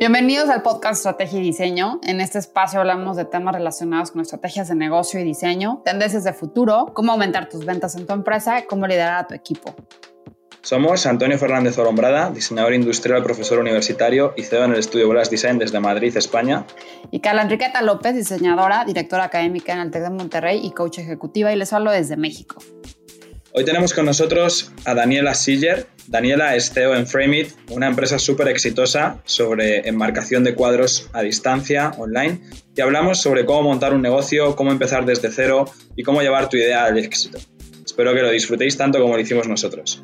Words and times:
Bienvenidos 0.00 0.48
al 0.48 0.62
podcast 0.62 0.98
Estrategia 0.98 1.40
y 1.40 1.42
Diseño. 1.42 1.98
En 2.04 2.20
este 2.20 2.38
espacio 2.38 2.78
hablamos 2.78 3.16
de 3.16 3.24
temas 3.24 3.52
relacionados 3.52 4.12
con 4.12 4.20
estrategias 4.20 4.68
de 4.68 4.76
negocio 4.76 5.18
y 5.18 5.24
diseño, 5.24 5.82
tendencias 5.84 6.22
de 6.22 6.32
futuro, 6.32 6.92
cómo 6.94 7.10
aumentar 7.10 7.48
tus 7.48 7.64
ventas 7.64 7.96
en 7.96 8.06
tu 8.06 8.12
empresa, 8.12 8.62
cómo 8.68 8.86
liderar 8.86 9.24
a 9.24 9.26
tu 9.26 9.34
equipo. 9.34 9.74
Somos 10.62 11.04
Antonio 11.04 11.36
Fernández 11.36 11.76
Orombrada, 11.78 12.30
diseñador 12.30 12.74
industrial, 12.74 13.24
profesor 13.24 13.58
universitario 13.58 14.34
y 14.36 14.44
CEO 14.44 14.66
en 14.66 14.72
el 14.74 14.78
estudio 14.78 15.08
Glass 15.08 15.30
Design 15.30 15.58
desde 15.58 15.80
Madrid, 15.80 16.16
España. 16.16 16.64
Y 17.10 17.18
Carla 17.18 17.42
Enriqueta 17.42 17.82
López, 17.82 18.14
diseñadora, 18.14 18.84
directora 18.84 19.24
académica 19.24 19.72
en 19.72 19.80
el 19.80 19.90
TEC 19.90 20.02
de 20.04 20.10
Monterrey 20.10 20.60
y 20.62 20.70
coach 20.70 21.00
ejecutiva, 21.00 21.52
y 21.52 21.56
les 21.56 21.72
hablo 21.72 21.90
desde 21.90 22.16
México. 22.16 22.62
Hoy 23.52 23.64
tenemos 23.64 23.92
con 23.92 24.06
nosotros 24.06 24.70
a 24.84 24.94
Daniela 24.94 25.34
Siller. 25.34 25.88
Daniela 26.08 26.56
es 26.56 26.72
CEO 26.72 26.94
en 26.94 27.06
Frameit, 27.06 27.52
una 27.68 27.86
empresa 27.86 28.18
súper 28.18 28.48
exitosa 28.48 29.18
sobre 29.26 29.86
enmarcación 29.86 30.42
de 30.42 30.54
cuadros 30.54 31.10
a 31.12 31.20
distancia, 31.20 31.92
online, 31.98 32.40
y 32.74 32.80
hablamos 32.80 33.20
sobre 33.20 33.44
cómo 33.44 33.64
montar 33.64 33.92
un 33.92 34.00
negocio, 34.00 34.56
cómo 34.56 34.72
empezar 34.72 35.04
desde 35.04 35.30
cero 35.30 35.66
y 35.96 36.02
cómo 36.02 36.22
llevar 36.22 36.48
tu 36.48 36.56
idea 36.56 36.86
al 36.86 36.96
éxito. 36.96 37.36
Espero 37.84 38.14
que 38.14 38.22
lo 38.22 38.30
disfrutéis 38.30 38.78
tanto 38.78 39.02
como 39.02 39.16
lo 39.16 39.20
hicimos 39.20 39.46
nosotros. 39.48 40.02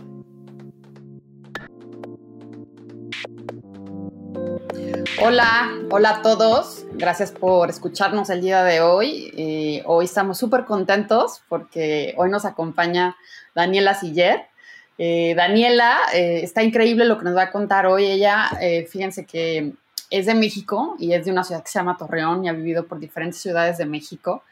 Hola, 5.23 5.73
hola 5.91 6.11
a 6.11 6.23
todos. 6.23 6.85
Gracias 6.93 7.33
por 7.33 7.71
escucharnos 7.71 8.29
el 8.29 8.43
día 8.43 8.63
de 8.63 8.83
hoy. 8.83 9.33
Eh, 9.39 9.83
hoy 9.87 10.05
estamos 10.05 10.37
súper 10.37 10.67
contentos 10.67 11.41
porque 11.49 12.13
hoy 12.19 12.29
nos 12.29 12.45
acompaña 12.45 13.17
Daniela 13.55 13.95
Siller. 13.95 14.49
Eh, 14.99 15.35
Daniela, 15.37 15.99
eh, 16.13 16.41
está 16.43 16.63
increíble 16.63 17.05
lo 17.05 17.19
que 17.19 17.25
nos 17.25 17.37
va 17.37 17.43
a 17.43 17.53
contar 17.53 17.87
hoy. 17.87 18.07
Ella, 18.07 18.51
fíjense 18.89 19.25
que 19.25 19.73
es 20.11 20.27
de 20.27 20.35
México 20.35 20.97
y 20.99 21.13
es 21.13 21.25
de 21.25 21.33
una 21.33 21.45
ciudad 21.45 21.63
que 21.63 21.71
se 21.71 21.79
llama 21.79 21.97
Torreón 21.97 22.45
y 22.45 22.49
ha 22.49 22.53
vivido 22.53 22.87
por 22.87 22.99
diferentes 22.99 23.41
ciudades 23.41 23.79
de 23.79 23.87
México. 23.87 24.43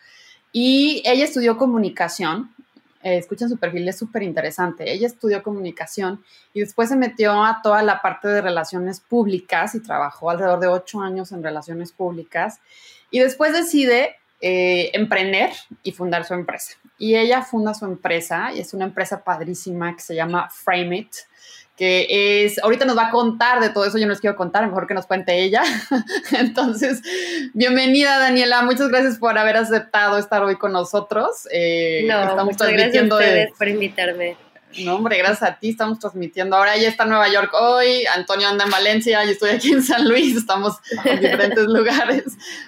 Y 0.52 1.02
ella 1.06 1.24
estudió 1.24 1.56
comunicación 1.56 2.50
eh, 3.02 3.16
escuchen 3.16 3.48
su 3.48 3.56
perfil, 3.56 3.88
es 3.88 3.98
súper 3.98 4.22
interesante. 4.22 4.92
Ella 4.92 5.08
estudió 5.08 5.42
comunicación 5.42 6.22
y 6.54 6.60
después 6.60 6.88
se 6.88 6.96
metió 6.96 7.32
a 7.42 7.60
toda 7.62 7.82
la 7.82 8.00
parte 8.00 8.28
de 8.28 8.40
relaciones 8.40 9.00
públicas 9.00 9.74
y 9.74 9.80
trabajó 9.80 10.30
alrededor 10.30 10.60
de 10.60 10.68
ocho 10.68 11.00
años 11.00 11.32
en 11.32 11.42
relaciones 11.42 11.90
públicas 11.90 12.60
y 13.10 13.18
después 13.18 13.52
decide 13.52 14.16
eh, 14.42 14.90
emprender 14.92 15.50
y 15.82 15.92
fundar 15.92 16.24
su 16.24 16.34
empresa. 16.34 16.76
Y 16.98 17.16
ella 17.16 17.42
funda 17.42 17.72
su 17.72 17.84
empresa 17.86 18.50
y 18.54 18.60
es 18.60 18.74
una 18.74 18.84
empresa 18.84 19.24
padrísima 19.24 19.94
que 19.96 20.02
se 20.02 20.14
llama 20.14 20.50
Frame 20.50 20.98
It 20.98 21.14
que 21.76 22.44
es, 22.44 22.62
ahorita 22.62 22.84
nos 22.84 22.96
va 22.96 23.08
a 23.08 23.10
contar 23.10 23.60
de 23.60 23.70
todo 23.70 23.84
eso, 23.84 23.98
yo 23.98 24.04
no 24.04 24.10
les 24.10 24.20
quiero 24.20 24.36
contar, 24.36 24.66
mejor 24.66 24.86
que 24.86 24.94
nos 24.94 25.06
cuente 25.06 25.42
ella. 25.42 25.62
Entonces, 26.38 27.00
bienvenida 27.54 28.18
Daniela, 28.18 28.62
muchas 28.62 28.88
gracias 28.88 29.18
por 29.18 29.38
haber 29.38 29.56
aceptado 29.56 30.18
estar 30.18 30.42
hoy 30.42 30.56
con 30.56 30.72
nosotros. 30.72 31.48
Eh, 31.50 32.04
no, 32.06 32.22
estamos 32.22 32.52
muchas 32.52 32.72
gracias 32.72 33.10
a 33.10 33.14
ustedes 33.14 33.50
por 33.56 33.68
invitarme. 33.68 34.36
No, 34.78 34.96
hombre, 34.96 35.18
gracias 35.18 35.42
a 35.42 35.58
ti, 35.58 35.70
estamos 35.70 35.98
transmitiendo. 35.98 36.56
Ahora 36.56 36.74
ella 36.74 36.88
está 36.88 37.04
en 37.04 37.10
Nueva 37.10 37.28
York 37.28 37.52
hoy, 37.54 38.06
Antonio 38.06 38.48
anda 38.48 38.64
en 38.64 38.70
Valencia, 38.70 39.24
yo 39.24 39.30
estoy 39.30 39.50
aquí 39.50 39.72
en 39.72 39.82
San 39.82 40.08
Luis, 40.08 40.36
estamos 40.36 40.76
en 41.04 41.20
diferentes 41.20 41.64
lugares. 41.68 42.24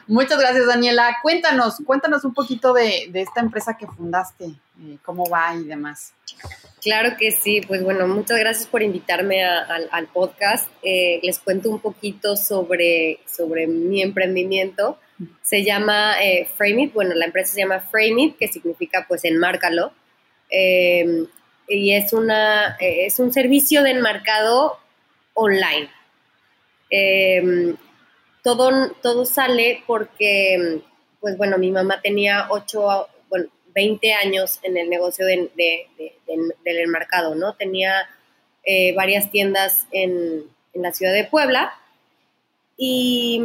Muchas 0.07 0.39
gracias, 0.39 0.67
Daniela. 0.67 1.17
Cuéntanos, 1.23 1.77
cuéntanos 1.85 2.25
un 2.25 2.35
poquito 2.35 2.73
de, 2.73 3.09
de 3.11 3.23
esta 3.23 3.41
empresa 3.41 3.77
que 3.77 3.87
fundaste, 3.87 4.45
eh, 4.47 4.99
cómo 5.03 5.29
va 5.29 5.55
y 5.55 5.65
demás. 5.65 6.13
Claro 6.85 7.17
que 7.19 7.31
sí, 7.31 7.63
pues 7.67 7.83
bueno, 7.83 8.07
muchas 8.07 8.39
gracias 8.39 8.67
por 8.67 8.83
invitarme 8.83 9.43
al 9.43 10.07
podcast. 10.13 10.69
Eh, 10.83 11.19
les 11.23 11.39
cuento 11.39 11.71
un 11.71 11.81
poquito 11.81 12.37
sobre, 12.37 13.21
sobre 13.27 13.67
mi 13.67 14.03
emprendimiento. 14.03 14.99
Se 15.41 15.65
llama 15.65 16.23
eh, 16.23 16.47
Frame 16.57 16.83
It, 16.83 16.93
bueno, 16.93 17.15
la 17.15 17.25
empresa 17.25 17.55
se 17.55 17.61
llama 17.61 17.81
Frame 17.81 18.25
It, 18.25 18.37
que 18.37 18.49
significa 18.49 19.07
pues 19.09 19.25
enmárcalo. 19.25 19.93
Eh, 20.51 21.25
y 21.69 21.93
es, 21.93 22.13
una, 22.13 22.77
es 22.81 23.19
un 23.19 23.33
servicio 23.33 23.83
de 23.83 23.91
enmarcado 23.91 24.79
online. 25.35 25.89
todo, 28.43 28.91
todo 29.03 29.25
sale 29.25 29.83
porque, 29.87 30.81
pues 31.21 31.37
bueno, 31.37 31.59
mi 31.59 31.71
mamá 31.71 32.01
tenía 32.01 32.47
ocho, 32.51 33.09
20 33.75 34.13
años 34.13 34.61
en 34.63 34.77
el 34.77 34.89
negocio 34.89 35.27
del 35.27 35.51
enmarcado, 36.65 37.35
¿no? 37.35 37.55
Tenía 37.55 38.09
eh, 38.65 38.95
varias 38.95 39.31
tiendas 39.31 39.87
en, 39.91 40.45
la 40.75 40.93
ciudad 40.93 41.13
de 41.13 41.23
Puebla 41.23 41.73
y, 42.77 43.41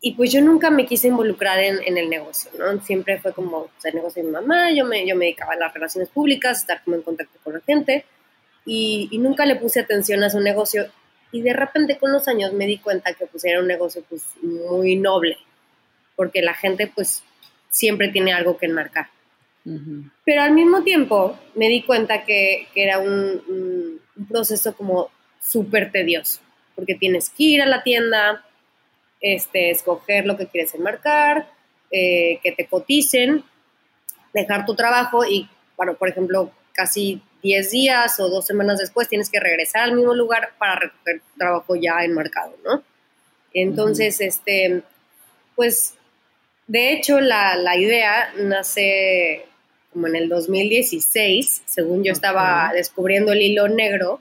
y 0.00 0.12
pues 0.12 0.32
yo 0.32 0.40
nunca 0.40 0.70
me 0.70 0.86
quise 0.86 1.08
involucrar 1.08 1.58
en, 1.58 1.98
el 1.98 2.08
negocio, 2.08 2.50
¿no? 2.56 2.80
Siempre 2.82 3.18
fue 3.18 3.32
como 3.32 3.68
el 3.82 3.94
negocio 3.94 4.22
de 4.22 4.28
mi 4.28 4.32
mamá, 4.32 4.70
yo 4.70 4.84
me, 4.84 5.06
yo 5.06 5.16
me 5.16 5.26
dedicaba 5.26 5.54
a 5.54 5.56
las 5.56 5.74
relaciones 5.74 6.08
públicas, 6.08 6.58
estar 6.60 6.82
como 6.84 6.96
en 6.96 7.02
contacto 7.02 7.38
con 7.42 7.54
la 7.54 7.60
gente 7.60 8.04
y, 8.64 9.18
nunca 9.18 9.46
le 9.46 9.56
puse 9.56 9.80
atención 9.80 10.22
a 10.22 10.30
su 10.30 10.40
negocio 10.40 10.86
y 11.32 11.42
de 11.42 11.52
repente 11.52 11.98
con 11.98 12.12
los 12.12 12.28
años 12.28 12.52
me 12.52 12.66
di 12.66 12.78
cuenta 12.78 13.12
que 13.14 13.26
pues 13.26 13.44
era 13.44 13.60
un 13.60 13.66
negocio 13.66 14.04
pues 14.08 14.24
muy 14.42 14.96
noble, 14.96 15.36
porque 16.16 16.42
la 16.42 16.54
gente 16.54 16.90
pues 16.94 17.22
siempre 17.70 18.08
tiene 18.08 18.32
algo 18.32 18.56
que 18.56 18.66
enmarcar. 18.66 19.08
Pero 20.24 20.42
al 20.42 20.52
mismo 20.52 20.82
tiempo 20.82 21.38
me 21.54 21.68
di 21.68 21.82
cuenta 21.82 22.24
que, 22.24 22.68
era 22.74 22.98
un, 23.00 24.00
proceso 24.28 24.74
como 24.74 25.10
súper 25.40 25.92
tedioso, 25.92 26.40
porque 26.74 26.94
tienes 26.94 27.30
que 27.30 27.44
ir 27.44 27.62
a 27.62 27.66
la 27.66 27.82
tienda, 27.82 28.44
este, 29.20 29.70
escoger 29.70 30.26
lo 30.26 30.36
que 30.36 30.46
quieres 30.46 30.74
enmarcar, 30.74 31.48
eh, 31.90 32.40
que 32.42 32.52
te 32.52 32.66
coticen, 32.66 33.44
dejar 34.32 34.66
tu 34.66 34.74
trabajo 34.74 35.24
y, 35.24 35.48
bueno, 35.76 35.94
por 35.94 36.08
ejemplo, 36.08 36.52
casi 36.72 37.22
10 37.42 37.70
días 37.70 38.20
o 38.20 38.28
dos 38.28 38.46
semanas 38.46 38.78
después 38.78 39.08
tienes 39.08 39.30
que 39.30 39.40
regresar 39.40 39.82
al 39.82 39.94
mismo 39.94 40.14
lugar 40.14 40.50
para 40.58 40.76
recoger 40.76 41.22
trabajo 41.36 41.76
ya 41.76 42.04
enmarcado, 42.04 42.56
¿no? 42.64 42.82
Entonces, 43.52 44.20
este, 44.20 44.82
pues 45.56 45.94
de 46.68 46.92
hecho, 46.92 47.18
la, 47.18 47.76
idea 47.76 48.30
nace 48.36 49.46
como 49.90 50.06
en 50.06 50.16
el 50.16 50.28
2016, 50.28 51.62
según 51.64 52.04
yo 52.04 52.12
estaba 52.12 52.70
descubriendo 52.74 53.32
el 53.32 53.40
hilo 53.40 53.68
negro, 53.68 54.20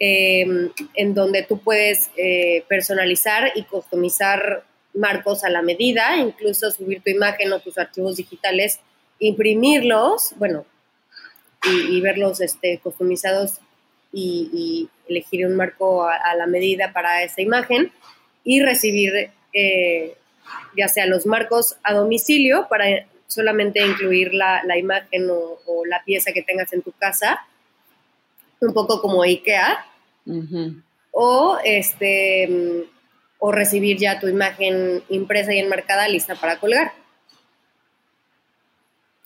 em, 0.00 0.70
en 0.94 1.14
donde 1.14 1.44
tú 1.44 1.60
puedes 1.60 2.10
eh, 2.16 2.64
personalizar 2.68 3.52
y 3.54 3.62
customizar 3.62 4.64
marcos 4.94 5.44
a 5.44 5.50
la 5.50 5.62
medida, 5.62 6.16
incluso 6.16 6.72
subir 6.72 7.02
tu 7.02 7.10
imagen 7.10 7.52
o 7.52 7.60
tus 7.60 7.78
archivos 7.78 8.16
digitales, 8.16 8.80
imprimirlos, 9.20 10.34
bueno, 10.38 10.66
y, 11.88 12.00
verlos 12.00 12.40
este, 12.40 12.80
customizados 12.82 13.60
y, 14.12 14.88
elegir 15.08 15.46
un 15.46 15.56
marco 15.56 16.04
a, 16.04 16.34
la 16.36 16.46
medida 16.46 16.92
para 16.92 17.22
esa 17.22 17.42
imagen 17.42 17.92
y 18.44 18.62
recibir 18.62 19.30
eh, 19.52 20.14
ya 20.74 20.88
sea 20.88 21.06
los 21.06 21.26
marcos 21.26 21.76
a 21.82 21.92
domicilio 21.92 22.66
para 22.70 22.86
solamente 23.26 23.84
incluir 23.84 24.32
la, 24.32 24.62
imagen 24.78 25.28
o, 25.30 25.58
la 25.86 26.02
pieza 26.04 26.32
que 26.32 26.42
tengas 26.42 26.72
en 26.72 26.82
tu 26.82 26.92
casa, 26.92 27.40
un 28.60 28.72
poco 28.72 29.02
como 29.02 29.22
IKEA, 29.22 29.84
o 31.10 31.58
este 31.64 32.88
o 33.44 33.50
recibir 33.50 33.98
ya 33.98 34.20
tu 34.20 34.28
imagen 34.28 35.02
impresa 35.08 35.52
y 35.52 35.58
enmarcada 35.58 36.06
lista 36.06 36.36
para 36.36 36.60
colgar. 36.60 36.92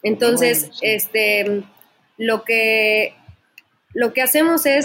Entonces, 0.02 0.70
este, 0.80 1.64
lo 2.16 2.42
que, 2.42 3.14
lo 3.96 4.12
que 4.12 4.20
hacemos 4.20 4.66
es 4.66 4.84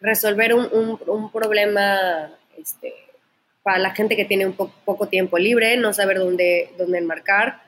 resolver 0.00 0.52
un, 0.52 1.30
problema 1.32 2.36
este, 2.56 2.92
para 3.62 3.78
la 3.78 3.94
gente 3.94 4.16
que 4.16 4.24
tiene 4.24 4.46
un 4.46 4.54
poco 4.54 5.06
tiempo 5.06 5.38
libre, 5.38 5.76
no 5.76 5.92
saber 5.92 6.18
dónde, 6.18 6.72
dónde 6.76 6.98
enmarcar, 6.98 7.62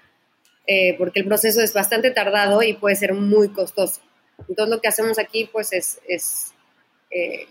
eh, 0.66 0.96
porque 0.98 1.20
el 1.20 1.26
proceso 1.26 1.62
es 1.62 1.72
bastante 1.72 2.10
tardado 2.10 2.60
y 2.64 2.72
puede 2.72 2.96
ser 2.96 3.14
muy 3.14 3.50
costoso. 3.50 4.00
Entonces, 4.48 4.74
lo 4.74 4.80
que 4.80 4.88
hacemos 4.88 5.18
aquí, 5.20 5.48
pues, 5.52 5.72
es, 5.72 6.52
eh, 7.12 7.46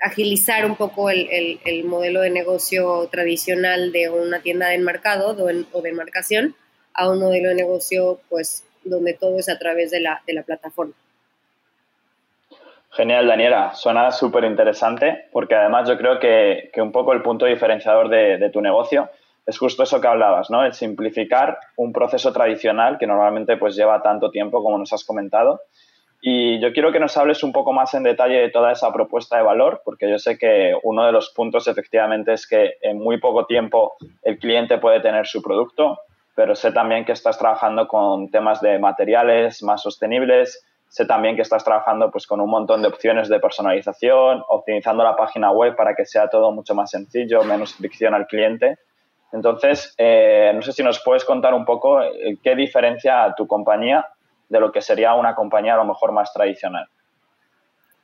agilizar 0.00 0.66
un 0.66 0.76
poco 0.76 1.10
el, 1.10 1.58
modelo 1.84 2.20
de 2.20 2.30
negocio 2.30 3.08
tradicional 3.10 3.90
de 3.90 4.08
una 4.08 4.40
tienda 4.40 4.68
de 4.68 4.76
enmarcado 4.76 5.36
o 5.72 5.82
de 5.82 5.88
enmarcación 5.88 6.54
a 6.94 7.10
un 7.10 7.18
modelo 7.18 7.48
de 7.48 7.54
negocio 7.56 8.20
pues 8.28 8.64
donde 8.84 9.14
todo 9.14 9.38
es 9.38 9.48
a 9.48 9.58
través 9.58 9.90
de 9.90 10.00
la, 10.00 10.22
plataforma. 10.44 10.94
Genial, 12.96 13.26
Daniela. 13.26 13.74
Suena 13.74 14.10
súper 14.10 14.44
interesante 14.44 15.26
porque 15.30 15.54
además 15.54 15.88
yo 15.88 15.98
creo 15.98 16.18
que, 16.18 16.70
un 16.76 16.92
poco 16.92 17.12
el 17.12 17.22
punto 17.22 17.44
diferenciador 17.44 18.08
de, 18.08 18.38
de, 18.38 18.50
tu 18.50 18.60
negocio 18.60 19.10
es 19.44 19.58
justo 19.58 19.82
eso 19.82 20.00
que 20.00 20.08
hablabas, 20.08 20.50
¿no? 20.50 20.64
El 20.64 20.72
simplificar 20.72 21.58
un 21.76 21.92
proceso 21.92 22.32
tradicional 22.32 22.96
que 22.98 23.06
normalmente 23.06 23.56
pues 23.58 23.76
lleva 23.76 24.02
tanto 24.02 24.30
tiempo 24.30 24.62
como 24.62 24.78
nos 24.78 24.92
has 24.92 25.04
comentado 25.04 25.60
y 26.28 26.58
yo 26.60 26.72
quiero 26.72 26.90
que 26.90 26.98
nos 26.98 27.16
hables 27.16 27.42
un 27.42 27.52
poco 27.52 27.72
más 27.72 27.94
en 27.94 28.02
detalle 28.02 28.40
de 28.40 28.50
toda 28.50 28.72
esa 28.72 28.92
propuesta 28.92 29.36
de 29.36 29.42
valor, 29.42 29.82
porque 29.84 30.10
yo 30.10 30.18
sé 30.18 30.38
que 30.38 30.74
uno 30.82 31.04
de 31.04 31.12
los 31.12 31.30
puntos 31.30 31.68
efectivamente 31.68 32.32
es 32.32 32.46
que 32.46 32.74
en 32.82 32.98
muy 32.98 33.20
poco 33.20 33.46
tiempo 33.46 33.94
el 34.22 34.38
cliente 34.38 34.78
puede 34.78 35.00
tener 35.00 35.26
su 35.26 35.42
producto, 35.42 36.00
pero 36.34 36.54
sé 36.54 36.72
también 36.72 37.04
que 37.04 37.12
estás 37.12 37.38
trabajando 37.38 37.86
con 37.86 38.30
temas 38.30 38.60
de 38.60 38.78
materiales 38.78 39.62
más 39.62 39.82
sostenibles, 39.82 40.64
sé 40.88 41.04
también 41.04 41.36
que 41.36 41.42
estás 41.42 41.64
trabajando 41.64 42.10
pues 42.10 42.26
con 42.26 42.40
un 42.40 42.50
montón 42.50 42.82
de 42.82 42.88
opciones 42.88 43.28
de 43.28 43.40
personalización, 43.40 44.42
optimizando 44.48 45.04
la 45.04 45.16
página 45.16 45.50
web 45.50 45.76
para 45.76 45.94
que 45.94 46.06
sea 46.06 46.28
todo 46.28 46.52
mucho 46.52 46.74
más 46.74 46.90
sencillo, 46.90 47.42
menos 47.44 47.74
fricción 47.74 48.14
al 48.14 48.26
cliente. 48.26 48.78
Entonces, 49.32 49.94
eh, 49.98 50.52
no 50.54 50.62
sé 50.62 50.72
si 50.72 50.82
nos 50.82 51.02
puedes 51.02 51.24
contar 51.24 51.52
un 51.52 51.64
poco 51.64 52.02
eh, 52.02 52.38
qué 52.42 52.54
diferencia 52.54 53.24
a 53.24 53.34
tu 53.34 53.46
compañía 53.46 54.06
de 54.48 54.60
lo 54.60 54.70
que 54.70 54.80
sería 54.80 55.14
una 55.14 55.34
compañía 55.34 55.74
a 55.74 55.78
lo 55.78 55.84
mejor 55.84 56.12
más 56.12 56.32
tradicional. 56.32 56.86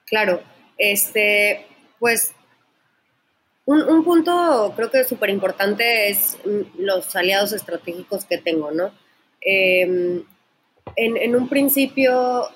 Claro, 0.05 0.40
este, 0.76 1.67
pues 1.99 2.34
un, 3.64 4.05
punto 4.05 4.73
creo 4.75 4.90
que 4.90 5.05
súper 5.05 5.31
importante 5.31 6.08
es 6.08 6.38
los 6.76 7.14
aliados 7.14 7.52
estratégicos 7.52 8.25
que 8.25 8.38
tengo, 8.38 8.73
¿no? 8.73 8.90
Em, 9.40 10.25
en, 10.96 11.37
un 11.37 11.49
principio 11.49 12.49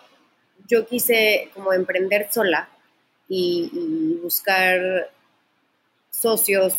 yo 0.67 0.87
quise 0.87 1.51
como 1.55 1.73
emprender 1.73 2.29
sola 2.33 2.69
y, 3.29 4.19
buscar 4.23 5.11
socios 6.11 6.75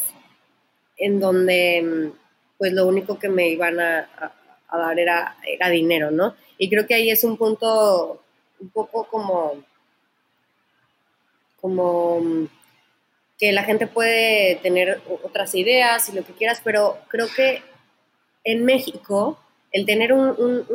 en 0.98 1.20
donde 1.20 2.12
pues 2.58 2.74
lo 2.74 2.88
único 2.88 3.18
que 3.20 3.30
me 3.30 3.48
iban 3.50 3.80
a, 3.80 4.10
a 4.68 4.78
dar 4.78 5.00
era, 5.00 5.38
era 5.46 5.70
dinero, 5.70 6.12
¿no? 6.12 6.36
Y 6.58 6.70
creo 6.70 6.88
que 6.88 6.96
ahí 6.96 7.10
es 7.10 7.24
un 7.24 7.38
punto 7.38 8.22
un 8.60 8.70
poco 8.70 9.08
como, 9.08 9.64
como 11.62 12.48
que 13.38 13.52
la 13.52 13.64
gente 13.64 13.88
puede 13.88 14.56
tener 14.58 15.02
otras 15.24 15.54
ideas 15.56 16.10
y 16.10 16.14
lo 16.14 16.26
que 16.26 16.34
quieras, 16.34 16.62
pero 16.64 16.98
creo 17.08 17.28
que 17.34 17.62
en 18.44 18.66
México 18.66 19.38
el 19.72 19.86
tener 19.86 20.14
un, 20.14 20.66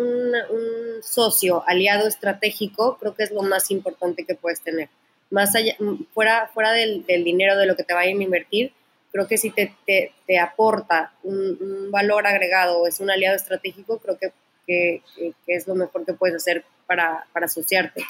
socio 1.03 1.65
aliado 1.67 2.07
estratégico 2.07 2.97
creo 2.99 3.15
que 3.15 3.25
es 3.25 3.33
lo 3.33 3.43
más 3.43 3.71
importante 3.71 4.25
que 4.25 4.37
puedes 4.37 4.61
tener. 4.61 4.89
Más 5.31 5.55
allá, 5.57 5.77
fuera, 6.15 6.49
fuera 6.55 6.73
del, 6.73 7.05
dinero 7.07 7.57
de 7.57 7.67
lo 7.67 7.75
que 7.75 7.83
te 7.83 7.95
vayan 7.95 8.21
a 8.21 8.23
invertir, 8.23 8.73
creo 9.11 9.27
que 9.27 9.37
si 9.37 9.51
te, 9.51 9.75
te, 9.87 10.39
aporta 10.39 11.13
un, 11.25 11.91
valor 11.91 12.27
agregado, 12.27 12.87
es 12.87 13.01
un 13.01 13.11
aliado 13.11 13.35
estratégico, 13.35 13.99
creo 13.99 14.17
que, 14.19 14.33
que, 14.67 15.03
es 15.47 15.67
lo 15.67 15.75
mejor 15.75 16.05
que 16.07 16.13
puedes 16.15 16.37
hacer 16.37 16.65
para, 16.87 17.27
para, 17.33 17.47
asociarte. 17.47 18.05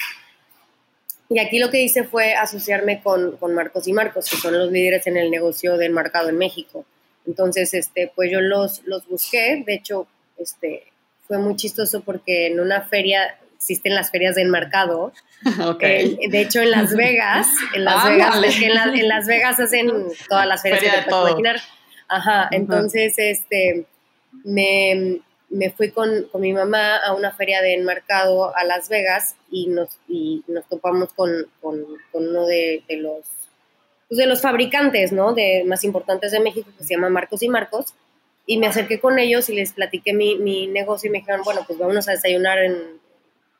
Y 1.29 1.39
aquí 1.39 1.57
lo 1.57 1.71
que 1.71 1.81
hice 1.81 2.03
fue 2.03 2.35
asociarme 2.35 3.01
con, 3.01 3.37
con, 3.37 3.55
Marcos 3.55 3.87
y 3.87 3.93
Marcos, 3.93 4.29
que 4.29 4.37
son 4.37 4.57
los 4.57 4.71
líderes 4.71 5.07
en 5.07 5.17
el 5.17 5.31
negocio 5.31 5.77
del 5.77 5.93
mercado 5.93 6.29
en 6.29 6.37
México. 6.37 6.85
Entonces, 7.25 7.73
este, 7.73 8.11
pues 8.13 8.29
yo 8.31 8.39
los, 8.39 8.83
los 8.85 9.07
busqué, 9.07 9.63
de 9.65 9.73
hecho, 9.73 10.07
este, 10.37 10.91
fue 11.27 11.37
muy 11.37 11.55
chistoso 11.55 12.01
porque 12.01 12.47
en 12.47 12.59
una 12.59 12.81
feria 12.81 13.37
existen 13.55 13.95
las 13.95 14.11
ferias 14.11 14.35
de 14.35 14.43
enmarcado. 14.43 15.13
Okay. 15.61 16.29
de 16.29 16.39
hecho, 16.39 16.61
en 16.61 16.71
Las 16.71 16.95
Vegas, 16.95 17.47
en 17.75 17.83
Las 17.83 18.05
Vegas, 18.05 18.35
en, 18.61 19.07
Las 19.09 19.27
Vegas 19.27 19.59
hacen 19.59 19.91
todas 20.29 20.47
las 20.47 20.61
ferias 20.61 20.79
Feria 20.79 20.99
que 20.99 21.03
te 21.03 21.09
puedes 21.09 21.31
imaginar. 21.31 21.59
Ajá, 22.07 22.47
entonces 22.51 23.13
este 23.17 23.85
me, 24.45 25.19
me 25.49 25.69
fui 25.71 25.91
con, 25.91 26.29
con, 26.31 26.39
mi 26.39 26.53
mamá 26.53 26.95
a 26.95 27.13
una 27.13 27.33
feria 27.33 27.61
de 27.61 27.73
enmarcado 27.73 28.55
a 28.55 28.63
Las 28.63 28.87
Vegas 28.87 29.35
y 29.51 29.67
nos, 29.67 29.99
y 30.07 30.45
nos 30.47 30.65
topamos 30.69 31.11
con, 31.11 31.29
con, 31.59 31.83
con 32.13 32.29
uno 32.29 32.45
de, 32.45 32.83
de 32.87 32.97
los 32.97 33.25
pues 34.07 34.17
de 34.17 34.25
los 34.25 34.41
fabricantes, 34.41 35.11
¿no? 35.11 35.33
De 35.33 35.63
más 35.65 35.83
importantes 35.83 36.31
de 36.31 36.39
México 36.39 36.69
que 36.77 36.83
se 36.83 36.93
llama 36.93 37.09
Marcos 37.09 37.43
y 37.43 37.49
Marcos 37.49 37.93
y 38.45 38.57
me 38.57 38.67
acerqué 38.67 38.99
con 38.99 39.19
ellos 39.19 39.49
y 39.49 39.55
les 39.55 39.73
platiqué 39.73 40.13
mi, 40.13 40.35
mi 40.35 40.67
negocio 40.67 41.07
y 41.07 41.11
me 41.11 41.19
dijeron, 41.19 41.41
bueno, 41.43 41.61
pues 41.65 41.79
vámonos 41.79 42.07
a 42.07 42.11
desayunar 42.11 42.59
en 42.59 43.01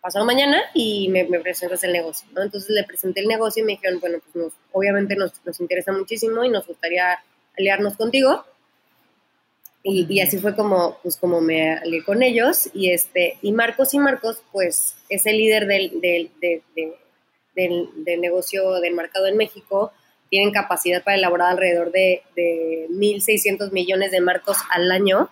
pasado 0.03 0.25
mañana 0.25 0.61
y 0.73 1.07
me, 1.07 1.23
me 1.23 1.39
presentas 1.39 1.81
el 1.85 1.93
negocio, 1.93 2.27
¿no? 2.33 2.41
Entonces 2.41 2.69
le 2.71 2.83
presenté 2.83 3.21
el 3.21 3.27
negocio 3.27 3.63
y 3.63 3.65
me 3.65 3.71
dijeron, 3.73 4.01
bueno, 4.01 4.17
pues 4.33 4.51
obviamente 4.73 5.15
nos, 5.15 5.31
nos, 5.45 5.61
interesa 5.61 5.93
muchísimo 5.93 6.43
y 6.43 6.49
nos 6.49 6.67
gustaría 6.67 7.23
aliarnos 7.57 7.95
contigo. 7.95 8.43
Y, 9.81 10.05
y, 10.13 10.19
así 10.19 10.39
fue 10.39 10.55
como, 10.55 10.97
pues 11.03 11.15
como 11.15 11.39
me 11.39 11.71
alié 11.71 12.03
con 12.03 12.21
ellos. 12.21 12.69
Y, 12.73 12.91
este, 12.91 13.37
y 13.41 13.53
Marcos 13.53 13.93
y 13.93 13.99
Marcos, 13.99 14.43
pues 14.51 14.95
es 15.07 15.25
el 15.25 15.37
líder 15.37 15.67
del, 15.67 16.01
del, 16.01 16.31
del, 17.55 17.89
del 17.95 18.21
negocio 18.21 18.73
del 18.81 18.95
mercado 18.95 19.27
en 19.27 19.37
México. 19.37 19.93
Tienen 20.33 20.51
capacidad 20.51 21.03
para 21.03 21.15
elaborar 21.15 21.51
alrededor 21.51 21.91
de, 21.91 22.23
de 22.35 22.87
1.600 22.89 23.71
millones 23.71 24.09
de 24.09 24.19
marcos 24.19 24.57
al 24.71 24.91
año 24.91 25.29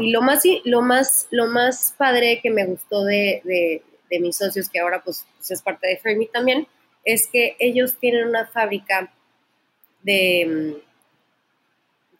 y 0.00 0.10
lo 0.10 0.22
más, 0.22 0.42
lo, 0.64 0.82
más, 0.82 1.26
lo 1.30 1.46
más 1.46 1.94
padre 1.96 2.40
que 2.40 2.50
me 2.50 2.64
gustó 2.66 3.04
de, 3.04 3.42
de, 3.44 4.20
mis 4.20 4.36
socios, 4.36 4.68
que 4.68 4.78
ahora 4.78 5.02
pues, 5.02 5.26
es 5.48 5.62
parte 5.62 5.88
de 5.88 5.96
Fermi 5.96 6.26
también, 6.26 6.66
es 7.04 7.26
que 7.26 7.56
ellos 7.58 7.96
tienen 7.98 8.28
una 8.28 8.46
fábrica 8.46 9.12
de, 10.02 10.76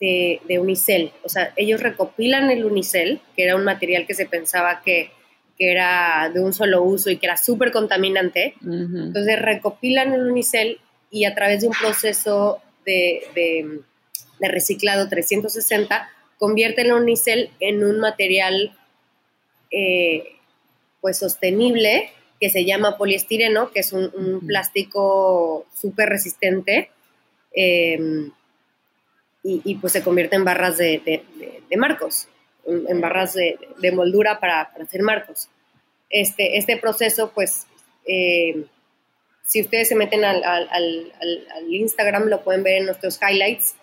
de, 0.00 0.40
de, 0.48 0.58
unicel. 0.58 1.12
O 1.22 1.28
sea, 1.28 1.52
ellos 1.56 1.80
recopilan 1.80 2.50
el 2.50 2.64
unicel, 2.64 3.20
que 3.36 3.44
era 3.44 3.56
un 3.56 3.64
material 3.64 4.06
que 4.06 4.14
se 4.14 4.26
pensaba 4.26 4.80
que, 4.82 5.10
que 5.58 5.70
era 5.70 6.30
de 6.32 6.40
un 6.40 6.54
solo 6.54 6.82
uso 6.82 7.10
y 7.10 7.18
que 7.18 7.26
era 7.26 7.36
súper 7.36 7.72
contaminante. 7.72 8.54
Entonces 8.62 9.40
recopilan 9.40 10.14
el 10.14 10.30
unicel 10.30 10.80
y 11.12 11.26
a 11.26 11.34
través 11.34 11.60
de 11.60 11.68
un 11.68 11.74
proceso 11.74 12.60
de, 12.84 13.22
de, 13.34 13.80
de 14.40 14.48
reciclado 14.48 15.08
360 15.08 16.10
convierte 16.38 16.82
el 16.82 16.92
unicel 16.92 17.50
en 17.60 17.84
un 17.84 18.00
material 18.00 18.76
eh, 19.70 20.24
pues 21.00 21.18
sostenible 21.18 22.10
que 22.40 22.50
se 22.50 22.64
llama 22.64 22.98
poliestireno, 22.98 23.70
que 23.70 23.78
es 23.78 23.92
un, 23.92 24.42
plástico 24.44 25.66
súper 25.72 26.08
resistente 26.08 26.90
em, 27.52 28.32
y, 29.44 29.76
pues 29.76 29.92
se 29.92 30.02
convierte 30.02 30.34
en 30.34 30.44
barras 30.44 30.78
de, 30.78 31.22
marcos, 31.76 32.26
en, 32.66 33.00
barras 33.00 33.34
de, 33.34 33.92
moldura 33.92 34.40
para, 34.40 34.62
hacer 34.62 35.02
marcos. 35.02 35.48
Este, 36.10 36.58
este 36.58 36.76
proceso, 36.76 37.30
pues, 37.32 37.68
em, 38.04 38.64
si 39.44 39.60
ustedes 39.60 39.88
se 39.88 39.94
meten 39.94 40.24
al, 40.24 41.12
Instagram, 41.68 42.28
lo 42.28 42.42
pueden 42.42 42.62
ver 42.62 42.78
en 42.78 42.86
nuestros 42.86 43.18
highlights. 43.20 43.74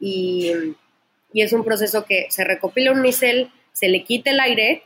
Y, 0.00 0.52
y, 1.32 1.42
es 1.42 1.52
un 1.52 1.64
proceso 1.64 2.04
que 2.04 2.26
se 2.30 2.44
recopila 2.44 2.92
un 2.92 3.02
micel, 3.02 3.50
se 3.72 3.88
le 3.88 4.04
quita 4.04 4.30
el 4.30 4.40
aire, 4.40 4.82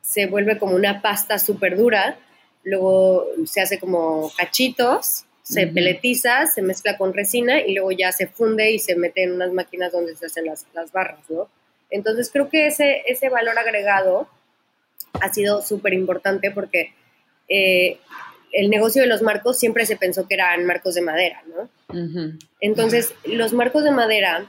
se 0.00 0.26
vuelve 0.26 0.58
como 0.58 0.74
una 0.74 1.02
pasta 1.02 1.38
súper 1.38 1.76
dura, 1.76 2.18
luego 2.64 3.26
se 3.44 3.60
hace 3.60 3.78
como 3.78 4.32
cachitos, 4.36 5.24
se 5.42 5.66
peletiza, 5.66 6.46
se 6.46 6.62
mezcla 6.62 6.96
con 6.96 7.12
resina 7.12 7.60
y 7.60 7.74
luego 7.74 7.90
ya 7.90 8.12
se 8.12 8.28
funde 8.28 8.70
y 8.70 8.78
se 8.78 8.94
mete 8.94 9.24
en 9.24 9.32
unas 9.32 9.52
máquinas 9.52 9.92
donde 9.92 10.14
se 10.14 10.26
hacen 10.26 10.46
las, 10.46 10.64
barras, 10.92 11.28
¿no? 11.28 11.48
Entonces 11.90 12.30
creo 12.32 12.48
que 12.48 12.68
ese, 12.68 13.02
ese 13.06 13.28
valor 13.28 13.58
agregado 13.58 14.28
ha 15.20 15.32
sido 15.32 15.60
súper 15.60 15.92
importante 15.92 16.52
porque 16.52 16.92
eh, 17.48 17.98
el 18.52 18.70
negocio 18.70 19.02
de 19.02 19.08
los 19.08 19.22
marcos 19.22 19.58
siempre 19.58 19.86
se 19.86 19.96
pensó 19.96 20.26
que 20.26 20.34
eran 20.34 20.66
marcos 20.66 20.94
de 20.94 21.02
madera, 21.02 21.42
¿no? 21.46 21.68
Entonces, 22.60 23.14
los 23.24 23.52
marcos 23.52 23.84
de 23.84 23.90
madera 23.90 24.46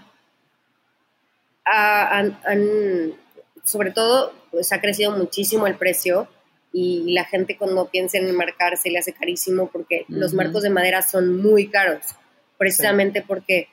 han, 1.65 3.13
sobre 3.63 3.91
todo, 3.91 4.33
pues 4.51 4.71
ha 4.71 4.81
crecido 4.81 5.11
muchísimo 5.11 5.67
el 5.67 5.75
precio 5.75 6.27
y 6.73 7.13
la 7.13 7.25
gente 7.25 7.57
cuando 7.57 7.89
piensa 7.89 8.17
en 8.17 8.35
marcar 8.35 8.77
se 8.77 8.89
le 8.89 8.99
hace 8.99 9.13
carísimo 9.13 9.67
porque 9.67 10.05
los 10.07 10.33
marcos 10.33 10.63
de 10.63 10.69
madera 10.69 11.01
son 11.01 11.41
muy 11.41 11.67
caros, 11.67 12.03
precisamente 12.57 13.21
porque 13.21 13.67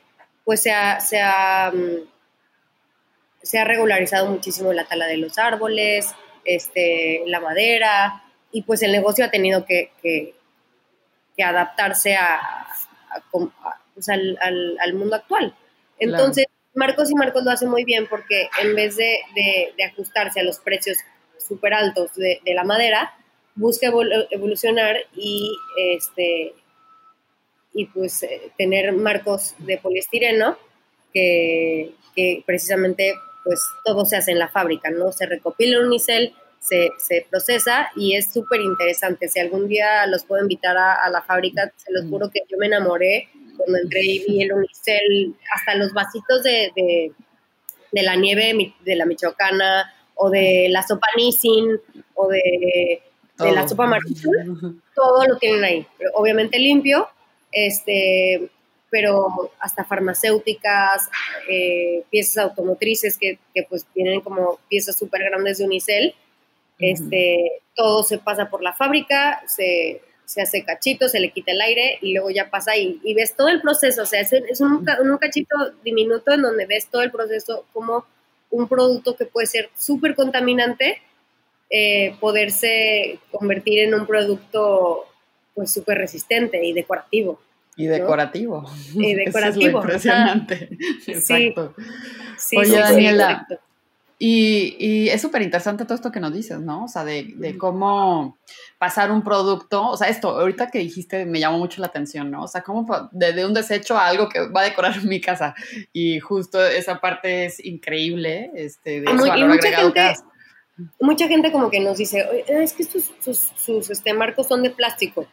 pues 0.45 0.63
se 0.63 0.73
ha, 0.73 0.99
se, 1.01 1.21
ha, 1.21 1.71
mm, 1.73 2.09
se 3.43 3.59
ha, 3.59 3.65
regularizado 3.65 4.31
muchísimo 4.31 4.73
la 4.73 4.87
tala 4.87 5.07
de 5.07 5.19
los 5.19 5.39
árboles, 5.39 6.09
este, 6.45 7.23
la 7.27 7.41
madera, 7.41 8.25
y 8.53 8.63
pues 8.63 8.83
el 8.83 8.93
negocio 8.93 9.25
ha 9.25 9.31
tenido 9.31 9.65
que, 9.65 9.93
que, 10.03 10.35
adaptarse 11.43 12.17
a, 12.17 12.41
pues, 13.31 14.09
al, 14.09 14.95
mundo 14.95 15.17
actual. 15.17 15.55
Entonces, 16.01 16.47
Marcos 16.75 17.11
y 17.11 17.15
Marcos 17.15 17.45
lo 17.45 17.51
hace 17.53 17.67
muy 17.67 17.85
bien 17.85 18.09
porque 18.09 18.49
en 18.61 18.75
vez 18.75 18.97
de, 18.97 19.19
de, 19.77 19.85
ajustarse 19.85 20.41
a 20.41 20.45
los 20.45 20.59
precios 20.59 20.99
súper 21.39 21.75
altos 21.75 22.15
de, 22.15 22.41
la 22.47 22.65
madera, 22.65 23.15
busca 23.55 23.87
evolucionar 24.31 24.97
y, 25.15 25.57
este, 25.77 26.55
y 27.73 27.87
pues 27.87 28.23
eh, 28.23 28.53
tener 28.57 28.93
marcos 28.93 29.55
de 29.59 29.79
poliestireno 29.79 30.57
que, 31.13 31.95
que, 32.15 32.43
precisamente 32.47 33.15
pues 33.45 33.61
todo 33.85 34.05
se 34.05 34.17
hace 34.17 34.33
en 34.33 34.39
la 34.39 34.49
fábrica, 34.49 34.91
¿no? 34.91 35.11
Se 35.11 35.27
recopila 35.27 35.81
un 35.81 35.87
unicel, 35.87 36.35
se, 36.69 36.91
se 36.99 37.27
procesa 37.29 37.91
y 37.97 38.15
es 38.15 38.33
súper 38.33 38.61
interesante. 38.61 39.29
Si 39.29 39.41
algún 39.41 39.69
día 39.69 40.07
los 40.07 40.25
puedo 40.25 40.43
invitar 40.43 40.77
a, 40.77 41.09
la 41.11 41.23
fábrica, 41.23 41.73
se 41.77 41.93
los 41.93 42.07
juro 42.09 42.31
que 42.31 42.41
yo 42.49 42.59
me 42.59 42.67
enamoré 42.67 43.29
cuando 43.57 43.79
entré 43.79 44.03
y 44.03 44.25
vi 44.25 44.43
el 44.43 44.53
unicel, 44.53 45.35
hasta 45.55 45.75
los 45.75 45.93
vasitos 45.93 46.43
de, 46.43 46.73
de, 47.93 48.03
la 48.03 48.15
nieve 48.15 48.75
de 48.85 48.97
la 48.97 49.05
michoacana, 49.05 49.93
o 50.19 50.31
de 50.31 50.69
la 50.71 50.83
sopa 50.83 51.07
Nissin, 51.17 51.81
o 52.15 52.29
de, 52.29 53.03
la 53.39 53.69
sopa 53.69 53.87
marisol, 53.87 54.81
todo 54.95 55.27
lo 55.27 55.39
tienen 55.39 55.65
ahí. 55.65 55.87
Pero 55.97 56.11
obviamente 56.15 56.59
limpio, 56.59 57.09
este, 57.53 58.51
pero 58.91 59.53
hasta 59.61 59.85
farmacéuticas, 59.85 61.09
eh, 61.49 62.05
piezas 62.11 62.45
automotrices 62.45 63.17
que, 63.17 63.39
que, 63.55 63.63
pues 63.63 63.87
tienen 63.95 64.21
como 64.21 64.59
piezas 64.69 64.99
súper 64.99 65.23
grandes 65.23 65.59
de 65.59 65.65
unicel, 65.65 66.15
este, 66.79 67.63
todo 67.75 68.03
se 68.03 68.19
pasa 68.19 68.51
por 68.51 68.63
la 68.63 68.73
fábrica, 68.73 69.43
se, 69.47 70.01
se 70.29 70.43
hace 70.43 70.63
cachito, 70.63 71.09
se 71.09 71.21
le 71.21 71.31
quita 71.31 71.53
el 71.53 71.61
aire 71.63 71.99
y 72.03 72.13
luego 72.13 72.29
ya 72.29 72.51
pasa 72.51 72.77
y, 72.77 73.01
ves 73.15 73.35
todo 73.35 73.49
el 73.49 73.63
proceso. 73.63 74.03
O 74.03 74.07
sea, 74.07 74.21
es, 74.21 74.61
un, 74.61 74.85
cachito 75.19 75.57
diminuto 75.83 76.33
en 76.33 76.43
donde 76.43 76.67
ves 76.67 76.89
todo 76.89 77.01
el 77.01 77.11
proceso 77.11 77.65
como 77.73 78.05
un 78.51 78.69
producto 78.69 79.17
que 79.17 79.25
puede 79.25 79.47
ser 79.47 79.71
súper 79.77 80.15
contaminante, 80.15 81.01
eh, 81.71 82.15
poderse 82.21 83.21
convertir 83.31 83.81
en 83.81 83.95
un 83.95 84.07
producto 84.07 85.07
pues 85.55 85.73
súper 85.73 85.97
resistente 85.97 86.63
y 86.63 86.75
decorativo. 86.75 87.41
Y 87.79 87.87
decorativo. 87.87 88.71
Y 88.95 89.15
decorativo. 89.15 89.79
impresionante. 89.79 90.69
Exacto. 91.07 91.75
Oye, 92.55 92.77
Daniela, 92.77 93.47
y, 94.19 95.09
es 95.09 95.23
súper 95.23 95.43
interesante 95.43 95.85
todo 95.85 95.95
esto 95.95 96.11
que 96.11 96.21
nos 96.21 96.33
dices, 96.33 96.61
¿no? 96.61 96.85
O 96.85 96.89
sea, 96.89 97.05
de, 97.05 97.57
cómo 97.59 98.37
pasar 98.79 99.11
un 99.11 99.23
producto, 99.23 99.89
o 99.89 99.97
sea, 99.97 100.09
esto, 100.09 100.31
ahorita 100.31 100.71
que 100.71 100.79
dijiste 100.79 101.25
me 101.25 101.41
llamó 101.41 101.59
mucho 101.59 101.81
la 101.81 101.89
atención, 101.89 102.31
¿no? 102.31 102.45
O 102.45 102.49
sea, 102.49 102.63
cómo 102.63 103.09
de, 103.13 103.45
un 103.45 103.55
desecho 103.55 103.97
a 103.97 104.07
algo 104.07 104.29
que 104.29 104.49
va 104.49 104.63
a 104.63 104.65
decorar 104.65 105.03
mi 105.05 105.21
casa. 105.21 105.55
Y 105.93 106.19
justo 106.21 106.65
esa 106.65 107.01
parte 107.01 107.47
es 107.47 107.65
increíble, 107.65 108.51
este, 108.55 109.01
de 109.01 109.13
Muy, 109.13 109.45
mucha 109.45 109.71
gente, 109.71 110.15
Mucha 111.01 111.27
gente 111.27 111.51
como 111.51 111.71
que 111.71 111.81
nos 111.81 111.99
dice, 111.99 112.25
es 112.47 112.73
que 112.73 112.85
estos, 112.85 113.11
sus, 113.57 113.91
este, 113.91 114.15
marcos 114.15 114.47
son 114.47 114.63
de 114.63 114.71
plástico. 114.71 115.27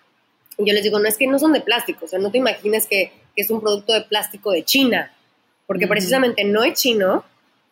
Y 0.58 0.68
yo 0.68 0.74
les 0.74 0.84
digo, 0.84 1.00
no, 1.00 1.08
es 1.08 1.18
que 1.18 1.28
no 1.28 1.38
son 1.38 1.54
de 1.54 1.62
plástico, 1.62 2.06
o 2.06 2.08
sea, 2.08 2.18
no 2.18 2.32
te 2.32 2.38
imagines 2.38 2.88
que, 2.88 3.12
es 3.36 3.50
un 3.50 3.60
producto 3.60 3.92
de 3.92 4.00
plástico 4.00 4.52
de 4.52 4.64
China, 4.64 5.12
porque 5.68 5.88
precisamente 5.88 6.46
no 6.46 6.64
es 6.64 6.80
chino, 6.80 7.26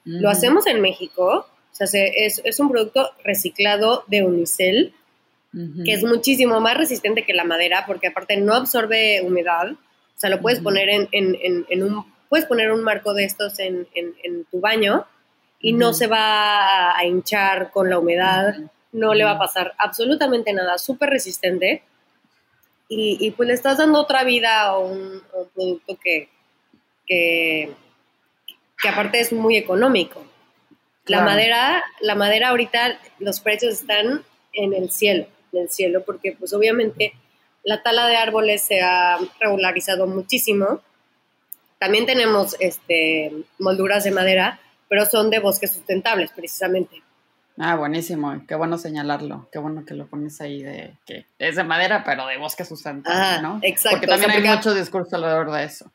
lo 0.05 0.29
hacemos 0.29 0.67
en 0.67 0.81
México, 0.81 1.47
o 1.71 1.75
sea, 1.75 1.87
es, 1.93 2.59
un 2.59 2.69
producto 2.69 3.09
reciclado 3.23 4.03
de 4.07 4.23
unicel, 4.23 4.93
que 5.85 5.93
es 5.93 6.03
muchísimo 6.03 6.59
más 6.59 6.77
resistente 6.77 7.25
que 7.25 7.33
la 7.33 7.43
madera, 7.43 7.83
porque 7.85 8.07
aparte 8.07 8.37
no 8.37 8.55
absorbe 8.55 9.21
humedad, 9.21 9.71
o 9.71 10.19
sea, 10.19 10.29
lo 10.29 10.41
puedes 10.41 10.59
poner 10.59 10.89
en, 10.89 11.83
un, 11.83 12.05
puedes 12.29 12.45
poner 12.45 12.71
un 12.71 12.83
marco 12.83 13.13
de 13.13 13.25
estos 13.25 13.59
en, 13.59 13.87
tu 14.51 14.59
baño 14.59 15.05
y 15.59 15.73
no 15.73 15.93
se 15.93 16.07
va 16.07 16.97
a 16.97 17.05
hinchar 17.05 17.71
con 17.71 17.89
la 17.89 17.99
humedad, 17.99 18.55
no 18.91 19.13
le 19.13 19.23
va 19.23 19.31
a 19.31 19.39
pasar 19.39 19.73
absolutamente 19.77 20.53
nada, 20.53 20.77
súper 20.77 21.09
resistente. 21.09 21.83
Y, 22.95 23.31
pues 23.31 23.47
le 23.47 23.55
estás 23.55 23.79
dando 23.79 23.99
otra 23.99 24.23
vida 24.23 24.61
a 24.61 24.77
un, 24.77 25.21
producto 25.55 25.97
que, 25.97 26.29
que, 27.07 27.73
que 28.83 28.89
aparte 28.89 29.21
es 29.21 29.31
muy 29.31 29.55
económico. 29.55 30.23
La 31.05 31.21
madera, 31.21 31.83
la 32.01 32.15
madera 32.15 32.49
ahorita 32.49 32.99
los 33.19 33.39
precios 33.39 33.73
están 33.73 34.23
en 34.51 34.73
el 34.73 34.91
cielo, 34.91 35.25
en 35.53 35.63
el 35.63 35.69
cielo, 35.69 36.03
porque 36.05 36.35
pues 36.37 36.53
obviamente 36.53 37.13
la 37.63 37.81
tala 37.81 38.07
de 38.07 38.17
árboles 38.17 38.61
se 38.61 38.81
ha 38.81 39.17
regularizado 39.39 40.05
muchísimo. 40.05 40.81
También 41.79 42.05
tenemos 42.05 42.55
este, 42.59 43.31
molduras 43.57 44.03
de 44.03 44.11
madera, 44.11 44.59
pero 44.89 45.05
son 45.05 45.29
de 45.29 45.39
bosques 45.39 45.71
sustentables 45.71 46.31
precisamente. 46.31 47.01
Ah, 47.57 47.75
buenísimo, 47.75 48.43
qué 48.47 48.55
bueno 48.55 48.77
señalarlo, 48.77 49.47
qué 49.51 49.59
bueno 49.59 49.85
que 49.85 49.93
lo 49.93 50.07
pones 50.07 50.41
ahí 50.41 50.63
de 50.63 50.95
que 51.05 51.27
es 51.37 51.55
de 51.55 51.63
madera, 51.63 52.03
pero 52.03 52.25
de 52.27 52.37
bosque 52.37 52.65
sustentable, 52.65 53.41
¿no? 53.41 53.59
Exacto. 53.61 53.99
Porque 53.99 54.07
también 54.07 54.31
hay 54.31 54.55
mucho 54.55 54.73
discurso 54.73 55.15
alrededor 55.15 55.51
de 55.51 55.63
eso. 55.63 55.91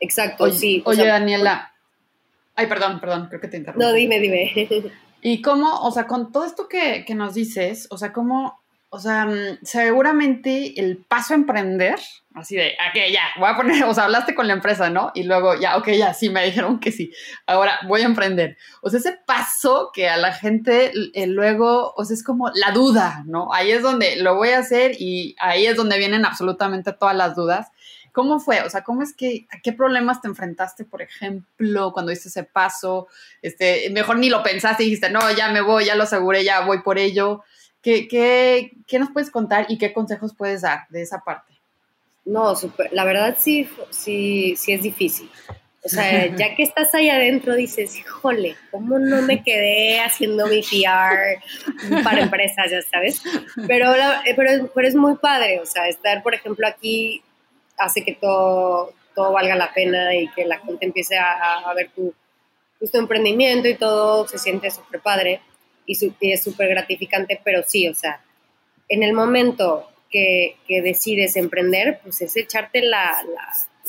Exacto, 0.00 0.50
sí. 0.50 0.82
Oye, 0.86 1.06
Daniela, 1.06 1.73
Ay, 2.56 2.66
perdón, 2.66 3.00
perdón, 3.00 3.26
creo 3.28 3.40
que 3.40 3.48
te 3.48 3.56
interrumpí. 3.56 3.84
No, 3.84 3.92
dime, 3.92 4.20
dime. 4.20 4.52
y 5.20 5.42
cómo, 5.42 5.80
o 5.80 5.90
sea, 5.90 6.06
con 6.06 6.30
todo 6.30 6.44
esto 6.44 6.68
que, 6.68 7.04
nos 7.14 7.34
dices, 7.34 7.88
o 7.90 7.98
sea, 7.98 8.12
cómo, 8.12 8.62
o 8.90 9.00
sea, 9.00 9.26
mm, 9.26 9.58
seguramente 9.62 10.78
el 10.80 10.98
paso 10.98 11.34
a 11.34 11.36
emprender, 11.36 11.98
así 12.32 12.54
de, 12.54 12.76
ok, 12.90 13.12
ya, 13.12 13.22
voy 13.40 13.48
a 13.48 13.56
poner, 13.56 13.82
o 13.84 13.92
sea, 13.92 14.04
hablaste 14.04 14.36
con 14.36 14.46
la 14.46 14.52
empresa, 14.52 14.88
¿no? 14.88 15.10
Y 15.14 15.24
luego, 15.24 15.58
ya, 15.58 15.76
ok, 15.76 15.88
ya, 15.90 16.14
sí, 16.14 16.30
me 16.30 16.44
dijeron 16.44 16.78
que 16.78 16.92
sí, 16.92 17.12
ahora 17.46 17.80
voy 17.88 18.02
a 18.02 18.06
emprender. 18.06 18.56
O 18.82 18.90
sea, 18.90 19.00
ese 19.00 19.18
paso 19.26 19.90
que 19.92 20.08
a 20.08 20.16
la 20.16 20.32
gente 20.32 20.92
eh, 21.12 21.26
luego, 21.26 21.92
o 21.96 22.04
sea, 22.04 22.14
es 22.14 22.22
como 22.22 22.50
la 22.54 22.70
duda, 22.70 23.24
¿no? 23.26 23.52
Ahí 23.52 23.72
es 23.72 23.82
donde 23.82 24.14
lo 24.16 24.36
voy 24.36 24.50
a 24.50 24.58
hacer 24.58 24.92
y 25.00 25.34
ahí 25.40 25.66
es 25.66 25.76
donde 25.76 25.98
vienen 25.98 26.24
absolutamente 26.24 26.92
todas 26.92 27.16
las 27.16 27.34
dudas. 27.34 27.66
¿Cómo 28.14 28.38
fue? 28.38 28.62
O 28.62 28.70
sea, 28.70 28.84
¿cómo 28.84 29.02
es 29.02 29.12
que, 29.12 29.48
a 29.50 29.58
qué 29.60 29.72
problemas 29.72 30.22
te 30.22 30.28
enfrentaste, 30.28 30.84
por 30.84 31.02
ejemplo, 31.02 31.92
cuando 31.92 32.12
hiciste 32.12 32.28
ese 32.28 32.44
paso? 32.44 33.08
Este, 33.42 33.90
mejor 33.90 34.18
ni 34.18 34.30
lo 34.30 34.40
pensaste 34.40 34.84
y 34.84 34.86
dijiste, 34.86 35.10
no, 35.10 35.18
ya 35.32 35.50
me 35.50 35.60
voy, 35.60 35.86
ya 35.86 35.96
lo 35.96 36.04
aseguré, 36.04 36.44
ya 36.44 36.60
voy 36.60 36.80
por 36.82 36.96
ello. 36.96 37.42
¿Qué, 37.82 38.06
qué, 38.06 38.70
qué 38.86 39.00
nos 39.00 39.10
puedes 39.10 39.32
contar 39.32 39.66
y 39.68 39.78
qué 39.78 39.92
consejos 39.92 40.32
puedes 40.32 40.62
dar 40.62 40.86
de 40.90 41.02
esa 41.02 41.24
parte? 41.24 41.54
No, 42.24 42.54
la 42.92 43.04
verdad 43.04 43.36
sí, 43.36 43.68
sí, 43.90 44.54
sí 44.56 44.72
es 44.72 44.82
difícil. 44.82 45.28
O 45.82 45.88
sea, 45.88 46.26
ya 46.36 46.54
que 46.54 46.62
estás 46.62 46.94
ahí 46.94 47.10
adentro, 47.10 47.56
dices, 47.56 47.98
híjole, 47.98 48.54
¿cómo 48.70 49.00
no 49.00 49.22
me 49.22 49.42
quedé 49.42 49.98
haciendo 49.98 50.46
mi 50.46 50.62
PR 50.62 51.42
para 52.04 52.20
empresas, 52.22 52.70
ya 52.70 52.80
sabes? 52.82 53.20
Pero, 53.66 53.92
pero, 54.36 54.70
pero 54.72 54.86
es 54.86 54.94
muy 54.94 55.16
padre, 55.16 55.58
o 55.58 55.66
sea, 55.66 55.88
estar, 55.88 56.22
por 56.22 56.32
ejemplo, 56.32 56.68
aquí 56.68 57.24
hace 57.78 58.04
que 58.04 58.14
todo, 58.14 58.92
todo 59.14 59.32
valga 59.32 59.56
la 59.56 59.72
pena 59.72 60.14
y 60.14 60.28
que 60.28 60.44
la 60.44 60.58
gente 60.58 60.86
empiece 60.86 61.16
a, 61.16 61.72
ver 61.74 61.90
tu, 61.94 62.14
tu, 62.78 62.98
emprendimiento 62.98 63.68
y 63.68 63.74
todo 63.74 64.26
se 64.28 64.38
siente 64.38 64.70
súper 64.70 65.00
padre 65.00 65.40
y, 65.86 65.96
es 66.20 66.42
súper 66.42 66.68
gratificante, 66.68 67.40
pero 67.42 67.62
sí, 67.66 67.88
o 67.88 67.94
sea, 67.94 68.20
en 68.88 69.02
el 69.02 69.12
momento 69.12 69.88
que, 70.10 70.56
que 70.66 70.82
decides 70.82 71.36
emprender, 71.36 72.00
pues 72.02 72.20
es 72.22 72.36
echarte 72.36 72.82
la, 72.82 73.16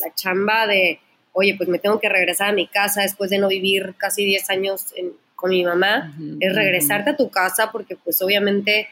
la, 0.02 0.14
chamba 0.16 0.68
de, 0.68 1.00
oye, 1.34 1.56
pues 1.56 1.70
me 1.70 1.80
tengo 1.80 2.00
que 2.00 2.10
regresar 2.10 2.50
a 2.50 2.54
mi 2.54 2.68
casa 2.68 3.02
después 3.02 3.30
de 3.30 3.38
no 3.38 3.48
vivir 3.48 3.96
casi 3.98 4.26
10 4.26 4.50
años 4.50 4.94
con 5.36 5.52
mi 5.52 5.64
mamá, 5.64 6.14
es 6.40 6.56
regresarte 6.56 7.12
a 7.12 7.18
tu 7.18 7.30
casa 7.30 7.72
porque 7.72 7.96
pues 7.96 8.22
obviamente 8.22 8.90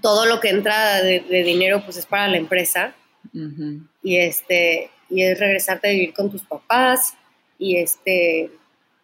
todo 0.00 0.26
lo 0.26 0.40
que 0.40 0.48
entra 0.48 1.02
de, 1.02 1.20
dinero 1.20 1.82
pues 1.84 1.96
es 1.96 2.06
para 2.06 2.28
la 2.28 2.36
empresa 2.36 2.94
y 3.32 4.16
este 4.16 4.90
y 5.10 5.22
es 5.22 5.38
regresarte 5.38 5.88
a 5.88 5.92
vivir 5.92 6.12
con 6.12 6.30
tus 6.30 6.42
papás 6.42 7.14
y 7.58 7.76
este 7.76 8.50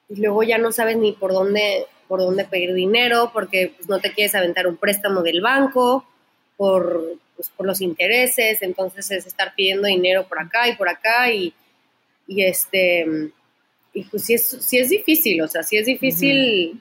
y 0.08 0.16
luego 0.20 0.42
ya 0.42 0.58
no 0.58 0.72
sabes 0.72 0.96
ni 0.96 1.12
por 1.12 1.32
dónde 1.32 1.86
por 2.08 2.20
dónde 2.20 2.44
pedir 2.44 2.74
dinero 2.74 3.30
porque 3.32 3.72
pues, 3.76 3.88
no 3.88 4.00
te 4.00 4.12
quieres 4.12 4.34
aventar 4.34 4.66
un 4.66 4.76
préstamo 4.76 5.22
del 5.22 5.40
banco 5.40 6.04
por 6.56 7.18
pues, 7.36 7.48
por 7.50 7.66
los 7.66 7.80
intereses. 7.80 8.60
Entonces 8.62 9.10
es 9.10 9.26
estar 9.26 9.54
pidiendo 9.54 9.86
dinero 9.86 10.26
por 10.28 10.40
acá 10.40 10.68
y 10.68 10.76
por 10.76 10.88
acá 10.88 11.32
y, 11.32 11.54
y 12.26 12.42
este 12.42 13.06
y 13.92 14.04
pues 14.04 14.24
sí 14.24 14.34
es, 14.34 14.46
sí 14.46 14.78
es 14.78 14.88
difícil 14.88 15.42
o 15.42 15.48
sea 15.48 15.64
sí 15.64 15.76
es 15.76 15.86
difícil 15.86 16.80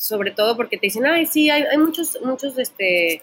sobre 0.00 0.30
todo 0.30 0.56
porque 0.56 0.78
te 0.78 0.86
dicen, 0.86 1.04
ay, 1.04 1.26
sí, 1.26 1.50
hay, 1.50 1.62
hay 1.62 1.76
muchos, 1.76 2.18
muchos, 2.24 2.58
este, 2.58 3.22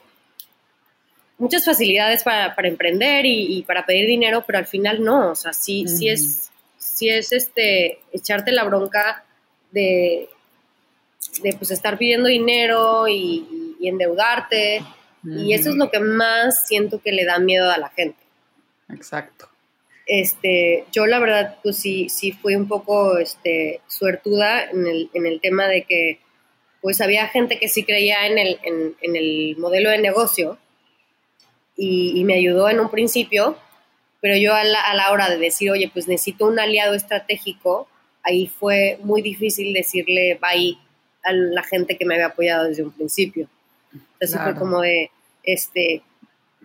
muchas 1.38 1.65
facilidades 1.65 2.24
para, 2.24 2.56
para 2.56 2.67
emprender 2.67 3.25
y, 3.25 3.63
para 3.63 3.86
pedir 3.86 4.08
dinero, 4.08 4.44
pero 4.46 4.60
al 4.60 4.67
final 4.67 5.03
no, 5.03 5.32
o 5.32 5.36
sea, 5.36 5.53
sí, 5.53 5.88
sí 5.88 6.10
es, 6.10 6.50
sí 6.77 7.10
es, 7.10 7.32
este, 7.32 8.00
echarte 8.12 8.51
la 8.51 8.63
bronca 8.63 9.24
de, 9.72 10.29
de 11.44 11.53
pues, 11.53 11.72
estar 11.72 11.98
pidiendo 11.98 12.27
dinero 12.27 13.08
y, 13.08 13.75
endeudarte, 13.82 14.84
y 15.24 15.53
eso 15.53 15.70
es 15.70 15.75
lo 15.75 15.89
que 15.91 16.00
más 16.00 16.67
siento 16.67 17.01
que 17.01 17.12
le 17.12 17.25
da 17.25 17.39
miedo 17.39 17.70
a 17.70 17.77
la 17.77 17.89
gente. 17.89 18.20
Exacto. 18.89 19.50
Este, 20.06 20.86
yo 20.91 21.06
la 21.06 21.20
verdad, 21.20 21.58
pues 21.62 21.77
sí, 21.77 22.10
sí 22.10 22.32
fui 22.32 22.56
un 22.56 22.67
poco, 22.67 23.17
este, 23.17 23.82
suertuda 23.88 24.63
en 24.63 24.88
el, 24.88 25.10
en 25.13 25.25
el 25.25 25.41
tema 25.41 25.67
de 25.67 25.84
que, 25.84 26.20
pues 26.82 27.01
había 27.01 27.27
gente 27.27 27.60
que 27.60 27.67
sí 27.67 27.84
creía 27.84 28.27
en 28.27 28.38
el, 28.38 28.60
en, 28.63 29.15
el 29.15 29.58
modelo 29.58 29.89
de 29.89 29.98
negocio 29.98 30.58
y, 31.77 32.24
me 32.25 32.36
ayudó 32.36 32.69
en 32.69 32.79
un 32.79 32.89
principio, 32.89 33.55
pero 34.19 34.36
yo 34.36 34.53
a 34.55 34.63
la, 34.63 34.81
a 34.81 34.96
la, 34.96 35.12
hora 35.12 35.29
de 35.29 35.38
decir, 35.38 35.72
oye, 35.72 35.89
pues 35.93 36.07
necesito 36.07 36.48
un 36.48 36.60
aliado 36.60 36.96
estratégico, 36.96 37.88
ahí 38.24 38.48
fue 38.48 38.98
muy 39.03 39.22
difícil 39.22 39.74
decirle 39.74 40.39
bye 40.41 40.77
a 41.24 41.31
la 41.31 41.63
gente 41.63 41.98
que 41.98 42.05
me 42.05 42.15
había 42.15 42.27
apoyado 42.27 42.65
desde 42.65 42.84
un 42.84 42.91
principio. 42.91 43.48
Entonces 43.93 44.41
fue 44.41 44.55
como 44.55 44.81
de, 44.81 45.12
este, 45.43 46.01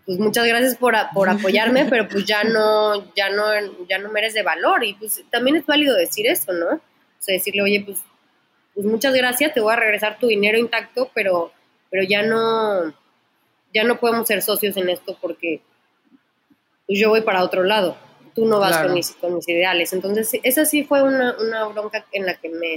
pues 0.06 0.18
muchas 0.18 0.46
gracias 0.46 0.76
por, 0.76 0.94
por 1.12 1.28
apoyarme, 1.28 1.84
pero 1.90 2.08
pues 2.08 2.24
ya 2.24 2.42
no, 2.44 3.14
ya 3.14 3.28
no, 3.28 3.44
ya 3.88 3.98
no 3.98 4.10
me 4.10 4.20
eres 4.20 4.34
de 4.34 4.42
valor. 4.42 4.82
Y 4.84 4.94
pues 4.94 5.22
también 5.30 5.56
es 5.56 5.66
válido 5.66 5.94
decir 5.94 6.26
eso, 6.26 6.52
¿no? 6.52 6.66
O 6.74 7.24
sea, 7.24 7.34
decirle, 7.34 7.62
oye, 7.62 7.82
pues 7.84 7.98
pues 8.74 8.86
muchas 8.86 9.14
gracias, 9.14 9.52
te 9.52 9.60
voy 9.60 9.72
a 9.72 9.76
regresar 9.76 10.18
tu 10.18 10.28
dinero 10.28 10.58
intacto, 10.58 11.10
pero, 11.14 11.52
pero 11.90 12.02
ya 12.04 12.22
no, 12.22 12.94
ya 13.72 13.84
no 13.84 13.98
podemos 13.98 14.26
ser 14.26 14.42
socios 14.42 14.76
en 14.76 14.88
esto 14.88 15.16
porque 15.20 15.60
pues, 16.86 16.98
yo 16.98 17.08
voy 17.08 17.22
para 17.22 17.42
otro 17.42 17.62
lado, 17.62 17.96
tú 18.34 18.46
no 18.46 18.58
vas 18.58 18.78
con, 18.78 18.94
mis, 18.94 19.10
con, 19.12 19.34
mis, 19.34 19.48
ideales. 19.48 19.92
Entonces, 19.92 20.38
esa 20.42 20.64
sí 20.64 20.84
fue 20.84 21.02
una, 21.02 21.36
una, 21.38 21.66
bronca 21.68 22.04
en 22.12 22.26
la 22.26 22.34
que 22.34 22.48
me, 22.48 22.74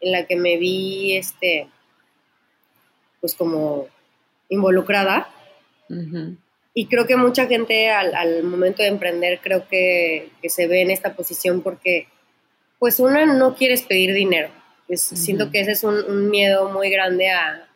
en 0.00 0.12
la 0.12 0.26
que 0.26 0.36
me 0.36 0.56
vi, 0.56 1.16
este, 1.16 1.68
pues 3.20 3.34
como 3.34 3.88
involucrada. 4.48 5.28
Y 6.74 6.86
creo 6.86 7.06
que 7.06 7.16
mucha 7.16 7.46
gente 7.46 7.90
al, 7.90 8.14
al 8.14 8.42
momento 8.42 8.82
de 8.82 8.88
emprender 8.88 9.40
creo 9.40 9.68
que, 9.68 10.30
que, 10.42 10.50
se 10.50 10.66
ve 10.66 10.82
en 10.82 10.90
esta 10.90 11.14
posición 11.14 11.62
porque, 11.62 12.08
pues 12.78 12.98
una, 12.98 13.24
no 13.24 13.54
quieres 13.54 13.82
pedir 13.82 14.12
dinero. 14.12 14.50
Siento 14.94 15.50
que 15.50 15.60
ese 15.60 15.72
es 15.72 15.84
un, 15.84 16.30
miedo 16.30 16.70
muy 16.70 16.90
grande 16.90 17.30
a, 17.30 17.68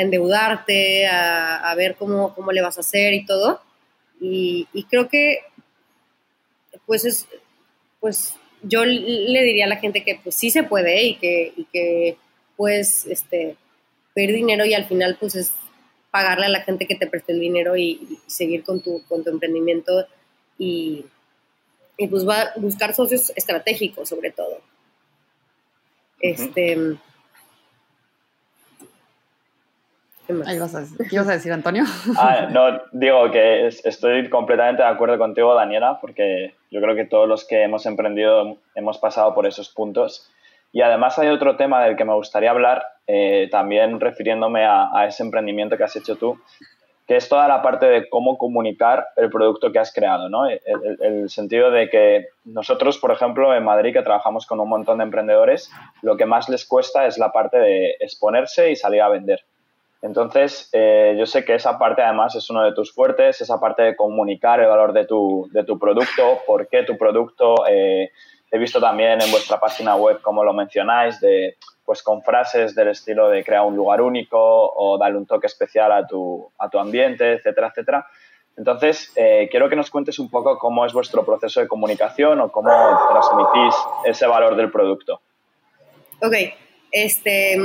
endeudarte, 0.00 1.06
a, 1.06 1.74
ver 1.76 1.96
cómo, 1.96 2.34
cómo, 2.34 2.52
le 2.52 2.62
vas 2.62 2.76
a 2.76 2.80
hacer 2.80 3.14
y 3.14 3.24
todo. 3.24 3.60
Y, 4.20 4.66
creo 4.90 5.08
que, 5.08 5.38
pues, 6.86 7.04
es, 7.04 7.26
pues 8.00 8.34
yo 8.62 8.84
le 8.84 9.42
diría 9.44 9.66
a 9.66 9.68
la 9.68 9.76
gente 9.76 10.02
que 10.02 10.20
pues 10.22 10.34
sí 10.34 10.50
se 10.50 10.64
puede 10.64 11.02
y 11.04 11.16
que, 11.16 11.52
y 11.56 11.64
que 11.64 12.16
puedes 12.56 13.06
este, 13.06 13.56
pedir 14.14 14.34
dinero 14.34 14.64
y 14.64 14.74
al 14.74 14.86
final 14.86 15.16
pues 15.18 15.36
es 15.36 15.52
pagarle 16.10 16.46
a 16.46 16.50
la 16.50 16.62
gente 16.62 16.86
que 16.86 16.96
te 16.96 17.06
preste 17.06 17.32
el 17.32 17.40
dinero 17.40 17.76
y, 17.76 18.18
seguir 18.26 18.64
con 18.64 18.80
tu, 18.80 19.04
con 19.06 19.22
tu 19.22 19.30
emprendimiento 19.30 20.06
y, 20.58 21.04
y 21.96 22.08
pues 22.08 22.26
va 22.26 22.40
a 22.40 22.52
buscar 22.56 22.94
socios 22.94 23.32
estratégicos 23.36 24.08
sobre 24.08 24.30
todo. 24.30 24.60
Este. 26.20 26.98
¿Qué, 30.28 30.34
vas 30.34 30.74
a 30.74 30.80
decir? 30.80 31.06
ibas 31.10 31.28
a 31.28 31.32
decir, 31.32 31.52
Antonio? 31.52 31.84
Ah, 32.18 32.48
no, 32.50 32.82
digo 32.92 33.30
que 33.30 33.66
estoy 33.66 34.28
completamente 34.28 34.82
de 34.82 34.88
acuerdo 34.88 35.16
contigo, 35.16 35.54
Daniela, 35.54 35.98
porque 36.00 36.54
yo 36.70 36.82
creo 36.82 36.94
que 36.94 37.06
todos 37.06 37.26
los 37.26 37.46
que 37.46 37.62
hemos 37.62 37.86
emprendido 37.86 38.58
hemos 38.74 38.98
pasado 38.98 39.34
por 39.34 39.46
esos 39.46 39.70
puntos. 39.70 40.30
Y 40.70 40.82
además 40.82 41.18
hay 41.18 41.28
otro 41.28 41.56
tema 41.56 41.82
del 41.82 41.96
que 41.96 42.04
me 42.04 42.12
gustaría 42.12 42.50
hablar, 42.50 42.84
eh, 43.06 43.48
también 43.50 44.00
refiriéndome 44.00 44.66
a, 44.66 44.90
a, 44.92 45.06
ese 45.06 45.22
emprendimiento 45.22 45.78
que 45.78 45.84
has 45.84 45.96
hecho 45.96 46.16
tú, 46.16 46.38
que 47.08 47.16
es 47.16 47.26
toda 47.26 47.48
la 47.48 47.62
parte 47.62 47.86
de 47.86 48.08
cómo 48.10 48.36
comunicar 48.36 49.06
el 49.16 49.30
producto 49.30 49.72
que 49.72 49.78
has 49.78 49.94
creado, 49.94 50.28
¿no? 50.28 50.46
El, 50.46 51.30
sentido 51.30 51.70
de 51.70 51.88
que 51.88 52.26
nosotros, 52.44 52.98
por 52.98 53.12
ejemplo, 53.12 53.54
en 53.54 53.64
Madrid, 53.64 53.94
que 53.94 54.02
trabajamos 54.02 54.46
con 54.46 54.60
un 54.60 54.68
montón 54.68 54.98
de 54.98 55.04
emprendedores, 55.04 55.72
lo 56.02 56.18
que 56.18 56.26
más 56.26 56.50
les 56.50 56.66
cuesta 56.66 57.06
es 57.06 57.16
la 57.16 57.32
parte 57.32 57.58
de 57.58 57.96
exponerse 58.00 58.70
y 58.70 58.76
salir 58.76 59.00
a 59.00 59.08
vender. 59.08 59.42
Entonces, 60.00 60.68
eh, 60.72 61.16
yo 61.18 61.26
sé 61.26 61.44
que 61.44 61.54
esa 61.54 61.78
parte 61.78 62.02
además 62.02 62.34
es 62.36 62.48
uno 62.50 62.62
de 62.64 62.72
tus 62.72 62.92
fuertes, 62.92 63.40
esa 63.40 63.58
parte 63.58 63.82
de 63.82 63.96
comunicar 63.96 64.60
el 64.60 64.68
valor 64.68 64.92
de 64.92 65.06
tu, 65.06 65.48
de 65.52 65.64
tu 65.64 65.78
producto, 65.78 66.40
por 66.46 66.68
qué 66.68 66.84
tu 66.84 66.96
producto. 66.96 67.66
Eh, 67.68 68.10
he 68.50 68.58
visto 68.58 68.80
también 68.80 69.20
en 69.20 69.30
vuestra 69.30 69.58
página 69.58 69.96
web 69.96 70.20
cómo 70.22 70.44
lo 70.44 70.52
mencionáis, 70.52 71.20
de 71.20 71.56
pues 71.84 72.02
con 72.02 72.22
frases 72.22 72.74
del 72.74 72.88
estilo 72.88 73.28
de 73.28 73.42
crear 73.42 73.64
un 73.64 73.74
lugar 73.74 74.00
único 74.00 74.38
o 74.38 74.98
darle 74.98 75.18
un 75.18 75.26
toque 75.26 75.46
especial 75.46 75.90
a 75.90 76.06
tu, 76.06 76.50
a 76.58 76.68
tu 76.68 76.78
ambiente, 76.78 77.32
etcétera, 77.32 77.68
etcétera. 77.68 78.06
Entonces, 78.56 79.12
eh, 79.16 79.48
quiero 79.50 79.68
que 79.68 79.76
nos 79.76 79.90
cuentes 79.90 80.18
un 80.18 80.28
poco 80.30 80.58
cómo 80.58 80.84
es 80.84 80.92
vuestro 80.92 81.24
proceso 81.24 81.60
de 81.60 81.68
comunicación 81.68 82.40
o 82.40 82.52
cómo 82.52 82.70
transmitís 83.10 83.74
ese 84.04 84.26
valor 84.26 84.56
del 84.56 84.70
producto. 84.70 85.20
Ok, 86.20 86.34
este, 86.90 87.56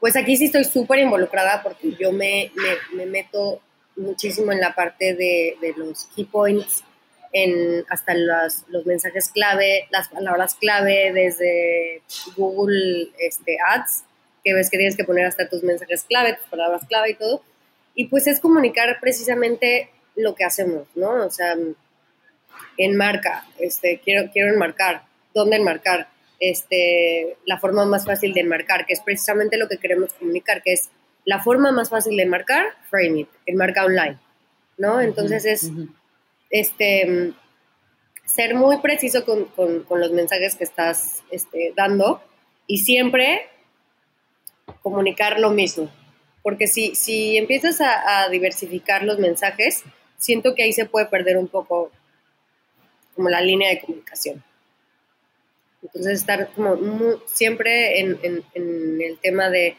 pues 0.00 0.16
aquí 0.16 0.36
sí 0.36 0.46
estoy 0.46 0.64
súper 0.64 1.00
involucrada 1.00 1.62
porque 1.62 1.92
yo 1.98 2.12
me, 2.12 2.52
me, 2.94 3.06
meto 3.06 3.60
muchísimo 3.96 4.52
en 4.52 4.60
la 4.60 4.74
parte 4.74 5.14
de, 5.14 5.56
de 5.60 5.74
los 5.76 6.06
key 6.14 6.24
points 6.24 6.84
en 7.32 7.84
hasta 7.90 8.14
los, 8.14 8.64
los, 8.68 8.86
mensajes 8.86 9.28
clave, 9.28 9.86
las 9.90 10.08
palabras 10.08 10.54
clave 10.54 11.12
desde 11.12 12.02
Google 12.36 13.08
este, 13.18 13.58
Ads, 13.74 14.04
que 14.44 14.54
ves 14.54 14.70
que 14.70 14.78
tienes 14.78 14.96
que 14.96 15.04
poner 15.04 15.26
hasta 15.26 15.48
tus 15.48 15.62
mensajes 15.62 16.04
clave, 16.04 16.34
tus 16.34 16.48
palabras 16.48 16.82
clave 16.88 17.10
y 17.10 17.14
todo. 17.14 17.42
Y 17.94 18.06
pues 18.06 18.26
es 18.26 18.40
comunicar 18.40 18.98
precisamente 19.00 19.90
lo 20.14 20.34
que 20.34 20.44
hacemos, 20.44 20.86
¿no? 20.94 21.26
O 21.26 21.30
sea, 21.30 21.56
enmarca, 22.76 23.44
este, 23.58 24.00
quiero, 24.02 24.30
quiero 24.32 24.52
enmarcar, 24.52 25.02
¿dónde 25.34 25.56
enmarcar? 25.56 26.08
Este, 26.40 27.36
la 27.46 27.58
forma 27.58 27.84
más 27.84 28.04
fácil 28.04 28.32
de 28.32 28.40
enmarcar, 28.40 28.86
que 28.86 28.92
es 28.92 29.00
precisamente 29.00 29.58
lo 29.58 29.68
que 29.68 29.78
queremos 29.78 30.12
comunicar, 30.12 30.62
que 30.62 30.72
es 30.72 30.90
la 31.24 31.42
forma 31.42 31.72
más 31.72 31.90
fácil 31.90 32.16
de 32.16 32.22
enmarcar, 32.22 32.66
frame 32.88 33.20
it, 33.20 33.28
enmarca 33.44 33.84
online, 33.84 34.18
¿no? 34.76 35.00
Entonces 35.00 35.44
es 35.44 35.70
este, 36.50 37.34
ser 38.24 38.54
muy 38.54 38.78
preciso 38.78 39.24
con, 39.24 39.48
los 40.00 40.12
mensajes 40.12 40.54
que 40.54 40.64
estás 40.64 41.24
este, 41.30 41.72
dando 41.76 42.22
y 42.66 42.78
siempre 42.78 43.48
comunicar 44.82 45.40
lo 45.40 45.50
mismo. 45.50 45.90
Porque 46.42 46.66
si, 46.66 46.94
si 46.94 47.36
empiezas 47.36 47.80
a, 47.80 48.28
diversificar 48.30 49.02
los 49.02 49.18
mensajes, 49.18 49.82
siento 50.18 50.54
que 50.54 50.62
ahí 50.62 50.72
se 50.72 50.86
puede 50.86 51.06
perder 51.06 51.36
un 51.36 51.48
poco 51.48 51.90
como 53.14 53.28
la 53.28 53.40
línea 53.40 53.70
de 53.70 53.80
comunicación. 53.80 54.42
Entonces 55.98 56.20
estar 56.20 56.48
como 56.54 56.76
siempre 57.26 57.98
en, 57.98 58.44
el 58.54 59.18
tema 59.20 59.50
de, 59.50 59.76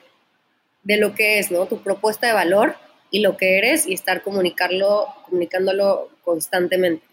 de, 0.84 0.98
lo 0.98 1.16
que 1.16 1.40
es, 1.40 1.50
¿no? 1.50 1.66
Tu 1.66 1.82
propuesta 1.82 2.28
de 2.28 2.34
valor 2.34 2.76
y 3.10 3.22
lo 3.22 3.38
que 3.38 3.58
eres 3.58 3.88
y 3.88 3.94
estar 3.94 4.22
comunicarlo, 4.22 5.08
comunicándolo 5.26 6.10
constantemente. 6.24 7.06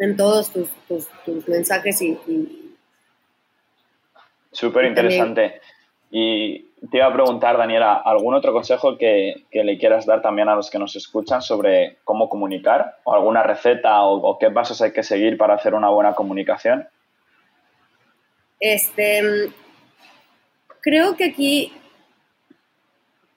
en 0.00 0.16
todos 0.16 0.52
tus, 0.52 0.68
tus, 0.88 1.48
mensajes 1.48 2.02
y... 2.02 2.18
Súper 4.50 4.86
interesante. 4.86 5.60
Y 6.10 6.69
te 6.88 6.96
iba 6.96 7.06
a 7.06 7.12
preguntar, 7.12 7.58
Daniela, 7.58 7.94
¿algún 7.94 8.34
otro 8.34 8.52
consejo 8.52 8.96
que, 8.96 9.44
le 9.52 9.78
quieras 9.78 10.06
dar 10.06 10.22
también 10.22 10.48
a 10.48 10.54
los 10.54 10.70
que 10.70 10.78
nos 10.78 10.96
escuchan 10.96 11.42
sobre 11.42 11.98
cómo 12.04 12.28
comunicar? 12.28 12.98
¿O 13.04 13.14
alguna 13.14 13.42
receta 13.42 14.02
o, 14.02 14.38
qué 14.38 14.50
pasos 14.50 14.80
hay 14.80 14.92
que 14.92 15.02
seguir 15.02 15.36
para 15.36 15.54
hacer 15.54 15.74
una 15.74 15.90
buena 15.90 16.14
comunicación? 16.14 16.88
Este, 18.58 19.50
creo 20.80 21.16
que 21.16 21.24
aquí 21.24 21.72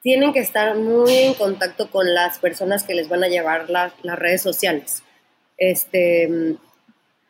tienen 0.02 0.34
que 0.34 0.40
estar 0.40 0.76
muy 0.76 1.14
en 1.14 1.34
contacto 1.34 1.90
con 1.90 2.14
las 2.14 2.40
personas 2.40 2.84
que 2.84 2.94
les 2.94 3.10
van 3.10 3.24
a 3.24 3.30
llevar 3.30 3.70
las 3.70 4.20
redes 4.20 4.42
sociales. 4.42 5.04
Este, 5.58 6.58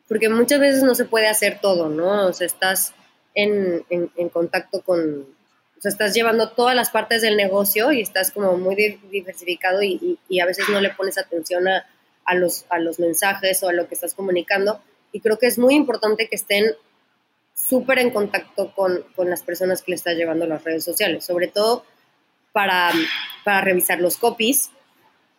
porque 0.07 0.29
muchas 0.29 0.59
veces 0.59 0.83
no 0.83 0.95
se 0.95 1.05
puede 1.05 1.27
hacer 1.27 1.59
todo, 1.59 1.89
¿no? 1.89 2.27
O 2.27 2.33
sea, 2.33 2.47
estás 2.47 2.93
en, 3.35 3.83
en, 3.89 4.29
contacto 4.29 4.81
con, 4.81 5.25
sea, 5.83 5.91
estás 5.91 6.13
llevando 6.13 6.49
todas 6.49 6.75
las 6.75 6.89
partes 6.89 7.21
del 7.21 7.35
negocio 7.35 7.91
y 7.91 8.01
estás 8.01 8.31
como 8.31 8.57
muy 8.57 8.75
diversificado 9.11 9.83
y, 9.83 10.17
y, 10.29 10.39
a 10.39 10.45
veces 10.45 10.69
no 10.69 10.79
le 10.79 10.91
pones 10.91 11.17
atención 11.17 11.67
a, 11.67 11.85
a, 12.23 12.35
los, 12.35 12.65
a 12.69 12.79
los 12.79 12.99
mensajes 12.99 13.61
o 13.63 13.69
a 13.69 13.73
lo 13.73 13.87
que 13.87 13.95
estás 13.95 14.13
comunicando. 14.13 14.81
Y 15.11 15.19
creo 15.19 15.37
que 15.37 15.47
es 15.47 15.59
muy 15.59 15.75
importante 15.75 16.29
que 16.29 16.35
estén 16.35 16.65
súper 17.53 17.99
en 17.99 18.11
contacto 18.11 18.73
con, 18.73 19.03
con, 19.15 19.29
las 19.29 19.43
personas 19.43 19.81
que 19.81 19.91
le 19.91 19.95
estás 19.95 20.15
llevando 20.15 20.47
las 20.47 20.63
redes 20.63 20.83
sociales, 20.83 21.25
sobre 21.25 21.47
todo 21.47 21.85
para, 22.53 22.91
para 23.43 23.61
revisar 23.61 23.99
los 23.99 24.17
copies, 24.17 24.71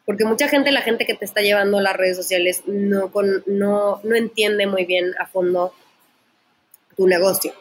porque 0.04 0.24
mucha 0.24 0.48
gente, 0.48 0.70
la 0.70 0.82
gente 0.82 1.06
que 1.06 1.14
te 1.14 1.24
está 1.24 1.40
llevando 1.40 1.80
las 1.80 1.96
redes 1.96 2.16
sociales, 2.16 2.62
no, 2.66 3.10
con, 3.10 3.42
no, 3.46 4.00
no 4.04 4.14
entiende 4.14 4.66
muy 4.66 4.84
bien 4.84 5.14
a 5.18 5.26
fondo 5.26 5.72
tu 6.96 7.06
negocio. 7.08 7.52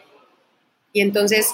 Y 0.91 1.01
entonces 1.01 1.47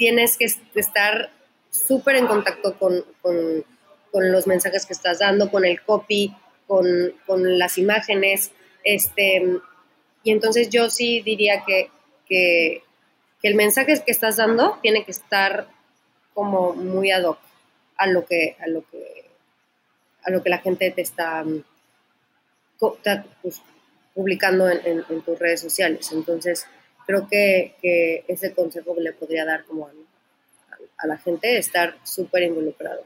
tienes 0.00 0.38
que 0.38 0.46
estar 0.46 1.30
súper 1.68 2.16
en 2.16 2.26
contacto 2.26 2.74
con, 2.78 3.04
con, 3.20 4.32
los 4.32 4.46
mensajes 4.46 4.86
que 4.86 4.94
estás 4.94 5.18
dando, 5.18 5.50
con 5.50 5.66
el 5.66 5.82
copy, 5.82 6.34
con, 6.66 6.86
con, 7.26 7.58
las 7.58 7.76
imágenes. 7.76 8.50
Este, 8.82 9.58
y 10.24 10.30
entonces 10.30 10.70
yo 10.70 10.88
sí 10.88 11.20
diría 11.20 11.64
que, 11.66 11.90
que, 12.26 12.82
que, 13.42 13.48
el 13.48 13.56
mensaje 13.56 14.02
que 14.02 14.10
estás 14.10 14.38
dando 14.38 14.78
tiene 14.80 15.04
que 15.04 15.10
estar 15.10 15.68
como 16.32 16.72
muy 16.72 17.10
ad 17.10 17.24
hoc 17.24 17.38
a 17.98 18.06
lo 18.06 18.24
que, 18.24 18.56
a 18.58 18.68
lo 18.68 18.82
que, 18.90 19.26
a 20.24 20.30
lo 20.30 20.42
que 20.42 20.48
la 20.48 20.58
gente 20.60 20.90
te 20.92 21.02
está, 21.02 21.44
pues, 22.78 23.60
publicando 24.14 24.66
en, 24.70 25.04
en 25.10 25.20
tus 25.20 25.38
redes 25.38 25.60
sociales. 25.60 26.10
Entonces, 26.10 26.66
creo 27.10 27.28
que, 27.28 28.24
ese 28.28 28.54
consejo 28.54 28.94
que 28.94 29.00
le 29.00 29.12
podría 29.12 29.44
dar 29.44 29.64
como 29.64 29.88
a, 29.88 31.06
la 31.06 31.16
gente, 31.16 31.58
estar 31.58 31.96
súper 32.04 32.42
involucrado. 32.42 33.02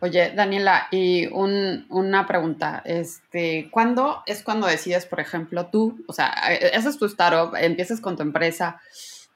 Oye, 0.00 0.32
Daniela, 0.34 0.88
y 0.90 1.26
una 1.28 2.26
pregunta, 2.26 2.82
este, 2.84 3.68
¿cuándo 3.70 4.22
es 4.26 4.42
cuando 4.42 4.66
decides, 4.66 5.06
por 5.06 5.20
ejemplo, 5.20 5.66
tú, 5.66 6.04
o 6.06 6.12
sea, 6.12 6.28
ese 6.50 6.88
es 6.88 6.98
tu 6.98 7.06
startup, 7.06 7.54
empiezas 7.56 8.00
con 8.00 8.16
tu 8.16 8.22
empresa, 8.22 8.80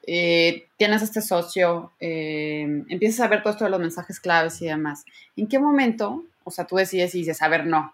eh, 0.05 0.67
tienes 0.77 1.01
este 1.01 1.21
socio, 1.21 1.91
eh, 1.99 2.83
empiezas 2.89 3.21
a 3.21 3.27
ver 3.27 3.41
todo 3.41 3.53
esto 3.53 3.65
de 3.65 3.71
los 3.71 3.79
mensajes 3.79 4.19
claves 4.19 4.61
y 4.61 4.67
demás, 4.67 5.03
¿en 5.35 5.47
qué 5.47 5.59
momento, 5.59 6.25
o 6.43 6.51
sea, 6.51 6.65
tú 6.65 6.75
decides 6.75 7.15
y 7.15 7.19
dices, 7.19 7.41
a 7.41 7.47
ver, 7.47 7.65
no, 7.65 7.93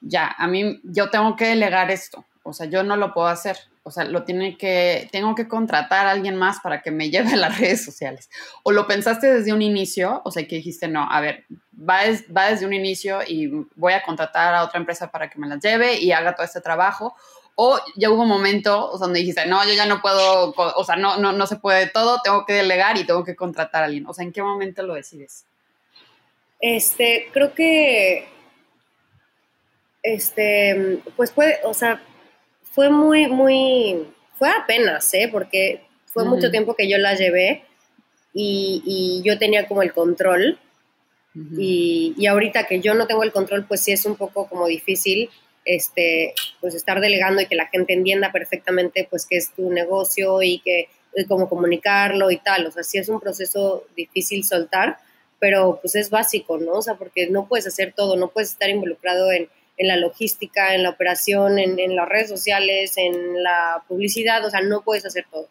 ya, 0.00 0.34
a 0.38 0.46
mí, 0.46 0.80
yo 0.84 1.10
tengo 1.10 1.36
que 1.36 1.46
delegar 1.46 1.90
esto, 1.90 2.24
o 2.42 2.52
sea, 2.52 2.66
yo 2.66 2.82
no 2.82 2.96
lo 2.96 3.12
puedo 3.12 3.28
hacer, 3.28 3.56
o 3.86 3.90
sea, 3.92 4.02
lo 4.02 4.24
tiene 4.24 4.58
que, 4.58 5.08
tengo 5.12 5.36
que 5.36 5.46
contratar 5.46 6.08
a 6.08 6.10
alguien 6.10 6.34
más 6.34 6.58
para 6.58 6.82
que 6.82 6.90
me 6.90 7.08
lleve 7.10 7.34
a 7.34 7.36
las 7.36 7.56
redes 7.56 7.84
sociales. 7.84 8.28
O 8.64 8.72
lo 8.72 8.88
pensaste 8.88 9.32
desde 9.32 9.52
un 9.52 9.62
inicio, 9.62 10.22
o 10.24 10.32
sea, 10.32 10.44
que 10.48 10.56
dijiste, 10.56 10.88
no, 10.88 11.08
a 11.08 11.20
ver, 11.20 11.44
va, 11.78 12.00
va 12.36 12.50
desde 12.50 12.66
un 12.66 12.72
inicio 12.72 13.20
y 13.24 13.46
voy 13.76 13.92
a 13.92 14.02
contratar 14.02 14.54
a 14.54 14.64
otra 14.64 14.80
empresa 14.80 15.12
para 15.12 15.30
que 15.30 15.38
me 15.38 15.46
las 15.46 15.60
lleve 15.60 16.00
y 16.00 16.10
haga 16.10 16.34
todo 16.34 16.44
este 16.44 16.60
trabajo. 16.60 17.14
O 17.54 17.78
ya 17.94 18.10
hubo 18.10 18.24
momentos 18.24 18.98
donde 18.98 19.20
dijiste, 19.20 19.46
no, 19.46 19.64
yo 19.64 19.74
ya 19.74 19.86
no 19.86 20.02
puedo, 20.02 20.52
o 20.56 20.84
sea, 20.84 20.96
no, 20.96 21.18
no, 21.18 21.30
no 21.30 21.46
se 21.46 21.54
puede 21.54 21.86
todo, 21.86 22.20
tengo 22.24 22.44
que 22.44 22.54
delegar 22.54 22.98
y 22.98 23.04
tengo 23.04 23.22
que 23.22 23.36
contratar 23.36 23.84
a 23.84 23.86
alguien. 23.86 24.04
O 24.08 24.12
sea, 24.12 24.24
¿en 24.24 24.32
qué 24.32 24.42
momento 24.42 24.82
lo 24.82 24.94
decides? 24.94 25.46
Este, 26.60 27.28
creo 27.32 27.54
que, 27.54 28.28
este, 30.02 31.00
pues 31.14 31.30
puede, 31.30 31.60
o 31.62 31.72
sea, 31.72 32.02
fue 32.76 32.90
muy, 32.90 33.26
muy, 33.26 34.06
fue 34.38 34.50
apenas, 34.50 35.12
¿eh? 35.14 35.30
Porque 35.32 35.80
fue 36.12 36.26
mucho 36.26 36.50
tiempo 36.50 36.76
que 36.76 36.88
yo 36.88 36.98
la 36.98 37.14
llevé 37.14 37.64
y, 38.34 39.22
yo 39.24 39.38
tenía 39.38 39.66
como 39.66 39.82
el 39.82 39.94
control. 39.94 40.58
y, 41.34 42.14
y, 42.18 42.26
ahorita 42.26 42.66
que 42.66 42.80
yo 42.80 42.92
no 42.92 43.06
tengo 43.06 43.22
el 43.22 43.32
control, 43.32 43.64
pues 43.66 43.82
sí 43.82 43.92
es 43.92 44.04
un 44.04 44.16
poco 44.16 44.46
como 44.46 44.66
difícil 44.66 45.30
este, 45.64 46.34
pues 46.60 46.74
estar 46.74 47.00
delegando 47.00 47.40
y 47.40 47.46
que 47.46 47.56
la 47.56 47.66
gente 47.66 47.94
entienda 47.94 48.30
perfectamente 48.30 49.06
pues 49.10 49.26
qué 49.26 49.38
es 49.38 49.52
tu 49.52 49.70
negocio 49.70 50.42
y 50.42 50.58
que 50.60 50.88
cómo 51.28 51.48
comunicarlo 51.48 52.30
y 52.30 52.36
tal. 52.36 52.66
O 52.66 52.70
sea, 52.70 52.82
sí 52.82 52.98
es 52.98 53.08
un 53.08 53.20
proceso 53.20 53.86
difícil 53.96 54.44
soltar, 54.44 54.98
pero 55.38 55.78
pues 55.80 55.94
es 55.94 56.10
básico, 56.10 56.58
¿no? 56.58 56.72
O 56.72 56.82
sea, 56.82 56.96
porque 56.96 57.28
no 57.30 57.46
puedes 57.48 57.66
hacer 57.66 57.94
todo, 57.96 58.16
no 58.16 58.28
puedes 58.28 58.50
estar 58.50 58.68
involucrado 58.68 59.32
en 59.32 59.48
en 59.76 59.88
la 59.88 59.96
logística, 59.96 60.74
en 60.74 60.82
la 60.82 60.90
operación, 60.90 61.58
en, 61.58 61.94
las 61.94 62.08
redes 62.08 62.28
sociales, 62.28 62.96
en 62.96 63.42
la 63.42 63.82
publicidad, 63.86 64.44
o 64.44 64.50
sea, 64.50 64.60
no 64.62 64.82
puedes 64.82 65.04
hacer 65.04 65.26
todo, 65.30 65.48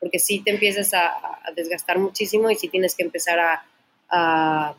porque 0.00 0.18
si 0.18 0.40
te 0.40 0.50
empiezas 0.50 0.94
a, 0.94 1.12
desgastar 1.54 1.98
muchísimo 1.98 2.50
y 2.50 2.56
si 2.56 2.68
tienes 2.68 2.94
que 2.94 3.04
empezar 3.04 3.38
a, 3.38 3.64
a, 4.10 4.74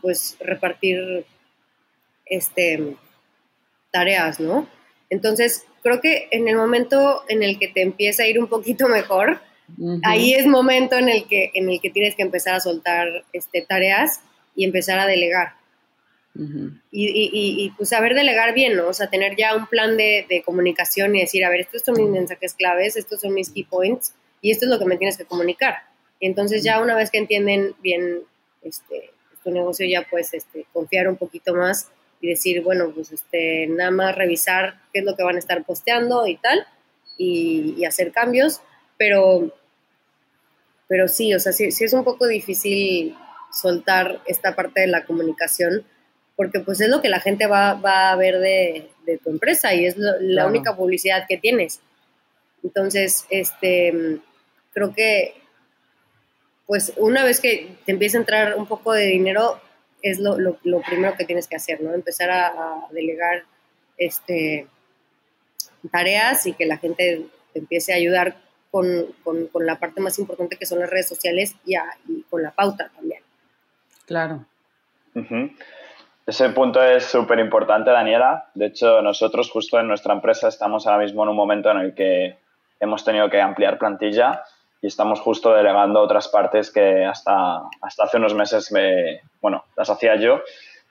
pues 0.00 0.36
repartir 0.40 1.26
este, 2.26 2.96
tareas, 3.90 4.40
¿no? 4.40 4.68
Entonces, 5.10 5.64
creo 5.82 6.00
que 6.00 6.28
en 6.30 6.48
el 6.48 6.56
momento 6.56 7.24
en 7.28 7.42
el 7.42 7.58
que 7.58 7.68
te 7.68 7.82
empieza 7.82 8.22
a 8.22 8.26
ir 8.26 8.38
un 8.38 8.46
poquito 8.46 8.88
mejor, 8.88 9.40
ahí 10.04 10.34
es 10.34 10.46
momento 10.46 10.96
en 10.96 11.08
el 11.08 11.26
que 11.26 11.50
en 11.54 11.68
el 11.68 11.80
que 11.80 11.90
tienes 11.90 12.14
que 12.14 12.22
empezar 12.22 12.54
a 12.54 12.60
soltar 12.60 13.24
este, 13.32 13.62
tareas 13.62 14.20
y 14.54 14.64
empezar 14.64 14.98
a 14.98 15.06
delegar 15.06 15.59
y, 16.92 17.72
pues 17.76 17.88
saber 17.88 18.14
delegar 18.14 18.54
bien, 18.54 18.76
¿no? 18.76 18.88
O 18.88 18.92
sea, 18.92 19.08
tener 19.08 19.36
ya 19.36 19.54
un 19.56 19.66
plan 19.66 19.96
de, 19.96 20.42
comunicación 20.44 21.14
y 21.16 21.20
decir, 21.20 21.44
a 21.44 21.50
ver, 21.50 21.60
estos 21.60 21.82
son 21.82 21.96
mis 21.96 22.08
mensajes 22.08 22.54
claves, 22.54 22.96
estos 22.96 23.20
son 23.20 23.34
mis 23.34 23.50
key 23.50 23.64
points 23.64 24.14
y 24.40 24.50
esto 24.50 24.66
es 24.66 24.70
lo 24.70 24.78
que 24.78 24.86
me 24.86 24.96
tienes 24.96 25.16
que 25.16 25.24
comunicar. 25.24 25.76
Y 26.18 26.26
entonces 26.26 26.62
ya 26.62 26.80
una 26.80 26.94
vez 26.94 27.10
que 27.10 27.18
entienden 27.18 27.74
bien 27.82 28.20
este, 28.62 29.10
tu 29.42 29.50
negocio, 29.50 29.86
ya 29.86 30.06
puedes 30.08 30.32
este, 30.34 30.66
confiar 30.72 31.08
un 31.08 31.16
poquito 31.16 31.54
más 31.54 31.88
y 32.20 32.28
decir, 32.28 32.62
bueno, 32.62 32.90
pues 32.94 33.12
este, 33.12 33.66
nada 33.66 33.90
más 33.90 34.14
revisar 34.14 34.80
qué 34.92 35.00
es 35.00 35.04
lo 35.04 35.16
que 35.16 35.22
van 35.22 35.36
a 35.36 35.38
estar 35.38 35.64
posteando 35.64 36.26
y 36.26 36.36
tal, 36.36 36.66
y, 37.16 37.84
hacer 37.84 38.12
cambios, 38.12 38.60
pero, 38.98 39.54
pero 40.86 41.08
sí, 41.08 41.34
o 41.34 41.40
sea, 41.40 41.52
sí, 41.52 41.72
sí 41.72 41.84
es 41.84 41.92
un 41.92 42.04
poco 42.04 42.26
difícil 42.26 43.16
soltar 43.52 44.20
esta 44.26 44.54
parte 44.54 44.82
de 44.82 44.86
la 44.86 45.04
comunicación 45.04 45.84
porque 46.40 46.60
pues 46.60 46.80
es 46.80 46.88
lo 46.88 47.02
que 47.02 47.10
la 47.10 47.20
gente 47.20 47.46
va, 47.46 47.72
a 47.72 48.16
ver 48.16 48.38
de, 48.38 48.88
tu 49.22 49.28
empresa 49.28 49.74
y 49.74 49.84
es 49.84 49.98
la 49.98 50.46
única 50.46 50.74
publicidad 50.74 51.26
que 51.28 51.36
tienes. 51.36 51.82
Entonces, 52.62 53.26
este, 53.28 54.20
creo 54.72 54.94
que 54.94 55.34
pues 56.66 56.94
una 56.96 57.24
vez 57.24 57.40
que 57.40 57.76
te 57.84 57.92
empieza 57.92 58.16
a 58.16 58.20
entrar 58.20 58.56
un 58.56 58.64
poco 58.64 58.94
de 58.94 59.04
dinero, 59.04 59.60
es 60.00 60.18
lo, 60.18 60.38
primero 60.86 61.14
que 61.14 61.26
tienes 61.26 61.46
que 61.46 61.56
hacer, 61.56 61.82
¿no? 61.82 61.92
Empezar 61.92 62.30
a, 62.30 62.86
delegar 62.90 63.44
este, 63.98 64.66
tareas 65.92 66.46
y 66.46 66.54
que 66.54 66.64
la 66.64 66.78
gente 66.78 67.26
te 67.52 67.58
empiece 67.58 67.92
a 67.92 67.96
ayudar 67.96 68.38
con, 68.70 69.14
la 69.56 69.78
parte 69.78 70.00
más 70.00 70.18
importante 70.18 70.56
que 70.56 70.64
son 70.64 70.78
las 70.78 70.88
redes 70.88 71.06
sociales 71.06 71.54
y, 71.66 71.76
con 72.30 72.42
la 72.42 72.52
pauta 72.52 72.90
también. 72.96 73.20
Claro. 74.06 74.46
Ese 76.30 76.50
punto 76.50 76.80
es 76.80 77.06
súper 77.06 77.40
importante, 77.40 77.90
Daniela. 77.90 78.50
De 78.54 78.66
hecho, 78.66 79.02
nosotros 79.02 79.50
justo 79.50 79.80
en 79.80 79.88
nuestra 79.88 80.14
empresa 80.14 80.46
estamos 80.46 80.86
ahora 80.86 81.02
mismo 81.02 81.24
en 81.24 81.30
un 81.30 81.34
momento 81.34 81.72
en 81.72 81.78
el 81.78 81.92
que 81.92 82.36
hemos 82.78 83.04
tenido 83.04 83.28
que 83.28 83.40
ampliar 83.40 83.78
plantilla 83.78 84.44
y 84.80 84.86
estamos 84.86 85.18
justo 85.18 85.52
delegando 85.52 86.00
otras 86.00 86.28
partes 86.28 86.70
que 86.70 87.04
hasta, 87.04 87.62
hasta 87.82 88.04
hace 88.04 88.18
unos 88.18 88.34
meses 88.34 88.70
me, 88.70 89.22
bueno, 89.40 89.64
las 89.76 89.90
hacía 89.90 90.14
yo. 90.20 90.40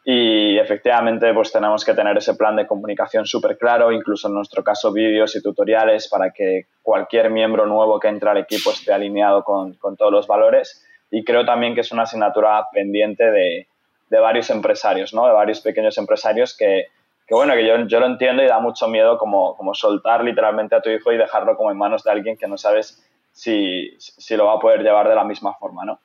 Y 0.04 0.58
efectivamente, 0.58 1.34
pues 1.34 1.54
tenemos 1.54 1.86
que 1.86 1.94
tener 1.94 2.18
ese 2.18 2.34
plan 2.36 2.58
de 2.58 2.68
comunicación 2.68 3.26
súper 3.26 3.58
claro, 3.58 3.94
incluso 3.94 4.28
en 4.28 4.34
nuestro 4.34 4.62
caso 4.62 4.92
vídeos 4.92 5.38
y 5.38 5.42
tutoriales 5.42 6.10
para 6.10 6.32
que 6.32 6.66
cualquier 6.82 7.30
miembro 7.30 7.66
nuevo 7.66 7.98
que 7.98 8.10
entre 8.10 8.30
al 8.30 8.40
equipo 8.40 8.72
esté 8.72 8.92
alineado 8.92 9.46
con, 9.46 9.76
con 9.76 9.96
todos 9.96 10.12
los 10.12 10.28
valores. 10.28 10.86
Y 11.10 11.24
creo 11.24 11.46
también 11.46 11.76
que 11.76 11.82
es 11.82 11.94
una 11.94 12.04
asignatura 12.04 12.68
pendiente 12.74 13.32
de, 13.32 13.69
de 14.10 14.20
varios 14.20 14.50
empresarios, 14.50 15.14
¿no? 15.14 15.26
de 15.28 15.34
varios 15.34 15.62
pequeños 15.62 15.98
empresarios 15.98 16.56
que, 16.58 16.88
que 17.28 17.36
bueno, 17.36 17.54
que 17.54 17.66
yo, 17.66 17.78
yo 17.88 18.00
lo 18.00 18.08
entiendo 18.08 18.44
y 18.44 18.48
da 18.48 18.60
mucho 18.60 18.88
miedo 18.88 19.18
como, 19.18 19.56
como 19.56 19.74
soltar 19.74 20.24
literalmente 20.24 20.76
a 20.76 20.82
tu 20.82 20.90
hijo 20.90 21.12
y 21.12 21.18
dejarlo 21.18 21.56
como 21.56 21.72
en 21.72 21.78
manos 21.78 22.04
de 22.04 22.12
alguien 22.12 22.38
que 22.38 22.48
no 22.48 22.58
sabes 22.58 23.04
si, 23.32 23.96
si 24.00 24.36
lo 24.36 24.46
va 24.46 24.54
a 24.54 24.60
poder 24.60 24.82
llevar 24.82 25.08
de 25.08 25.16
la 25.16 25.24
misma 25.24 25.54
forma, 25.54 25.86
¿no? 25.86 26.00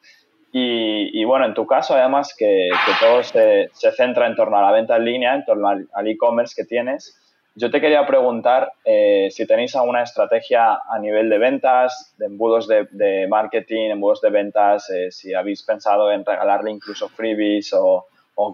Y, 0.53 1.21
y 1.21 1.25
bueno, 1.25 1.47
en 1.47 1.55
tu 1.55 1.67
caso, 1.67 1.95
además, 1.95 2.33
que, 2.38 2.71
todo 3.01 3.25
se, 3.25 3.71
se, 3.73 3.90
centra 3.90 4.29
en 4.29 4.37
torno 4.37 4.57
a 4.57 4.62
la 4.62 4.71
venta 4.71 4.95
en 4.95 5.05
línea, 5.05 5.35
en 5.35 5.45
torno 5.45 5.69
al 5.69 6.07
e-commerce 6.07 6.55
que 6.55 6.64
tienes, 6.64 7.19
yo 7.57 7.71
te 7.71 7.81
quería 7.81 8.05
preguntar 8.05 8.73
eh, 8.85 9.29
si 9.31 9.47
tenéis 9.47 9.77
alguna 9.77 10.03
estrategia 10.03 10.75
a 10.75 10.99
nivel 10.99 11.31
de 11.31 11.38
ventas, 11.38 12.12
de 12.19 12.27
embudos 12.27 12.67
de, 12.67 12.88
de 12.90 13.29
marketing, 13.29 13.90
embudos 13.90 14.21
de 14.21 14.31
ventas, 14.31 14.90
eh, 14.90 15.12
si 15.12 15.35
habéis 15.35 15.62
pensado 15.62 16.11
en 16.11 16.25
regalarle 16.25 16.73
incluso 16.73 17.09
freebies 17.09 17.73
o, 17.73 18.07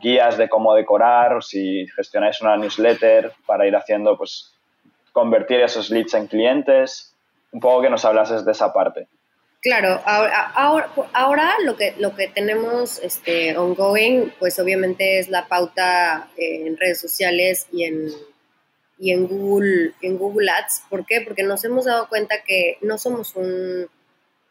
guías 0.03 0.37
de 0.37 0.51
cómo 0.51 0.75
decorar, 0.75 1.33
o 1.33 1.41
si 1.41 1.87
gestionáis 1.97 2.43
una 2.43 2.59
newsletter 2.59 3.33
para 3.47 3.67
ir 3.67 3.75
haciendo, 3.75 4.19
pues, 4.19 4.53
convertir 5.13 5.61
esos 5.61 5.89
leads 5.89 6.13
en 6.13 6.27
clientes. 6.27 7.17
Un 7.53 7.61
poco 7.61 7.81
que 7.81 7.91
nos 7.91 8.05
hablases 8.05 8.45
de 8.45 8.53
esa 8.53 8.73
parte. 8.75 9.09
Claro, 9.63 10.01
ahora, 10.05 10.53
ahora, 10.55 10.89
ahora, 11.15 11.55
lo, 11.65 11.77
que, 11.77 11.95
lo 11.99 12.15
que 12.15 12.29
tenemos 12.29 12.99
este, 12.99 13.57
ongoing, 13.57 14.33
pues 14.39 14.59
obviamente 14.59 15.19
es 15.19 15.31
la 15.31 15.49
pauta 15.49 16.29
eh, 16.37 16.67
en 16.67 16.77
redes 16.77 17.01
sociales 17.01 17.67
y 17.73 17.85
en, 17.85 18.11
y 19.01 19.13
en, 19.13 19.27
Google, 19.27 19.93
en 20.03 20.19
Google 20.19 20.51
Ads. 20.51 20.83
¿Por 20.91 21.07
qué? 21.07 21.23
Porque 21.23 21.43
nos 21.43 21.65
hemos 21.65 21.87
dado 21.87 22.09
cuenta 22.09 22.43
que 22.47 22.77
no 22.83 22.99
somos 22.99 23.35
un, 23.35 23.89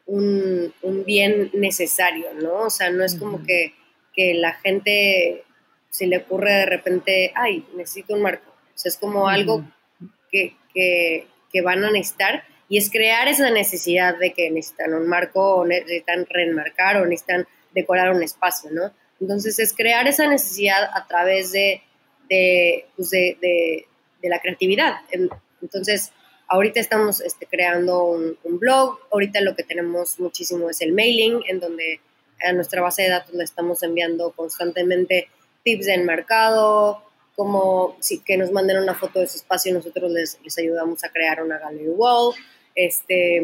un, 0.08 0.74
un 0.82 1.06
bien 1.06 1.52
necesario, 1.54 2.34
¿no? 2.34 2.64
O 2.64 2.70
sea, 2.72 2.90
no 2.90 3.06
es 3.06 3.16
como 3.16 3.44
que, 3.44 3.76
que, 4.14 4.34
la 4.34 4.54
gente 4.54 5.44
se 5.92 6.08
le 6.08 6.18
ocurre 6.18 6.52
de 6.52 6.66
repente, 6.66 7.32
ay, 7.36 7.64
necesito 7.76 8.16
un 8.16 8.24
marco. 8.24 8.50
O 8.50 8.78
sea, 8.78 8.90
es 8.90 8.98
como 8.98 9.30
algo 9.30 9.64
que, 10.32 10.56
que, 10.74 11.28
que 11.54 11.62
van 11.62 11.84
a 11.84 11.92
necesitar 11.92 12.44
y 12.68 12.80
es 12.80 12.90
crear 12.90 13.28
esa 13.28 13.52
necesidad 13.52 14.18
de 14.18 14.34
que 14.34 14.50
necesitan 14.50 14.96
un 14.96 15.08
marco 15.08 15.58
o 15.58 15.66
necesitan 15.66 16.26
reenmarcar 16.28 16.98
o 16.98 17.06
necesitan 17.06 17.48
decorar 17.76 18.12
un 18.16 18.24
espacio, 18.24 18.72
¿no? 18.72 18.92
Entonces 19.22 19.60
es 19.60 19.74
crear 19.76 20.08
esa 20.08 20.28
necesidad 20.28 20.90
a 20.94 21.06
través 21.08 21.52
de, 21.52 21.84
de, 22.30 22.86
pues 22.96 23.12
de, 23.12 23.38
de, 23.42 23.89
de 24.22 24.30
la 24.30 24.40
creatividad. 24.40 24.96
Entonces, 25.62 26.12
ahorita 26.48 26.80
estamos 26.80 27.22
este, 27.22 27.46
creando 27.46 28.04
un, 28.04 28.38
un, 28.44 28.60
blog, 28.60 29.00
ahorita 29.12 29.42
lo 29.42 29.56
que 29.56 29.64
tenemos 29.64 30.20
muchísimo 30.20 30.70
es 30.70 30.82
el 30.82 30.94
mailing, 30.94 31.42
en 31.48 31.60
donde 31.60 32.02
a 32.44 32.54
nuestra 32.54 32.82
base 32.82 33.04
de 33.04 33.10
datos 33.10 33.34
le 33.36 33.44
estamos 33.44 33.84
enviando 33.84 34.32
constantemente 34.32 35.30
tips 35.64 35.86
del 35.86 36.04
mercado, 36.04 37.04
como 37.36 37.96
si, 38.02 38.20
que 38.20 38.38
nos 38.38 38.52
manden 38.52 38.80
una 38.80 38.96
foto 38.96 39.20
de 39.20 39.28
su 39.28 39.38
espacio 39.38 39.72
y 39.72 39.76
nosotros 39.76 40.12
les, 40.12 40.40
les 40.44 40.58
ayudamos 40.58 41.04
a 41.04 41.10
crear 41.10 41.42
una 41.42 41.58
gallery 41.58 41.90
wall. 41.90 42.34
Este, 42.76 43.42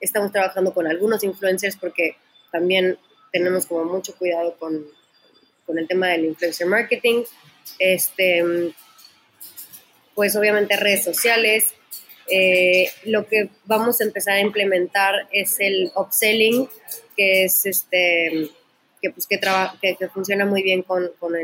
estamos 0.00 0.32
trabajando 0.32 0.74
con 0.74 0.86
algunos 0.86 1.24
influencers 1.24 1.76
porque 1.76 2.16
también 2.52 2.98
tenemos 3.32 3.66
como 3.66 3.84
mucho 3.84 4.14
cuidado 4.16 4.56
con, 4.58 4.86
con 5.66 5.78
el 5.78 5.86
tema 5.86 6.08
del 6.08 6.26
influencer 6.26 6.66
marketing. 6.66 7.24
Este, 7.78 8.74
pues 10.18 10.34
obviamente 10.34 10.74
redes 10.74 11.04
sociales. 11.04 11.72
Eh, 12.28 12.90
lo 13.04 13.28
que 13.28 13.50
vamos 13.66 14.00
a 14.00 14.04
empezar 14.04 14.34
a 14.34 14.40
implementar 14.40 15.28
es 15.30 15.60
el 15.60 15.92
upselling, 15.94 16.68
que 17.16 17.44
es 17.44 17.64
este 17.66 18.50
que 19.00 19.10
pues 19.12 19.28
que, 19.28 19.38
que, 19.80 19.94
que 19.94 20.08
funciona 20.08 20.44
muy 20.44 20.64
bien 20.64 20.82
con, 20.82 21.08
con 21.20 21.38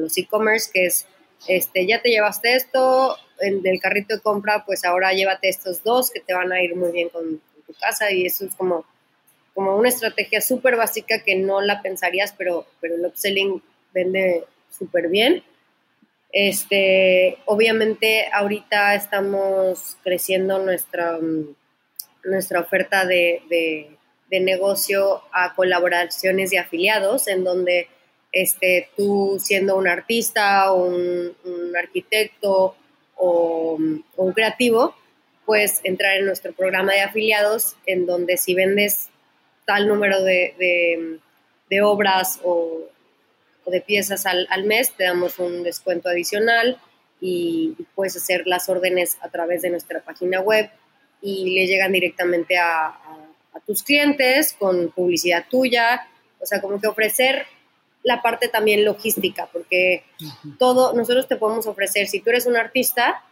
los 0.00 0.16
e-commerce, 0.16 0.70
que 0.72 0.86
es 0.86 1.06
este 1.48 1.88
ya 1.88 2.00
te 2.02 2.10
llevaste 2.10 2.54
esto, 2.54 3.16
en 3.40 3.66
el 3.66 3.80
carrito 3.80 4.14
de 4.14 4.20
compra, 4.20 4.64
pues 4.64 4.84
ahora 4.84 5.12
llévate 5.12 5.48
estos 5.48 5.82
dos 5.82 6.12
que 6.12 6.20
te 6.20 6.32
van 6.32 6.52
a 6.52 6.62
ir 6.62 6.76
muy 6.76 6.92
bien 6.92 7.08
con, 7.08 7.24
con 7.24 7.62
tu 7.66 7.74
casa 7.80 8.12
y 8.12 8.26
eso 8.26 8.44
es 8.44 8.54
como, 8.54 8.84
como 9.54 9.74
una 9.74 9.88
estrategia 9.88 10.40
súper 10.40 10.76
básica 10.76 11.24
que 11.24 11.34
no 11.34 11.60
la 11.60 11.82
pensarías, 11.82 12.32
pero, 12.38 12.64
pero 12.80 12.94
el 12.94 13.04
upselling 13.06 13.60
vende 13.92 14.44
súper 14.70 15.08
bien. 15.08 15.42
Este, 16.32 17.38
obviamente 17.46 18.28
ahorita 18.32 18.94
estamos 18.94 19.96
creciendo 20.02 20.58
nuestra, 20.60 21.18
nuestra 22.24 22.60
oferta 22.60 23.04
de, 23.04 23.42
de, 23.48 24.40
negocio 24.40 25.22
a 25.32 25.54
colaboraciones 25.56 26.52
y 26.52 26.56
afiliados, 26.56 27.26
en 27.26 27.42
donde 27.42 27.88
este, 28.30 28.88
tú 28.96 29.38
siendo 29.40 29.76
un 29.76 29.88
artista 29.88 30.72
un, 30.72 31.34
un 31.44 31.76
arquitecto 31.76 32.76
o, 33.16 33.76
un 34.16 34.32
creativo, 34.32 34.94
puedes 35.44 35.80
entrar 35.84 36.16
en 36.16 36.26
nuestro 36.26 36.52
programa 36.52 36.92
de 36.92 37.02
afiliados 37.02 37.76
en 37.86 38.06
donde 38.06 38.36
si 38.36 38.54
vendes 38.54 39.08
tal 39.66 39.88
número 39.88 40.22
de, 40.22 41.18
de, 41.68 41.82
obras 41.82 42.40
o, 42.42 42.88
de 43.70 43.80
piezas 43.80 44.26
al, 44.26 44.46
al, 44.50 44.64
mes, 44.64 44.92
te 44.92 45.04
damos 45.04 45.38
un 45.38 45.62
descuento 45.62 46.08
adicional 46.08 46.78
y, 47.20 47.74
y, 47.78 47.82
puedes 47.94 48.16
hacer 48.16 48.42
las 48.46 48.68
órdenes 48.68 49.18
a 49.20 49.28
través 49.28 49.62
de 49.62 49.70
nuestra 49.70 50.00
página 50.00 50.40
web 50.40 50.70
y 51.22 51.54
le 51.54 51.66
llegan 51.66 51.92
directamente 51.92 52.56
a, 52.56 52.86
a, 52.86 53.28
a 53.54 53.60
tus 53.60 53.82
clientes 53.82 54.54
con 54.58 54.90
publicidad 54.90 55.44
tuya, 55.50 56.06
o 56.40 56.46
sea, 56.46 56.60
como 56.60 56.80
que 56.80 56.86
ofrecer 56.86 57.46
la 58.02 58.22
parte 58.22 58.48
también 58.48 58.84
logística, 58.84 59.48
porque 59.52 60.04
todo, 60.58 60.94
nosotros 60.94 61.28
te 61.28 61.36
podemos 61.36 61.66
ofrecer, 61.66 62.08
si 62.08 62.20
tú 62.20 62.30
eres 62.30 62.46
un 62.46 62.56
artista, 62.56 63.22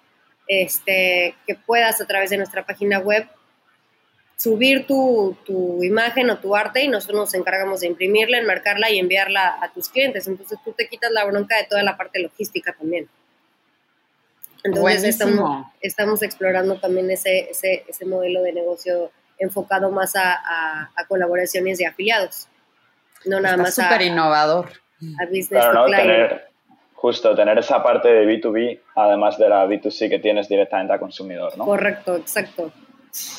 este, 0.47 1.35
que 1.47 1.55
puedas 1.55 2.01
a 2.01 2.07
través 2.07 2.31
de 2.31 2.37
nuestra 2.37 2.65
página 2.67 2.99
web 2.99 3.27
subir 4.39 4.87
tu, 4.87 5.37
tu, 5.45 5.83
imagen 5.83 6.31
o 6.31 6.39
tu 6.39 6.57
arte 6.57 6.83
y 6.83 6.89
nosotros 6.89 7.19
nos 7.19 7.35
encargamos 7.35 7.81
de 7.81 7.89
imprimirla, 7.89 8.39
enmarcarla 8.39 8.91
y 8.91 8.99
enviarla 8.99 9.59
a 9.61 9.71
tus 9.73 9.91
clientes. 9.91 10.27
Entonces 10.27 10.59
tú 10.65 10.73
te 10.73 10.89
quitas 10.89 11.11
la 11.11 11.25
bronca 11.27 11.57
de 11.59 11.65
toda 11.65 11.83
la 11.83 11.97
parte 11.97 12.21
logística 12.21 12.73
también. 12.73 13.09
Entonces 14.65 15.05
estamos, 15.05 15.67
estamos, 15.81 16.23
explorando 16.23 16.79
también 16.79 17.11
ese, 17.11 17.51
ese, 17.51 17.85
ese, 17.87 18.05
modelo 18.07 18.43
de 18.43 18.53
negocio 18.53 19.11
enfocado 19.39 19.91
más 19.91 20.17
a, 20.17 20.33
a, 20.33 20.91
a 20.97 21.07
colaboraciones 21.07 21.79
de 21.79 21.87
afiliados 21.87 22.49
no 23.25 23.41
nada 23.41 23.55
Está 23.55 23.63
más 23.63 23.75
súper 23.75 24.03
innovador. 24.07 24.67
A 25.21 25.27
business 25.27 25.49
claro, 25.49 25.89
¿no? 25.89 25.97
Tener, 25.97 26.49
justo, 26.95 27.35
tener 27.35 27.59
esa 27.59 27.83
parte 27.83 28.09
de 28.09 28.27
B2B, 28.27 28.81
además 28.97 29.39
de 29.39 29.49
la 29.49 29.67
B2C 29.67 30.09
que 30.09 30.19
tienes 30.19 30.49
directamente 30.49 30.93
a 30.93 30.99
consumidor, 30.99 31.57
¿no? 31.57 31.65
Correcto, 31.65 32.17
exacto. 32.17 32.73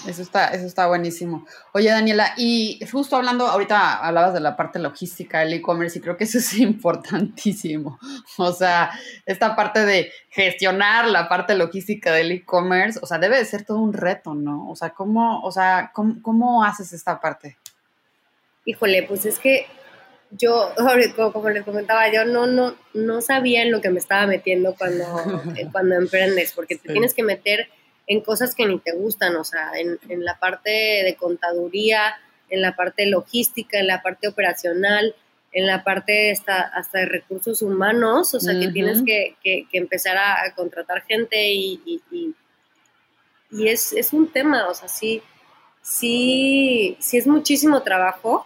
Eso 0.08 0.22
está, 0.22 0.48
eso 0.48 0.66
está 0.66 0.88
buenísimo. 0.88 1.46
Oye, 1.74 1.90
Daniela, 1.90 2.34
y 2.38 2.80
justo 2.92 3.16
hablando, 3.16 3.48
ahorita 3.48 4.06
hablabas 4.06 4.34
de 4.34 4.40
la 4.40 4.56
parte 4.56 4.80
logística 4.80 5.40
del 5.40 5.54
e-commerce 5.54 6.00
y 6.00 6.02
creo 6.02 6.18
que 6.18 6.24
eso 6.26 6.38
es 6.38 6.54
importantísimo. 6.58 8.00
O 8.38 8.52
sea, 8.52 8.92
esta 9.26 9.56
parte 9.56 9.86
de 9.86 10.12
gestionar 10.30 11.08
la 11.08 11.30
parte 11.30 11.56
logística 11.56 12.12
del 12.12 12.32
e-commerce, 12.32 13.00
o 13.02 13.06
sea, 13.06 13.18
debe 13.18 13.38
de 13.38 13.46
ser 13.46 13.66
todo 13.66 13.80
un 13.80 13.94
reto, 13.94 14.34
¿no? 14.34 14.70
O 14.70 14.76
sea, 14.76 14.92
¿cómo, 14.92 15.42
o 15.42 15.52
sea, 15.52 15.92
cómo, 15.94 16.22
cómo 16.22 16.64
haces 16.64 16.94
esta 16.94 17.20
parte? 17.20 17.58
híjole, 18.70 19.04
pues 19.04 19.26
es 19.26 19.40
que 19.40 19.66
yo, 20.32 20.72
como 21.34 21.50
les 21.50 21.64
comentaba, 21.64 22.12
yo 22.12 22.26
no, 22.26 22.46
no, 22.46 22.76
no 22.94 23.22
sabía 23.22 23.64
en 23.64 23.72
lo 23.72 23.82
que 23.82 23.90
me 23.90 24.00
estaba 24.00 24.28
metiendo 24.28 24.76
cuando, 24.76 25.06
cuando 25.72 25.96
emprendes, 25.96 26.54
porque 26.54 26.76
te 26.76 26.88
sí. 26.88 26.94
tienes 26.94 27.14
que 27.14 27.24
meter 27.24 27.68
en 28.10 28.22
cosas 28.22 28.56
que 28.56 28.66
ni 28.66 28.80
te 28.80 28.92
gustan, 28.92 29.36
o 29.38 29.44
sea, 29.44 29.72
en, 29.78 30.00
en, 30.10 30.26
la 30.26 30.38
parte 30.40 30.72
de 30.72 31.16
contaduría, 31.16 32.16
en 32.50 32.62
la 32.62 32.76
parte 32.76 33.06
logística, 33.06 33.80
en 33.80 33.88
la 33.88 34.02
parte 34.02 34.28
operacional, 34.28 35.16
en 35.52 35.68
la 35.68 35.84
parte 35.84 36.32
hasta, 36.32 36.60
hasta 36.62 37.00
de 37.00 37.06
recursos 37.06 37.62
humanos, 37.62 38.34
o 38.34 38.40
sea, 38.40 38.54
uh 38.54 38.58
-huh. 38.58 38.66
que 38.66 38.74
tienes 38.74 39.04
que, 39.06 39.36
que, 39.44 39.68
que, 39.72 39.78
empezar 39.78 40.18
a, 40.18 40.44
a 40.44 40.56
contratar 40.56 41.04
gente 41.04 41.52
y, 41.52 41.80
y, 41.86 42.02
y, 42.12 42.36
y 43.52 43.68
es, 43.68 43.94
es, 43.94 44.12
un 44.12 44.28
tema, 44.32 44.68
o 44.68 44.74
sea, 44.74 44.90
sí, 44.90 45.22
sí, 45.84 46.98
sí 47.00 47.18
es 47.18 47.28
muchísimo 47.28 47.84
trabajo, 47.84 48.46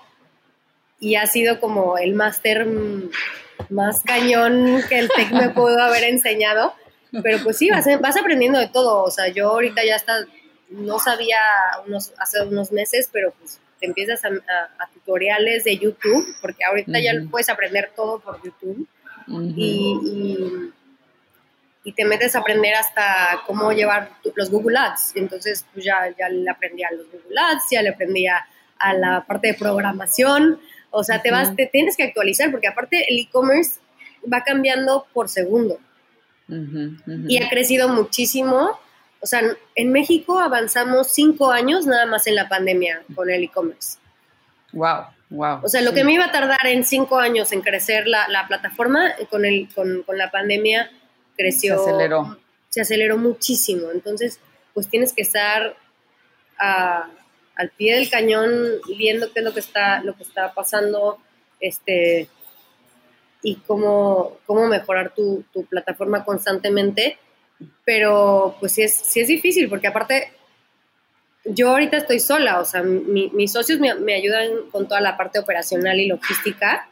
y 0.99 1.15
ha 1.15 1.26
sido 1.26 1.60
como 1.62 1.97
el 1.97 2.13
máster 2.15 2.65
más 3.69 4.04
cañón 4.04 4.82
que 4.89 4.99
el 4.99 5.10
TEC 5.10 5.32
me 5.32 5.49
pudo 5.49 5.82
haber 5.82 6.04
enseñado. 6.06 6.73
Pero 7.21 7.43
pues 7.43 7.58
sí, 7.58 7.69
vas, 7.69 7.86
vas, 8.02 8.17
aprendiendo 8.17 8.60
de 8.60 8.67
todo. 8.67 9.04
O 9.04 9.12
sea, 9.12 9.28
yo 9.28 9.49
ahorita 9.49 9.86
ya 9.86 9.95
hasta 9.95 10.26
no 10.69 10.97
sabía 10.99 11.38
unos, 11.86 12.12
hace 12.17 12.41
unos 12.41 12.71
meses, 12.71 13.10
pero 13.12 13.32
pues 13.39 13.60
te 13.80 13.86
empiezas 13.86 14.23
a, 14.26 14.30
a, 14.30 14.84
a 14.84 14.89
tutoriales 14.93 15.63
de 15.63 15.78
YouTube, 15.78 16.26
porque 16.41 16.63
ahorita 16.63 16.91
uh 16.91 16.95
-huh. 16.95 17.23
ya 17.23 17.30
puedes 17.30 17.49
aprender 17.49 17.91
todo 17.95 18.19
por 18.19 18.41
YouTube. 18.43 18.88
Uh 19.28 19.39
-huh. 19.39 19.54
y, 19.56 19.99
y, 20.04 20.73
y, 21.84 21.93
te 21.93 22.06
metes 22.06 22.36
a 22.36 22.39
aprender 22.39 22.73
hasta 22.73 23.41
cómo 23.45 23.71
llevar 23.71 24.10
los 24.36 24.49
Google 24.49 24.78
Ads. 24.78 25.13
Entonces, 25.15 25.65
pues 25.73 25.86
ya, 25.86 26.13
ya 26.17 26.30
le 26.30 26.49
aprendí 26.49 26.84
a 26.84 26.91
los 26.91 27.06
Google 27.12 27.39
Ads, 27.39 27.63
ya 27.71 27.82
le 27.82 27.89
aprendí 27.89 28.26
a, 28.28 28.45
a 28.80 28.93
la 28.93 29.23
parte 29.26 29.47
de 29.47 29.54
programación, 29.54 30.60
o 30.95 31.04
sea, 31.04 31.21
te 31.21 31.32
vas, 31.32 31.56
te 31.56 31.65
tienes 31.65 31.97
que 31.97 32.04
actualizar 32.04 32.52
porque 32.52 32.67
aparte 32.67 33.06
el 33.10 33.19
e-commerce 33.19 33.80
va 34.32 34.43
cambiando 34.43 35.08
por 35.13 35.28
segundo. 35.30 35.80
Y 36.48 37.38
ha 37.38 37.50
crecido 37.50 37.90
muchísimo. 37.90 38.80
O 39.20 39.26
sea, 39.26 39.42
en 39.76 39.92
México 39.92 40.40
avanzamos 40.40 41.08
cinco 41.08 41.52
años 41.52 41.86
nada 41.86 42.06
más 42.06 42.28
en 42.28 42.36
la 42.36 42.50
pandemia 42.50 43.04
con 43.16 43.30
el 43.30 43.44
e-commerce. 43.44 43.98
Wow, 44.74 45.06
wow. 45.30 45.60
O 45.64 45.70
sea, 45.70 45.82
lo 45.82 45.94
que 45.94 46.04
me 46.04 46.14
iba 46.14 46.26
a 46.26 46.32
tardar 46.32 46.66
en 46.66 46.84
cinco 46.84 47.20
años 47.20 47.52
en 47.54 47.62
crecer 47.62 48.08
la, 48.08 48.46
plataforma, 48.48 49.14
con, 49.30 49.46
el, 49.46 49.70
con, 49.74 50.04
la 50.18 50.30
pandemia 50.30 50.92
creció. 51.38 51.78
Se 51.78 51.90
aceleró. 51.90 52.38
Se 52.70 52.82
aceleró 52.82 53.18
muchísimo. 53.18 53.92
Entonces, 53.92 54.40
pues 54.74 54.90
tienes 54.90 55.14
que 55.14 55.22
estar 55.22 55.76
al 56.58 57.70
pie 57.78 57.96
del 57.96 58.10
cañón 58.10 58.52
viendo 58.98 59.32
qué 59.32 59.40
es 59.40 59.46
lo 59.46 59.54
que 59.54 59.60
está, 59.60 60.04
lo 60.04 60.16
que 60.16 60.24
está 60.24 60.54
pasando, 60.54 61.20
este, 61.60 62.28
y 63.44 63.58
cómo, 63.58 64.40
cómo 64.46 64.66
mejorar 64.68 65.14
tu, 65.14 65.44
plataforma 65.70 66.24
constantemente. 66.24 67.18
Pero 67.86 68.56
pues 68.60 68.72
sí 68.72 68.82
es, 68.82 68.94
sí 68.94 69.20
es 69.20 69.28
difícil, 69.28 69.70
porque 69.70 69.88
aparte 69.88 70.32
yo 71.46 71.70
ahorita 71.70 71.98
estoy 71.98 72.20
sola, 72.20 72.60
o 72.60 72.66
sea, 72.66 72.84
mis 72.84 73.52
socios 73.52 73.80
me, 73.80 74.14
ayudan 74.14 74.70
con 74.72 74.88
toda 74.88 75.02
la 75.02 75.18
parte 75.18 75.40
operacional 75.40 76.00
y 76.00 76.08
logística, 76.08 76.90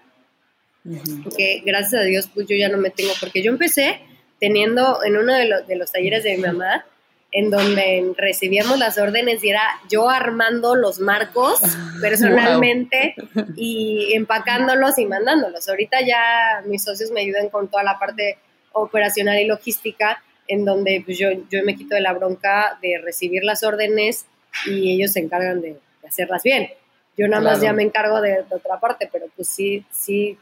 porque 1.23 1.61
gracias 1.65 2.01
a 2.01 2.05
Dios 2.05 2.29
pues 2.33 2.47
yo 2.47 2.55
ya 2.55 2.69
no 2.69 2.77
me 2.77 2.89
tengo, 2.89 3.11
porque 3.19 3.41
yo 3.41 3.51
empecé 3.51 4.01
teniendo 4.39 5.03
en 5.03 5.17
uno 5.17 5.33
de, 5.33 5.45
los, 5.45 5.67
de 5.67 5.75
los 5.75 5.91
talleres 5.91 6.23
de 6.23 6.35
mi 6.35 6.43
mamá, 6.43 6.85
en 7.31 7.49
donde 7.49 8.13
recibíamos 8.17 8.77
las 8.77 8.97
órdenes 8.97 9.43
y 9.43 9.49
era 9.49 9.63
yo 9.89 10.09
armando 10.09 10.75
los 10.75 10.99
marcos 10.99 11.61
personalmente 12.01 13.15
y 13.55 14.13
empacándolos 14.13 14.97
y 14.97 15.05
mandándolos. 15.05 15.67
Ahorita 15.69 16.01
ya 16.05 16.61
mis 16.65 16.83
socios 16.83 17.11
me 17.11 17.21
ayudan 17.21 17.49
con 17.49 17.69
toda 17.69 17.83
la 17.83 17.97
parte 17.97 18.37
operacional 18.73 19.39
y 19.39 19.45
logística, 19.45 20.21
en 20.47 20.65
donde 20.65 21.01
pues, 21.05 21.17
yo, 21.17 21.29
yo 21.49 21.63
me 21.63 21.75
quito 21.75 21.95
de 21.95 22.01
la 22.01 22.13
bronca 22.13 22.77
de 22.81 22.99
recibir 23.01 23.45
las 23.45 23.63
órdenes 23.63 24.25
y 24.65 24.93
ellos 24.93 25.13
se 25.13 25.21
encargan 25.21 25.61
de, 25.61 25.77
hacerlas 26.05 26.43
bien. 26.43 26.69
Yo 27.17 27.27
nada 27.29 27.41
más 27.41 27.61
ya 27.61 27.71
me 27.71 27.83
encargo 27.83 28.19
de, 28.19 28.43
otra 28.49 28.79
parte, 28.79 29.07
pero 29.11 29.27
pues 29.35 29.47
sí, 29.47 29.85
sí, 29.91 30.37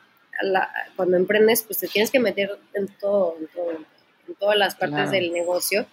cuando 0.95 1.17
emprendes, 1.17 1.63
pues 1.63 1.77
te 1.77 1.87
tienes 1.87 2.09
que 2.09 2.19
meter 2.19 2.57
en 2.73 2.87
todo, 2.99 3.35
en, 3.39 4.35
todas 4.39 4.57
las 4.57 4.75
partes 4.75 5.11
del 5.11 5.31
negocio 5.31 5.85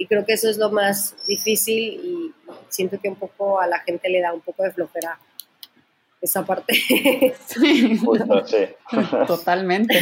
y 0.00 0.06
creo 0.06 0.24
que 0.24 0.32
eso 0.32 0.48
es 0.48 0.56
lo 0.56 0.70
más 0.70 1.14
difícil 1.26 2.00
y 2.02 2.32
siento 2.70 2.98
que 2.98 3.10
un 3.10 3.16
poco 3.16 3.60
a 3.60 3.66
la 3.66 3.80
gente 3.80 4.08
le 4.08 4.22
da 4.22 4.32
un 4.32 4.40
poco 4.40 4.62
de 4.62 4.72
flojera 4.72 5.18
esa 6.22 6.46
parte. 6.46 6.72
Sí. 7.44 8.00
Totalmente. 9.26 9.94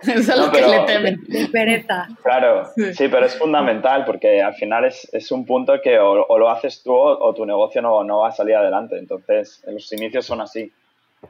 Eso 0.00 0.32
es 0.32 0.38
lo 0.38 0.50
que 0.50 0.62
le 0.62 0.80
temen. 0.86 1.24
De 1.28 1.46
pereta. 1.48 2.08
Claro, 2.22 2.70
sí. 2.74 3.08
pero 3.08 3.26
es 3.26 3.36
fundamental 3.36 4.06
porque 4.06 4.40
al 4.40 4.54
final 4.54 4.86
es, 4.86 5.12
es 5.12 5.30
un 5.30 5.44
punto 5.44 5.74
que 5.82 5.98
o, 5.98 6.38
lo 6.38 6.48
haces 6.48 6.82
tú 6.82 6.94
o, 6.94 7.34
tu 7.34 7.44
negocio 7.44 7.82
no, 7.82 8.02
no, 8.02 8.20
va 8.20 8.28
a 8.28 8.32
salir 8.32 8.56
adelante. 8.56 8.96
Entonces, 8.96 9.62
los 9.66 9.92
inicios 9.92 10.24
son 10.24 10.40
así. 10.40 10.72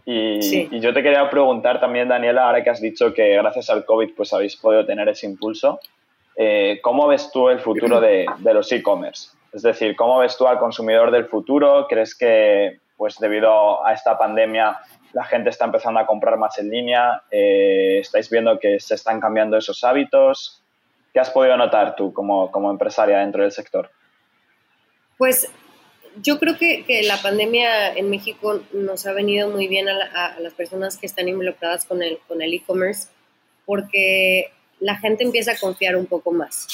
Y, 0.06 0.76
y, 0.76 0.78
yo 0.78 0.94
te 0.94 1.02
quería 1.02 1.28
preguntar 1.30 1.80
también, 1.80 2.06
Daniela, 2.06 2.46
ahora 2.46 2.62
que 2.62 2.70
has 2.70 2.80
dicho 2.80 3.12
que 3.12 3.34
gracias 3.34 3.70
al 3.70 3.84
COVID 3.84 4.14
pues 4.16 4.32
habéis 4.32 4.54
podido 4.54 4.86
tener 4.86 5.08
ese 5.08 5.26
impulso, 5.26 5.80
eh, 6.36 6.80
¿cómo 6.82 7.06
ves 7.06 7.30
tú 7.32 7.48
el 7.48 7.60
futuro 7.60 8.00
de, 8.00 8.26
los 8.52 8.70
e-commerce? 8.72 9.30
Es 9.52 9.62
decir, 9.62 9.94
¿cómo 9.94 10.18
ves 10.18 10.36
tú 10.36 10.46
al 10.46 10.58
consumidor 10.58 11.10
del 11.10 11.26
futuro? 11.26 11.86
¿Crees 11.88 12.14
que, 12.16 12.80
pues, 12.96 13.18
debido 13.18 13.84
a 13.86 13.92
esta 13.92 14.18
pandemia, 14.18 14.78
la 15.12 15.24
gente 15.24 15.50
está 15.50 15.66
empezando 15.66 16.00
a 16.00 16.06
comprar 16.06 16.36
más 16.36 16.58
en 16.58 16.70
línea? 16.70 17.22
Eh, 17.30 17.98
¿Estáis 18.00 18.28
viendo 18.30 18.58
que 18.58 18.80
se 18.80 18.96
están 18.96 19.20
cambiando 19.20 19.56
esos 19.56 19.84
hábitos? 19.84 20.60
¿Qué 21.12 21.20
has 21.20 21.30
podido 21.30 21.56
notar 21.56 21.94
tú 21.94 22.12
como, 22.12 22.70
empresaria 22.70 23.18
dentro 23.18 23.42
del 23.42 23.52
sector? 23.52 23.88
Pues 25.16 25.48
yo 26.20 26.40
creo 26.40 26.58
que, 26.58 26.84
la 27.06 27.18
pandemia 27.18 27.94
en 27.94 28.10
México 28.10 28.60
nos 28.72 29.06
ha 29.06 29.12
venido 29.12 29.48
muy 29.48 29.68
bien 29.68 29.88
a, 29.88 30.36
las 30.40 30.52
personas 30.54 30.96
que 30.96 31.06
están 31.06 31.28
involucradas 31.28 31.84
con 31.84 32.02
el 32.02 32.18
con 32.26 32.42
el 32.42 32.52
e-commerce, 32.52 33.08
porque 33.64 34.50
la 34.84 34.96
gente 34.96 35.24
empieza 35.24 35.52
a 35.52 35.58
confiar 35.58 35.96
un 35.96 36.04
poco 36.04 36.30
más. 36.30 36.68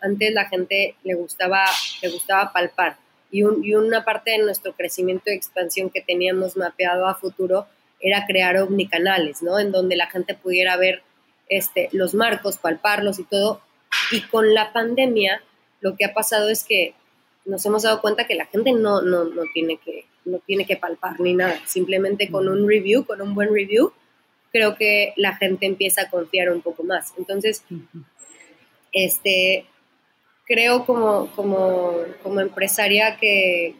antes 0.00 0.34
la 0.34 0.46
gente 0.46 0.96
le 1.04 1.14
gustaba, 1.14 1.64
le 2.02 2.08
gustaba 2.10 2.52
palpar 2.52 2.96
y, 3.30 3.42
una 3.42 4.04
parte 4.04 4.32
de 4.32 4.38
nuestro 4.38 4.72
crecimiento 4.72 5.30
y 5.30 5.34
expansión 5.34 5.90
que 5.90 6.00
teníamos 6.00 6.56
mapeado 6.56 7.06
a 7.06 7.14
futuro 7.14 7.66
era 8.00 8.26
crear 8.26 8.56
omnicanales, 8.58 9.42
¿no? 9.42 9.60
En 9.60 9.70
donde 9.70 9.94
la 9.94 10.08
gente 10.08 10.34
pudiera 10.34 10.76
ver 10.76 11.02
este, 11.48 11.88
los 11.92 12.14
marcos, 12.14 12.58
palparlos 12.58 13.20
y 13.20 13.24
todo. 13.24 13.60
Y 14.10 14.22
con 14.22 14.52
la 14.52 14.72
pandemia, 14.72 15.40
lo 15.80 15.96
que 15.96 16.04
ha 16.04 16.14
pasado 16.14 16.48
es 16.48 16.64
que 16.64 16.94
nos 17.44 17.64
hemos 17.64 17.84
dado 17.84 18.00
cuenta 18.00 18.26
que 18.26 18.34
la 18.34 18.46
gente 18.46 18.72
no, 18.72 19.02
no, 19.02 19.24
no, 19.24 19.42
tiene, 19.54 19.76
que, 19.76 20.04
no 20.24 20.40
tiene 20.40 20.66
que 20.66 20.76
palpar 20.76 21.20
ni 21.20 21.34
nada. 21.34 21.60
Simplemente 21.64 22.28
con 22.28 22.48
un 22.48 22.68
review, 22.68 23.06
con 23.06 23.22
un 23.22 23.36
buen 23.36 23.54
review, 23.54 23.92
creo 24.56 24.74
que 24.74 25.12
la 25.16 25.36
gente 25.36 25.66
empieza 25.66 26.02
a 26.02 26.08
confiar 26.08 26.50
un 26.50 26.62
poco 26.62 26.82
más. 26.82 27.12
Entonces, 27.18 27.62
este, 28.90 29.66
creo 30.46 30.86
como, 30.86 31.30
como, 31.36 32.40
empresaria 32.40 33.18
que, 33.18 33.74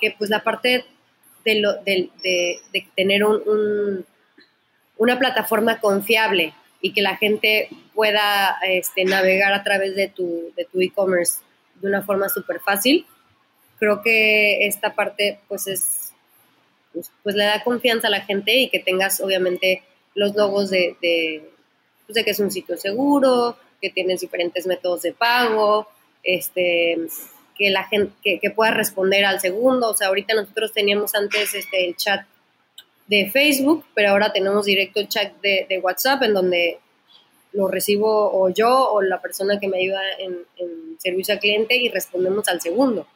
que 0.00 0.16
pues 0.18 0.30
la 0.30 0.42
parte 0.42 0.84
de, 1.44 1.60
lo, 1.60 1.74
de, 1.84 2.60
tener 2.96 3.24
un, 3.24 4.04
una 4.96 5.16
plataforma 5.16 5.78
confiable 5.78 6.52
y 6.80 6.92
que 6.92 7.00
la 7.00 7.16
gente 7.16 7.68
pueda 7.94 8.58
este, 8.66 9.04
navegar 9.04 9.52
a 9.52 9.62
través 9.62 9.94
de 9.94 10.08
tu 10.08 10.52
de 10.56 10.64
tu 10.64 10.80
e-commerce 10.80 11.40
de 11.76 11.86
una 11.86 12.02
forma 12.02 12.28
súper 12.28 12.58
fácil, 12.58 13.06
creo 13.78 14.02
que 14.02 14.66
esta 14.66 14.96
parte 14.96 15.38
pues 15.46 15.68
es 15.68 16.07
pues, 16.98 17.12
pues, 17.22 17.36
le 17.36 17.44
da 17.44 17.62
confianza 17.62 18.08
a 18.08 18.10
la 18.10 18.22
gente 18.22 18.52
y 18.56 18.70
que 18.70 18.80
tengas 18.80 19.20
obviamente 19.20 19.84
los 20.16 20.34
logos 20.34 20.68
de, 20.68 20.96
de, 21.00 21.48
pues, 22.06 22.14
de 22.14 22.24
que 22.24 22.32
es 22.32 22.40
un 22.40 22.50
sitio 22.50 22.76
seguro, 22.76 23.56
que 23.80 23.90
tienes 23.90 24.20
diferentes 24.20 24.66
métodos 24.66 25.02
de 25.02 25.12
pago, 25.12 25.86
este, 26.24 26.98
que 27.56 27.70
la 27.70 27.84
gente, 27.84 28.40
que, 28.40 28.50
pueda 28.50 28.72
responder 28.72 29.24
al 29.24 29.38
segundo. 29.38 29.90
O 29.90 29.94
sea, 29.94 30.08
ahorita 30.08 30.34
nosotros 30.34 30.72
teníamos 30.72 31.14
antes 31.14 31.54
este, 31.54 31.86
el 31.86 31.96
chat 31.96 32.26
de 33.06 33.30
Facebook, 33.30 33.84
pero 33.94 34.10
ahora 34.10 34.32
tenemos 34.32 34.66
directo 34.66 34.98
el 34.98 35.08
chat 35.08 35.32
de, 35.40 35.80
WhatsApp 35.80 36.24
en 36.24 36.34
donde 36.34 36.80
lo 37.52 37.68
recibo 37.68 38.30
o 38.32 38.50
yo 38.50 38.90
o 38.90 39.02
la 39.02 39.22
persona 39.22 39.60
que 39.60 39.68
me 39.68 39.78
ayuda 39.78 40.00
en 40.18 40.44
servicio 40.98 41.34
al 41.34 41.40
cliente 41.40 41.76
y 41.76 41.88
respondemos 41.90 42.48
al 42.48 42.60
segundo. 42.60 43.06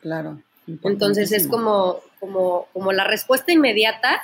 Claro. 0.00 0.40
Entonces 0.66 1.32
es 1.32 1.46
como, 1.46 2.00
como, 2.18 2.68
como 2.72 2.92
la 2.92 3.04
respuesta 3.04 3.52
inmediata, 3.52 4.22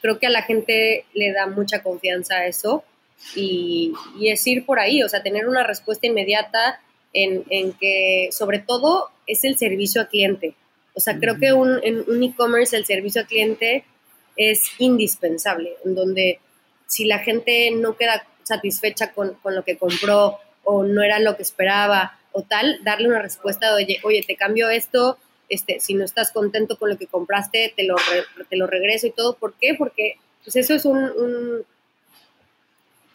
creo 0.00 0.18
que 0.18 0.26
a 0.26 0.30
la 0.30 0.42
gente 0.42 1.04
le 1.14 1.32
da 1.32 1.46
mucha 1.46 1.82
confianza 1.82 2.36
a 2.36 2.46
eso. 2.46 2.84
Y, 3.34 3.94
es 4.22 4.46
ir 4.46 4.66
por 4.66 4.78
ahí, 4.78 5.02
o 5.02 5.08
sea, 5.08 5.22
tener 5.22 5.48
una 5.48 5.62
respuesta 5.62 6.06
inmediata 6.06 6.80
en, 7.12 7.72
que 7.74 8.28
sobre 8.32 8.58
todo 8.58 9.10
es 9.26 9.44
el 9.44 9.56
servicio 9.56 10.00
al 10.00 10.08
cliente. 10.08 10.54
O 10.94 11.00
sea, 11.00 11.18
creo 11.18 11.38
que 11.38 11.52
un, 11.52 11.80
en 11.82 12.04
un 12.08 12.22
e-commerce 12.22 12.76
el 12.76 12.84
servicio 12.84 13.22
al 13.22 13.26
cliente 13.26 13.84
es 14.36 14.62
indispensable, 14.78 15.74
en 15.84 15.94
donde 15.94 16.40
si 16.86 17.04
la 17.04 17.20
gente 17.20 17.70
no 17.70 17.96
queda 17.96 18.26
satisfecha 18.42 19.12
con, 19.12 19.34
con, 19.34 19.54
lo 19.54 19.64
que 19.64 19.78
compró 19.78 20.38
o 20.64 20.84
no 20.84 21.02
era 21.02 21.18
lo 21.18 21.36
que 21.36 21.42
esperaba 21.42 22.18
o 22.32 22.42
tal, 22.42 22.80
darle 22.82 23.08
una 23.08 23.22
respuesta 23.22 23.68
de, 23.68 23.84
oye, 23.84 24.00
oye, 24.02 24.24
te 24.26 24.36
cambio 24.36 24.68
esto, 24.68 25.18
este, 25.48 25.80
si 25.80 25.94
no 25.94 26.04
estás 26.04 26.32
contento 26.32 26.78
con 26.78 26.90
lo 26.90 26.98
que 26.98 27.06
compraste, 27.06 27.72
te 27.76 27.84
lo, 27.84 27.96
te 28.48 28.56
lo 28.56 28.66
regreso 28.66 29.06
y 29.06 29.10
todo. 29.10 29.34
¿Por 29.34 29.54
qué? 29.54 29.74
Porque 29.76 30.16
pues 30.44 30.56
eso 30.56 30.74
es 30.74 30.84
un, 30.84 31.64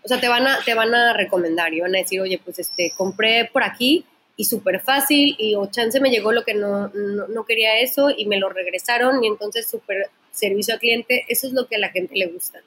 o 0.03 0.07
sea, 0.07 0.19
te 0.19 0.27
van 0.27 0.47
a, 0.47 0.59
te 0.63 0.73
van 0.73 0.93
a 0.93 1.13
recomendar 1.13 1.73
y 1.73 1.81
van 1.81 1.95
a 1.95 1.99
decir, 1.99 2.19
oye, 2.21 2.39
pues 2.43 2.59
este, 2.59 2.93
compré 2.97 3.49
por 3.51 3.63
aquí 3.63 4.05
y 4.35 4.45
súper 4.45 4.79
fácil 4.79 5.35
y 5.37 5.55
o 5.55 5.67
chance 5.67 5.99
me 5.99 6.09
llegó 6.09 6.31
lo 6.31 6.43
que 6.43 6.53
no, 6.53 6.87
no, 6.87 7.45
quería 7.45 7.79
eso 7.79 8.09
y 8.09 8.25
me 8.25 8.39
lo 8.39 8.49
regresaron 8.49 9.23
y 9.23 9.27
entonces 9.27 9.69
súper 9.69 10.09
servicio 10.31 10.73
al 10.73 10.79
cliente, 10.79 11.25
eso 11.27 11.47
es 11.47 11.53
lo 11.53 11.67
que 11.67 11.75
a 11.75 11.79
la 11.79 11.89
gente 11.89 12.15
le 12.15 12.27
gusta. 12.27 12.59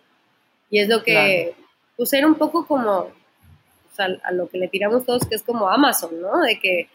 Y 0.70 0.78
es 0.78 0.88
lo 0.88 1.02
que, 1.02 1.54
pues 1.96 2.12
era 2.12 2.26
un 2.26 2.34
poco 2.34 2.66
como, 2.66 2.98
o 2.98 3.94
sea, 3.94 4.06
a 4.22 4.32
lo 4.32 4.48
que 4.48 4.58
le 4.58 4.68
tiramos 4.68 5.04
todos, 5.04 5.26
que 5.26 5.34
es 5.34 5.42
como 5.42 5.68
Amazon, 5.68 6.20
¿no? 6.20 6.42
De 6.42 6.58
que 6.58 6.88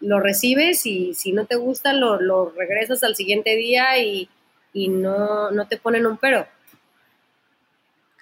lo 0.00 0.20
recibes 0.20 0.86
y 0.86 1.14
si 1.14 1.32
no 1.32 1.46
te 1.46 1.56
gusta 1.56 1.92
lo, 1.92 2.50
regresas 2.50 3.02
al 3.02 3.16
siguiente 3.16 3.56
día 3.56 3.98
y, 3.98 4.28
no, 4.74 5.50
no, 5.50 5.66
te 5.66 5.78
ponen 5.78 6.06
un 6.06 6.18
pero. 6.18 6.46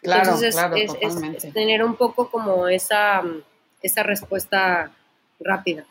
Claro, 0.03 0.37
claro, 0.39 0.77
es, 0.77 1.53
tener 1.53 1.83
un 1.83 1.97
poco 1.97 2.31
como 2.31 2.69
esa, 2.69 3.23
esa 3.83 4.03
respuesta 4.03 4.91
rápida. 5.41 5.85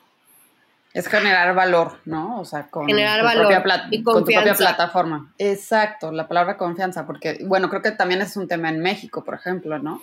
Es 0.94 1.08
generar 1.08 1.56
valor, 1.56 2.00
¿no? 2.06 2.40
O 2.40 2.46
sea, 2.46 2.68
con, 2.68 2.86
generar 2.86 3.22
tu, 3.22 3.26
valor 3.26 3.48
propia 3.48 3.88
y 3.90 4.04
con 4.04 4.24
tu 4.24 4.32
propia 4.32 4.54
plataforma. 4.54 5.34
Exacto, 5.40 6.12
la 6.12 6.28
palabra 6.28 6.56
confianza, 6.56 7.08
porque, 7.08 7.40
bueno, 7.46 7.68
creo 7.70 7.82
que 7.82 7.92
también 7.92 8.22
es 8.22 8.38
un 8.38 8.48
tema 8.48 8.70
en 8.70 8.80
México, 8.80 9.24
por 9.24 9.34
ejemplo, 9.34 9.80
¿no? 9.80 10.02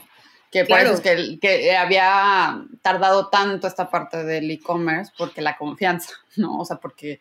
Que 0.50 0.64
por 0.64 0.80
eso 0.80 0.94
es 0.94 1.00
que, 1.00 1.38
que, 1.40 1.76
había 1.76 2.64
tardado 2.82 3.28
tanto 3.28 3.68
esta 3.68 3.88
parte 3.88 4.24
del 4.24 4.50
e-commerce, 4.50 5.12
porque 5.16 5.40
la 5.42 5.56
confianza, 5.56 6.12
¿no? 6.36 6.58
O 6.58 6.64
sea, 6.64 6.78
porque 6.78 7.20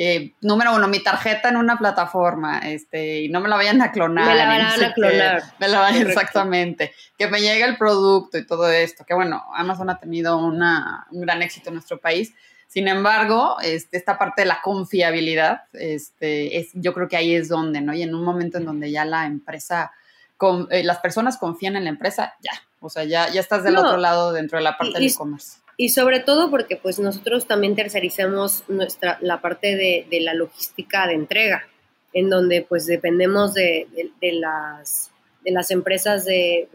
eh, 0.00 0.34
número 0.42 0.76
uno, 0.76 0.86
mi 0.86 1.02
tarjeta 1.02 1.48
en 1.48 1.56
una 1.56 1.76
plataforma, 1.76 2.60
este, 2.60 3.22
y 3.22 3.28
no 3.30 3.40
me 3.40 3.48
la 3.48 3.56
vayan 3.56 3.82
a 3.82 3.90
clonar. 3.90 4.28
Me 4.28 4.34
la 4.36 4.46
van 4.46 4.60
a 4.60 4.94
clonar. 4.94 5.42
me 5.58 5.66
la 5.66 5.80
vayan 5.80 6.06
exactamente. 6.06 6.92
Que 7.18 7.26
me 7.26 7.40
llegue 7.40 7.64
el 7.64 7.76
producto 7.76 8.38
y 8.38 8.46
todo 8.46 8.70
esto. 8.70 9.04
Que 9.04 9.14
bueno, 9.14 9.42
Amazon 9.56 9.90
ha 9.90 9.98
tenido 9.98 10.38
una, 10.38 11.08
un 11.10 11.22
gran 11.22 11.42
éxito 11.42 11.70
en 11.70 11.74
nuestro 11.74 11.98
país. 11.98 12.32
Sin 12.68 12.86
embargo, 12.86 13.56
este, 13.60 13.96
esta 13.96 14.18
parte 14.18 14.42
de 14.42 14.46
la 14.46 14.60
confiabilidad, 14.62 15.62
este, 15.72 16.58
es, 16.58 16.68
yo 16.74 16.94
creo 16.94 17.08
que 17.08 17.16
ahí 17.16 17.34
es 17.34 17.48
donde, 17.48 17.80
¿no? 17.80 17.92
Y 17.92 18.02
en 18.02 18.14
un 18.14 18.22
momento 18.22 18.58
en 18.58 18.66
donde 18.66 18.92
ya 18.92 19.04
la 19.04 19.26
empresa, 19.26 19.90
con, 20.36 20.68
eh, 20.70 20.84
las 20.84 20.98
personas 20.98 21.38
confían 21.38 21.74
en 21.74 21.82
la 21.82 21.90
empresa, 21.90 22.36
ya. 22.40 22.52
O 22.80 22.90
sea, 22.90 23.04
ya, 23.04 23.30
ya 23.30 23.40
estás 23.40 23.64
del 23.64 23.76
otro 23.76 23.96
lado 23.96 24.32
dentro 24.32 24.58
de 24.58 24.64
la 24.64 24.76
parte 24.76 24.94
del 24.94 25.08
e-commerce. 25.08 25.58
Y 25.80 25.90
sobre 25.90 26.18
todo 26.18 26.50
porque 26.50 26.74
pues 26.74 26.98
nosotros 26.98 27.46
también 27.46 27.76
tercerizamos 27.76 28.64
nuestra, 28.66 29.16
la 29.20 29.40
parte 29.40 29.76
de, 29.76 30.20
la 30.20 30.34
logística 30.34 31.06
de 31.06 31.14
entrega, 31.14 31.68
en 32.12 32.28
donde 32.28 32.62
pues 32.62 32.84
dependemos 32.86 33.54
de, 33.54 33.86
las, 34.20 35.12
de 35.44 35.52
las 35.52 35.70
empresas 35.70 36.24
de, 36.24 36.68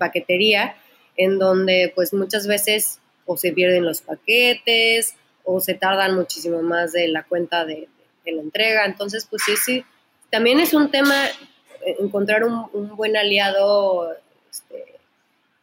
paquetería, 0.00 0.74
en 1.16 1.38
donde 1.38 1.92
pues 1.94 2.12
muchas 2.12 2.48
veces 2.48 2.98
o 3.24 3.36
se 3.36 3.52
pierden 3.52 3.84
los 3.84 4.00
paquetes 4.00 5.14
o 5.44 5.60
se 5.60 5.74
tardan 5.74 6.16
muchísimo 6.16 6.60
más 6.60 6.92
de 6.92 7.06
la 7.06 7.22
cuenta 7.22 7.64
de, 7.64 7.88
la 8.24 8.42
entrega. 8.42 8.84
Entonces 8.84 9.28
pues 9.30 9.42
sí, 9.46 9.52
sí, 9.64 9.84
también 10.28 10.58
es 10.58 10.74
un 10.74 10.90
tema 10.90 11.14
eh, 11.86 11.96
encontrar 12.00 12.42
un, 12.42 12.96
buen 12.96 13.16
aliado 13.16 14.12
este, 14.50 14.97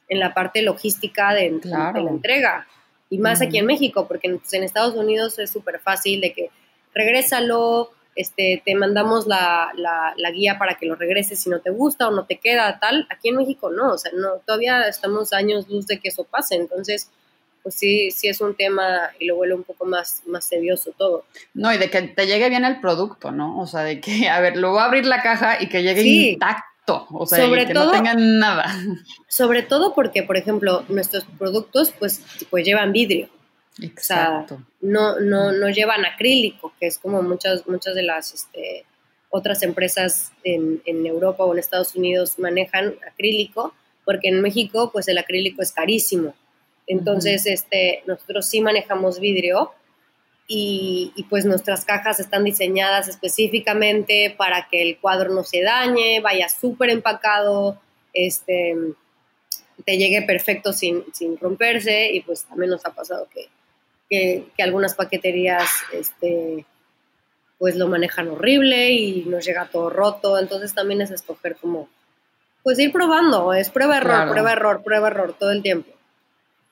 en 0.07 0.19
la 0.19 0.33
parte 0.33 0.61
logística 0.61 1.33
de, 1.33 1.59
la 1.63 1.93
entrega. 1.97 2.67
Y 3.09 3.17
más 3.17 3.41
aquí 3.41 3.57
en 3.57 3.65
México, 3.65 4.07
porque 4.07 4.29
pues, 4.29 4.53
en 4.53 4.63
Estados 4.63 4.95
Unidos 4.95 5.39
es 5.39 5.49
súper 5.49 5.79
fácil 5.79 6.21
de 6.21 6.33
que 6.33 6.49
regrésalo, 6.93 7.91
este, 8.15 8.61
te 8.65 8.75
mandamos 8.75 9.27
la, 9.27 9.71
la, 9.75 10.31
guía 10.31 10.57
para 10.57 10.75
que 10.75 10.85
lo 10.85 10.95
regreses 10.95 11.39
si 11.39 11.49
no 11.49 11.59
te 11.59 11.69
gusta 11.69 12.07
o 12.07 12.11
no 12.11 12.25
te 12.25 12.37
queda, 12.37 12.79
tal. 12.79 13.07
Aquí 13.09 13.29
en 13.29 13.37
México 13.37 13.69
no, 13.69 13.93
o 13.93 13.97
sea, 13.97 14.11
no, 14.15 14.35
todavía 14.45 14.87
estamos 14.87 15.33
años 15.33 15.67
luz 15.69 15.85
de 15.87 15.99
que 15.99 16.09
eso 16.09 16.23
pase, 16.23 16.55
entonces 16.55 17.09
pues 17.61 17.73
sí, 17.73 18.11
sí 18.11 18.27
es 18.27 18.41
un 18.41 18.53
tema 18.53 19.09
y 19.19 19.25
lo 19.25 19.37
vuelve 19.37 19.55
un 19.55 19.63
poco 19.63 19.85
más, 19.85 20.21
más 20.27 20.47
tedioso 20.47 20.93
todo. 20.95 21.25
No, 21.55 21.73
y 21.73 21.79
de 21.79 21.89
que 21.89 22.03
te 22.03 22.27
llegue 22.27 22.47
bien 22.47 22.63
el 22.63 22.79
producto, 22.79 23.31
¿no? 23.31 23.59
O 23.59 23.65
sea, 23.65 23.81
de 23.81 23.99
que, 23.99 24.29
a 24.29 24.39
ver, 24.39 24.55
lo 24.55 24.69
voy 24.69 24.81
a 24.81 24.85
abrir 24.85 25.05
la 25.07 25.23
caja 25.23 25.59
y 25.59 25.67
que 25.67 25.81
llegue 25.81 26.03
intacto 26.03 26.74
o 26.87 27.25
sea, 27.25 27.45
sobre 27.45 27.65
que 27.65 27.73
todo, 27.73 27.85
no 27.85 27.91
tengan 27.91 28.39
nada. 28.39 28.75
Sobre 29.27 29.63
todo 29.63 29.93
porque, 29.93 30.23
por 30.23 30.37
ejemplo, 30.37 30.83
nuestros 30.87 31.25
productos 31.37 31.93
pues, 31.97 32.21
pues 32.49 32.65
llevan 32.65 32.91
vidrio. 32.91 33.29
Exacto. 33.81 34.61
no, 34.79 35.19
no, 35.19 35.51
no 35.51 35.69
llevan 35.69 36.05
acrílico, 36.05 36.73
que 36.79 36.87
es 36.87 36.97
como 36.97 37.21
muchas, 37.21 37.67
muchas 37.67 37.93
de 37.93 38.03
las 38.03 38.33
este, 38.33 38.85
otras 39.29 39.63
empresas 39.63 40.31
en, 40.45 40.81
en, 40.85 41.05
Europa 41.05 41.43
o 41.43 41.51
en 41.51 41.59
Estados 41.59 41.93
Unidos 41.95 42.39
manejan 42.39 42.95
acrílico, 43.05 43.73
porque 44.05 44.29
en 44.29 44.41
México 44.41 44.91
pues 44.93 45.09
el 45.09 45.17
acrílico 45.17 45.61
es 45.61 45.73
carísimo. 45.73 46.33
Entonces, 46.87 47.45
este, 47.47 48.03
nosotros 48.05 48.45
sí 48.45 48.61
manejamos 48.61 49.19
vidrio 49.19 49.71
y, 50.47 51.25
pues 51.29 51.45
nuestras 51.45 51.85
cajas 51.85 52.19
están 52.19 52.43
diseñadas 52.43 53.07
específicamente 53.07 54.33
para 54.37 54.67
que 54.67 54.81
el 54.81 54.99
cuadro 54.99 55.33
no 55.33 55.43
se 55.43 55.63
dañe, 55.63 56.19
vaya 56.21 56.49
súper 56.49 56.91
empacado, 56.91 57.79
este, 58.13 58.75
te 59.85 59.97
llegue 59.97 60.21
perfecto 60.21 60.71
sin, 60.71 61.03
romperse 61.41 62.11
y 62.11 62.21
pues 62.21 62.43
también 62.45 62.69
nos 62.69 62.85
ha 62.85 62.91
pasado 62.91 63.27
que, 63.33 63.49
algunas 64.59 64.93
paqueterías 64.93 65.69
este, 65.91 66.65
pues 67.57 67.75
lo 67.75 67.87
manejan 67.87 68.29
horrible 68.29 68.91
y 68.91 69.25
nos 69.25 69.43
llega 69.45 69.69
todo 69.69 69.89
roto, 69.89 70.37
entonces 70.37 70.73
también 70.73 71.01
es 71.01 71.11
escoger 71.11 71.55
como, 71.55 71.89
pues 72.63 72.77
ir 72.79 72.91
probando, 72.91 73.53
es 73.53 73.69
prueba 73.71 73.97
error, 73.97 74.29
prueba 74.29 74.51
error, 74.53 74.83
prueba 74.83 75.07
error 75.07 75.35
todo 75.37 75.51
el 75.51 75.63
tiempo. 75.63 75.91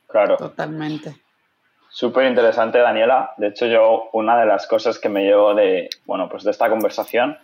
Claro. 0.07 0.37
Totalmente. 0.37 1.22
Súper 1.93 2.25
interesante, 2.25 2.79
Daniela. 2.79 3.35
De 3.37 3.49
hecho, 3.49 3.67
yo 3.67 4.09
una 4.13 4.39
de 4.39 4.47
las 4.47 4.65
cosas 4.65 4.97
que 4.97 5.09
me 5.09 5.25
llevo 5.25 5.53
de, 5.53 5.91
bueno, 6.07 6.27
pues 6.27 6.43
de 6.43 6.49
esta 6.49 6.67
conversación 6.67 7.37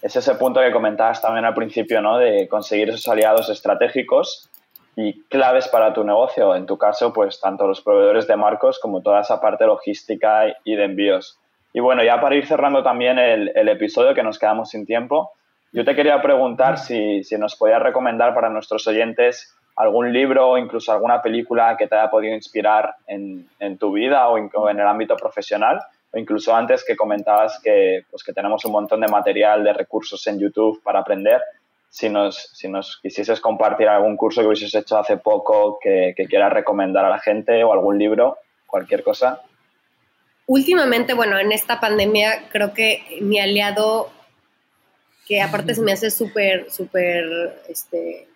es 0.00 0.14
ese 0.14 0.36
punto 0.36 0.60
que 0.60 0.70
comentabas 0.70 1.20
también 1.20 1.44
al 1.44 1.54
principio, 1.54 2.00
¿no? 2.00 2.16
De 2.16 2.46
conseguir 2.46 2.88
esos 2.90 3.08
aliados 3.08 3.48
estratégicos 3.48 4.48
y 4.94 5.24
claves 5.24 5.66
para 5.66 5.92
tu 5.92 6.04
negocio. 6.04 6.54
En 6.54 6.66
tu 6.66 6.78
caso, 6.78 7.12
pues 7.12 7.40
tanto 7.40 7.66
los 7.66 7.80
proveedores 7.80 8.28
de 8.28 8.36
marcos 8.36 8.78
como 8.78 9.02
toda 9.02 9.22
esa 9.22 9.40
parte 9.40 9.66
logística 9.66 10.54
y 10.62 10.76
de 10.76 10.84
envíos. 10.84 11.40
Y 11.72 11.80
bueno, 11.80 12.04
ya 12.04 12.20
para 12.20 12.36
ir 12.36 12.46
cerrando 12.46 12.84
también 12.84 13.18
el, 13.18 13.50
el 13.56 13.68
episodio, 13.68 14.14
que 14.14 14.22
nos 14.22 14.38
quedamos 14.38 14.70
sin 14.70 14.86
tiempo, 14.86 15.32
yo 15.72 15.84
te 15.84 15.96
quería 15.96 16.22
preguntar 16.22 16.78
si, 16.78 17.24
si 17.24 17.36
nos 17.38 17.56
podías 17.56 17.82
recomendar 17.82 18.34
para 18.36 18.50
nuestros 18.50 18.86
oyentes 18.86 19.52
algún 19.76 20.12
libro 20.12 20.50
o 20.50 20.58
incluso 20.58 20.90
alguna 20.90 21.20
película 21.20 21.76
que 21.76 21.86
te 21.86 21.94
haya 21.94 22.10
podido 22.10 22.34
inspirar 22.34 22.96
en, 23.06 23.46
tu 23.78 23.92
vida 23.92 24.28
o 24.28 24.38
en, 24.38 24.80
el 24.80 24.86
ámbito 24.86 25.16
profesional. 25.16 25.80
O 26.12 26.18
incluso 26.18 26.54
antes 26.54 26.84
que 26.84 26.96
comentabas 26.96 27.60
que, 27.62 28.04
pues, 28.10 28.24
que 28.24 28.32
tenemos 28.32 28.64
un 28.64 28.72
montón 28.72 29.00
de 29.00 29.08
material, 29.08 29.62
de 29.62 29.72
recursos 29.72 30.26
en 30.26 30.38
YouTube 30.38 30.82
para 30.82 31.00
aprender. 31.00 31.42
Si 31.90 32.08
nos, 32.08 32.50
si 32.52 32.68
nos 32.68 32.98
quisieses 33.02 33.40
compartir 33.40 33.88
algún 33.88 34.16
curso 34.16 34.40
que 34.40 34.48
hubieses 34.48 34.74
hecho 34.74 34.98
hace 34.98 35.18
poco 35.18 35.78
que, 35.80 36.14
que 36.16 36.26
quieras 36.26 36.52
recomendar 36.52 37.04
a 37.04 37.10
la 37.10 37.18
gente 37.18 37.62
o 37.64 37.72
algún 37.72 37.98
libro, 37.98 38.38
cualquier 38.66 39.02
cosa. 39.02 39.42
Últimamente, 40.46 41.14
bueno, 41.14 41.38
en 41.38 41.52
esta 41.52 41.80
pandemia 41.80 42.48
creo 42.50 42.72
que 42.72 43.18
mi 43.20 43.40
aliado, 43.40 44.10
que 45.26 45.42
aparte 45.42 45.74
se 45.74 45.82
me 45.82 45.92
hace 45.92 46.10
súper, 46.10 46.70
súper, 46.70 47.62
este, 47.68 48.28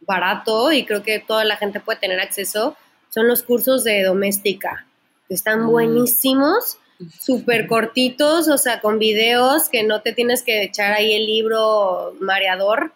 barato 0.00 0.72
y 0.72 0.84
creo 0.84 1.02
que 1.02 1.20
toda 1.20 1.44
la 1.44 1.56
gente 1.56 1.80
puede 1.80 1.98
tener 1.98 2.20
acceso, 2.20 2.76
son 3.10 3.28
los 3.28 3.42
cursos 3.42 3.84
de 3.84 4.02
doméstica. 4.02 4.86
Están 5.28 5.64
mm. 5.64 5.70
buenísimos, 5.70 6.78
súper 7.20 7.66
cortitos, 7.66 8.48
o 8.48 8.58
sea, 8.58 8.80
con 8.80 8.98
videos 8.98 9.68
que 9.68 9.82
no 9.82 10.02
te 10.02 10.12
tienes 10.12 10.42
que 10.42 10.62
echar 10.62 10.92
ahí 10.92 11.12
el 11.12 11.26
libro 11.26 12.14
mareador, 12.20 12.92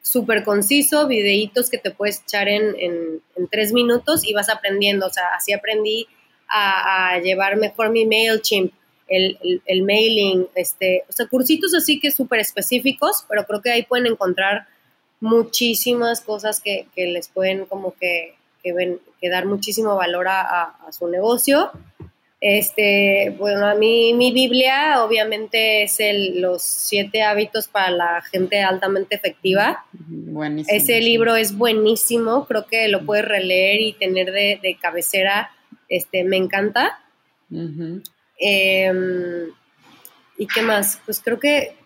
súper 0.00 0.42
conciso, 0.44 1.06
videitos 1.06 1.70
que 1.70 1.78
te 1.78 1.92
puedes 1.92 2.22
echar 2.22 2.48
en, 2.48 2.74
en, 2.78 3.48
tres 3.50 3.72
minutos 3.72 4.26
y 4.26 4.34
vas 4.34 4.48
aprendiendo. 4.48 5.06
O 5.06 5.10
sea, 5.10 5.24
así 5.36 5.52
aprendí 5.52 6.08
a, 6.48 7.18
llevar 7.22 7.56
mejor 7.56 7.90
mi 7.90 8.04
MailChimp, 8.04 8.72
el, 9.08 9.38
el, 9.42 9.62
el, 9.66 9.82
mailing, 9.82 10.48
este, 10.54 11.04
o 11.08 11.12
sea, 11.12 11.26
cursitos 11.26 11.74
así 11.74 12.00
que 12.00 12.10
súper 12.10 12.40
específicos, 12.40 13.24
pero 13.28 13.44
creo 13.44 13.62
que 13.62 13.70
ahí 13.70 13.82
pueden 13.84 14.06
encontrar 14.06 14.66
muchísimas 15.22 16.20
cosas 16.20 16.60
que, 16.60 16.88
les 16.96 17.28
pueden 17.28 17.64
como 17.66 17.94
que, 17.94 18.34
ven, 18.64 18.98
que 19.20 19.30
dar 19.30 19.46
muchísimo 19.46 19.94
valor 19.96 20.26
a, 20.28 20.76
su 20.90 21.08
negocio. 21.08 21.70
Este, 22.40 23.32
bueno, 23.38 23.66
a 23.66 23.76
mí 23.76 24.14
mi 24.14 24.32
Biblia 24.32 25.04
obviamente 25.04 25.84
es 25.84 26.00
el, 26.00 26.40
los 26.40 26.62
siete 26.62 27.22
hábitos 27.22 27.68
para 27.68 27.92
la 27.92 28.22
gente 28.22 28.60
altamente 28.60 29.14
efectiva. 29.14 29.84
Buenísimo. 29.92 30.76
Ese 30.76 31.00
libro 31.00 31.36
es 31.36 31.56
buenísimo, 31.56 32.44
creo 32.46 32.66
que 32.66 32.88
lo 32.88 33.06
puedes 33.06 33.24
releer 33.24 33.80
y 33.80 33.92
tener 33.92 34.32
de, 34.32 34.76
cabecera, 34.82 35.52
este, 35.88 36.24
me 36.24 36.36
encanta. 36.36 36.98
Em, 38.38 39.46
¿Y 40.36 40.46
qué 40.48 40.62
más? 40.62 41.00
Pues 41.04 41.20
creo 41.20 41.38
que 41.38 41.76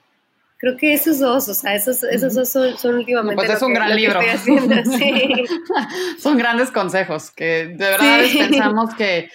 Creo 0.59 0.77
que 0.77 0.95
esos 0.95 1.19
dos, 1.19 1.49
o 1.49 1.55
sea, 1.55 1.75
esos, 1.75 2.03
esos 2.03 2.35
dos 2.35 2.49
son, 2.49 2.95
últimamente. 2.95 3.37
pues 3.37 3.51
es 3.51 3.63
un 3.63 3.75
gran 3.75 3.95
libro. 3.95 4.21
son 6.19 6.39
grandes 6.39 6.71
consejos 6.71 7.31
que 7.31 7.67
de 7.67 7.77
verdad 7.77 8.21
pensamos 8.33 8.95
que 8.95 9.29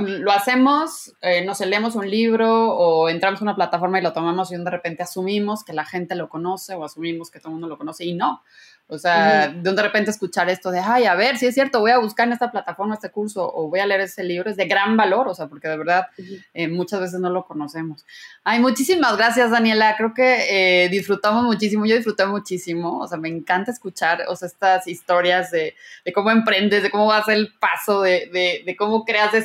lo 0.00 0.32
hacemos, 0.32 1.14
eh, 1.20 1.44
nos 1.44 1.60
leemos 1.60 1.94
un 1.94 2.08
libro 2.10 2.72
o 2.74 3.08
entramos 3.08 3.40
a 3.40 3.44
una 3.44 3.54
plataforma 3.54 3.98
y 3.98 4.02
lo 4.02 4.12
tomamos 4.12 4.52
y 4.52 4.56
de 4.56 4.70
repente 4.70 5.02
asumimos 5.02 5.64
que 5.64 5.72
la 5.72 5.84
gente 5.84 6.14
lo 6.14 6.28
conoce 6.28 6.74
o 6.74 6.84
asumimos 6.84 7.30
que 7.30 7.38
todo 7.38 7.48
el 7.48 7.54
mundo 7.54 7.68
lo 7.68 7.78
conoce 7.78 8.04
y 8.04 8.14
no. 8.14 8.42
O 8.88 8.98
sea, 8.98 9.48
de 9.48 9.82
repente 9.82 10.12
escuchar 10.12 10.48
esto 10.48 10.70
de, 10.70 10.78
ay, 10.78 11.06
a 11.06 11.16
ver, 11.16 11.38
si 11.38 11.46
es 11.46 11.54
cierto, 11.54 11.80
voy 11.80 11.90
a 11.90 11.98
buscar 11.98 12.28
en 12.28 12.34
esta 12.34 12.52
plataforma 12.52 12.94
este 12.94 13.10
curso 13.10 13.50
o 13.52 13.68
voy 13.68 13.80
a 13.80 13.86
leer 13.86 14.02
ese 14.02 14.22
libro, 14.22 14.48
es 14.48 14.56
de 14.56 14.66
gran 14.66 14.96
valor, 14.96 15.26
o 15.26 15.34
sea, 15.34 15.48
porque 15.48 15.66
de 15.66 15.76
verdad 15.76 16.06
eh, 16.54 16.68
muchas 16.68 17.00
veces 17.00 17.18
no 17.18 17.28
lo 17.28 17.46
conocemos. 17.46 18.06
Ay, 18.44 18.60
muchísimas 18.60 19.16
gracias, 19.16 19.50
Daniela. 19.50 19.96
Creo 19.96 20.14
que 20.14 20.84
eh, 20.84 20.88
disfrutamos 20.88 21.42
muchísimo, 21.42 21.84
yo 21.84 21.96
disfruté 21.96 22.26
muchísimo, 22.26 23.00
o 23.00 23.08
sea, 23.08 23.18
me 23.18 23.28
encanta 23.28 23.72
escuchar, 23.72 24.22
o 24.28 24.36
sea, 24.36 24.46
estas 24.46 24.86
historias 24.86 25.50
de, 25.50 25.74
cómo 26.14 26.30
emprendes, 26.30 26.84
de 26.84 26.90
cómo 26.90 27.06
vas 27.06 27.26
el 27.26 27.54
paso, 27.58 28.02
de, 28.02 28.62
de, 28.64 28.76
cómo 28.76 29.04
creas 29.04 29.32
de 29.32 29.42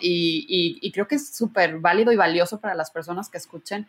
y, 0.00 0.46
y, 0.48 0.78
y 0.80 0.92
creo 0.92 1.08
que 1.08 1.16
es 1.16 1.34
súper 1.34 1.78
válido 1.78 2.12
y 2.12 2.16
valioso 2.16 2.60
para 2.60 2.74
las 2.74 2.90
personas 2.90 3.28
que 3.28 3.38
escuchen 3.38 3.86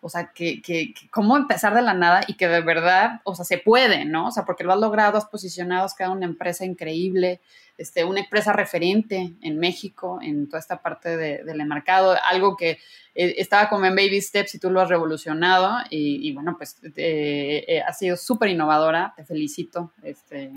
o 0.00 0.08
sea, 0.08 0.30
que, 0.32 0.62
que, 0.62 0.94
cómo 1.10 1.36
empezar 1.36 1.74
de 1.74 1.82
la 1.82 1.92
nada 1.92 2.20
y 2.28 2.34
que 2.34 2.46
de 2.46 2.60
verdad, 2.60 3.20
o 3.24 3.34
sea, 3.34 3.44
se 3.44 3.58
puede, 3.58 4.04
¿no? 4.04 4.28
O 4.28 4.30
sea, 4.30 4.44
porque 4.44 4.62
lo 4.62 4.72
has 4.72 4.78
logrado, 4.78 5.18
has 5.18 5.26
posicionado, 5.26 5.84
has 5.84 5.94
creado 5.94 6.14
una 6.14 6.26
empresa 6.26 6.64
increíble, 6.64 7.40
este, 7.78 8.04
una 8.04 8.20
empresa 8.20 8.52
referente 8.52 9.32
en 9.42 9.58
México, 9.58 10.20
en 10.22 10.48
toda 10.48 10.60
esta 10.60 10.82
parte 10.82 11.16
de, 11.16 11.42
del 11.42 11.64
mercado, 11.66 12.16
algo 12.30 12.56
que 12.56 12.78
eh, 13.14 13.34
estaba 13.38 13.68
como 13.68 13.86
en 13.86 13.96
baby 13.96 14.20
steps 14.20 14.54
y 14.54 14.60
tú 14.60 14.70
lo 14.70 14.80
has 14.80 14.88
revolucionado 14.88 15.78
y, 15.90 16.32
bueno, 16.32 16.54
pues 16.56 16.76
eh, 16.96 17.64
eh, 17.66 17.82
ha 17.82 17.92
sido 17.92 18.16
súper 18.16 18.50
innovadora, 18.50 19.14
te 19.16 19.24
felicito 19.24 19.92
este, 20.04 20.52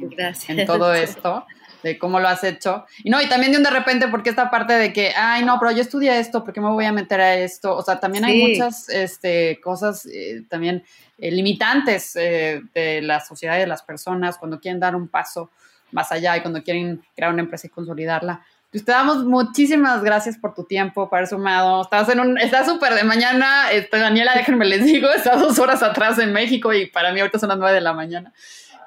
en 0.49 0.65
todo 0.67 0.93
esto 0.93 1.45
de 1.83 1.97
cómo 1.97 2.19
lo 2.19 2.27
has 2.27 2.43
hecho. 2.43 2.85
Y 3.03 3.09
no, 3.09 3.21
y 3.21 3.27
también 3.27 3.51
de 3.51 3.57
un 3.57 3.63
de 3.63 3.69
repente, 3.69 4.07
porque 4.07 4.29
esta 4.29 4.49
parte 4.49 4.73
de 4.73 4.93
que, 4.93 5.13
ay, 5.15 5.43
no, 5.43 5.57
pero 5.59 5.71
yo 5.71 5.81
estudié 5.81 6.19
esto, 6.19 6.43
¿por 6.43 6.53
qué 6.53 6.61
me 6.61 6.69
voy 6.69 6.85
a 6.85 6.91
meter 6.91 7.21
a 7.21 7.35
esto? 7.35 7.75
O 7.75 7.81
sea, 7.81 7.99
también 7.99 8.25
hay 8.25 8.47
muchas 8.47 8.89
este, 8.89 9.59
cosas 9.61 10.05
eh, 10.05 10.43
también 10.49 10.83
eh, 11.17 11.31
limitantes 11.31 12.15
eh, 12.15 12.61
de 12.73 13.01
la 13.01 13.19
sociedad 13.19 13.57
y 13.57 13.61
de 13.61 13.67
las 13.67 13.83
personas 13.83 14.37
cuando 14.37 14.59
quieren 14.59 14.79
dar 14.79 14.95
un 14.95 15.07
paso 15.07 15.51
más 15.91 16.11
allá 16.11 16.37
y 16.37 16.41
cuando 16.41 16.63
quieren 16.63 17.03
crear 17.15 17.31
una 17.31 17.41
empresa 17.41 17.67
y 17.67 17.69
consolidarla. 17.69 18.45
Pues 18.71 18.85
te 18.85 18.93
damos 18.93 19.25
muchísimas 19.25 20.01
gracias 20.01 20.37
por 20.37 20.53
tu 20.53 20.63
tiempo, 20.63 21.09
por 21.09 21.17
haber 21.17 21.27
sumado. 21.27 21.81
Estás 21.81 22.07
en 22.07 22.21
un, 22.21 22.37
está 22.37 22.65
súper 22.65 22.93
de 22.93 23.03
mañana. 23.03 23.69
Este, 23.69 23.99
Daniela, 23.99 24.33
déjenme 24.33 24.63
les 24.63 24.85
digo, 24.85 25.09
está 25.15 25.35
dos 25.35 25.59
horas 25.59 25.83
atrás 25.83 26.17
en 26.19 26.31
México 26.31 26.73
y 26.73 26.85
para 26.87 27.11
mí 27.11 27.19
ahorita 27.19 27.37
son 27.37 27.49
las 27.49 27.57
nueve 27.57 27.75
de 27.75 27.81
la 27.81 27.91
mañana. 27.91 28.31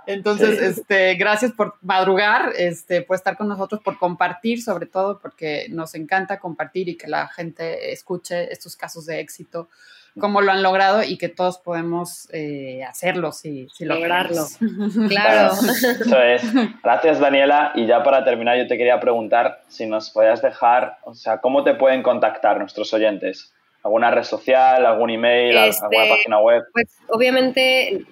Entonces, 0.07 0.61
este, 0.61 1.15
gracias 1.15 1.53
por 1.53 1.75
madrugar, 1.83 2.53
este, 2.57 3.03
por 3.03 3.17
estar 3.17 3.37
con 3.37 3.49
nosotros, 3.49 3.81
por 3.83 3.99
compartir, 3.99 4.63
sobre 4.63 4.87
todo, 4.87 5.19
porque 5.19 5.67
nos 5.71 5.95
encanta 5.95 6.39
compartir 6.39 6.89
y 6.89 6.97
que 6.97 7.09
la 7.09 7.29
gente 7.29 7.93
escuche 7.93 8.53
estos 8.53 8.77
casos 8.77 9.07
de 9.07 9.21
éxito, 9.21 9.69
cómo 10.19 10.41
lo 10.41 10.53
han 10.53 10.63
logrado 10.63 11.03
y 11.03 11.19
que 11.19 11.29
todos 11.29 11.59
podemos 11.59 12.29
eh, 12.33 12.85
hacerlo 12.85 13.33
si, 13.33 13.69
si 13.75 13.85
lograrlo. 13.85 14.47
claro. 15.09 15.55
Eso 15.55 16.23
es. 16.23 16.43
Gracias, 16.83 17.19
Daniela. 17.19 17.73
Y 17.75 17.87
ya 17.87 18.03
para 18.03 18.25
terminar, 18.25 18.57
yo 18.57 18.67
te 18.67 18.77
quería 18.77 19.01
preguntar 19.01 19.63
si 19.69 19.87
nos 19.87 20.11
podías 20.11 20.41
dejar, 20.43 20.99
o 21.05 21.15
sea, 21.15 21.39
¿cómo 21.39 21.65
te 21.65 21.75
pueden 21.75 22.03
contactar 22.03 22.59
nuestros 22.59 22.93
oyentes? 22.95 23.53
¿Alguna 23.83 24.11
red 24.11 24.23
social, 24.23 24.87
algún 24.87 25.11
email, 25.11 25.59
alguna 25.59 25.67
este, 25.67 26.09
página 26.09 26.39
web? 26.39 26.65
Pues 26.73 26.97
obviamente 27.09 28.07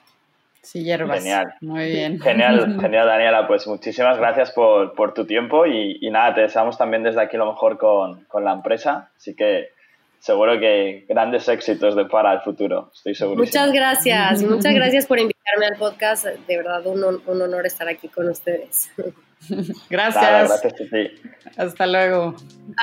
Sillerbas. 0.66 1.20
Genial. 1.20 1.54
Muy 1.62 1.92
bien. 1.92 2.20
Genial, 2.20 2.78
genial, 2.82 3.06
Daniela. 3.06 3.48
Pues 3.48 3.68
muchísimas 3.68 4.18
gracias 4.18 4.52
por, 4.52 5.14
tu 5.14 5.28
tiempo 5.28 5.68
y, 5.68 6.00
nada, 6.10 6.34
te 6.34 6.42
deseamos 6.42 6.76
también 6.76 7.04
desde 7.04 7.22
aquí 7.22 7.38
lo 7.38 7.46
mejor 7.46 7.78
con, 7.78 8.24
con 8.26 8.44
la 8.44 8.54
empresa. 8.54 9.12
Así 9.16 9.36
que 9.36 9.75
seguro 10.26 10.60
que 10.60 11.06
grandes 11.08 11.48
éxitos 11.48 11.96
de 11.96 12.06
para 12.06 12.34
el 12.34 12.42
futuro, 12.42 12.90
estoy 12.92 13.14
seguro. 13.14 13.44
Muchas 13.44 13.72
gracias, 13.72 14.42
muchas 14.42 14.74
gracias 14.74 15.06
por 15.06 15.20
invitarme 15.20 15.68
al 15.68 15.78
podcast, 15.78 16.26
de 16.26 16.58
verdad 16.58 16.84
un, 16.88 17.04
un 17.04 17.42
honor 17.44 17.68
estar 17.68 17.88
aquí 17.88 18.08
con 18.08 18.28
ustedes. 18.30 18.90
Gracias. 19.90 20.50
gracias 20.50 20.66
a 20.66 20.70
ti. 20.70 21.32
Hasta 21.58 21.88
luego. 21.88 22.36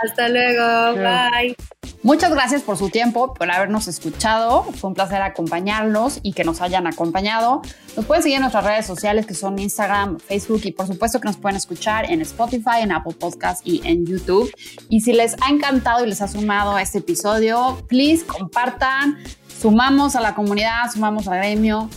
Hasta 0.05 0.29
luego, 0.29 0.95
bye. 0.95 1.57
Muchas 2.05 2.33
gracias 2.33 2.63
por 2.63 2.77
su 2.77 2.91
tiempo, 2.91 3.33
por 3.33 3.49
habernos 3.49 3.87
escuchado. 3.87 4.65
Fue 4.65 4.89
un 4.89 4.95
placer 4.95 5.23
acompañarlos 5.23 6.19
y 6.25 6.33
que 6.33 6.43
nos 6.43 6.61
hayan 6.61 6.89
acompañado. 6.89 7.63
Nos 7.97 8.07
pueden 8.07 8.25
seguir 8.25 8.37
en 8.37 8.43
nuestras 8.43 8.65
redes 8.65 8.87
sociales 8.87 9.25
que 9.25 9.35
son 9.35 9.57
Instagram, 9.59 10.19
Facebook 10.19 10.63
y 10.65 10.73
por 10.73 10.89
supuesto 10.89 11.21
que 11.21 11.29
nos 11.29 11.37
pueden 11.37 11.57
escuchar 11.57 12.11
en 12.11 12.21
Spotify, 12.23 12.81
en 12.81 12.91
Apple 12.91 13.15
Podcast 13.15 13.65
y 13.65 13.83
en 13.85 14.05
YouTube. 14.05 14.53
Y 14.89 15.03
si 15.03 15.13
les 15.13 15.37
ha 15.43 15.51
encantado 15.51 16.05
y 16.05 16.09
les 16.09 16.21
ha 16.23 16.27
sumado 16.27 16.77
este 16.77 16.99
episodio, 16.99 17.79
please 17.87 18.27
compartan. 18.27 19.19
Sumamos 19.61 20.17
a 20.17 20.21
la 20.21 20.35
comunidad, 20.35 20.91
sumamos 20.93 21.29
al 21.29 21.39
gremio. 21.39 21.89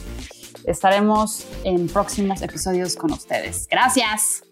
Estaremos 0.67 1.45
en 1.63 1.87
próximos 1.87 2.41
episodios 2.41 2.95
con 2.95 3.11
ustedes. 3.11 3.67
Gracias. 3.69 4.43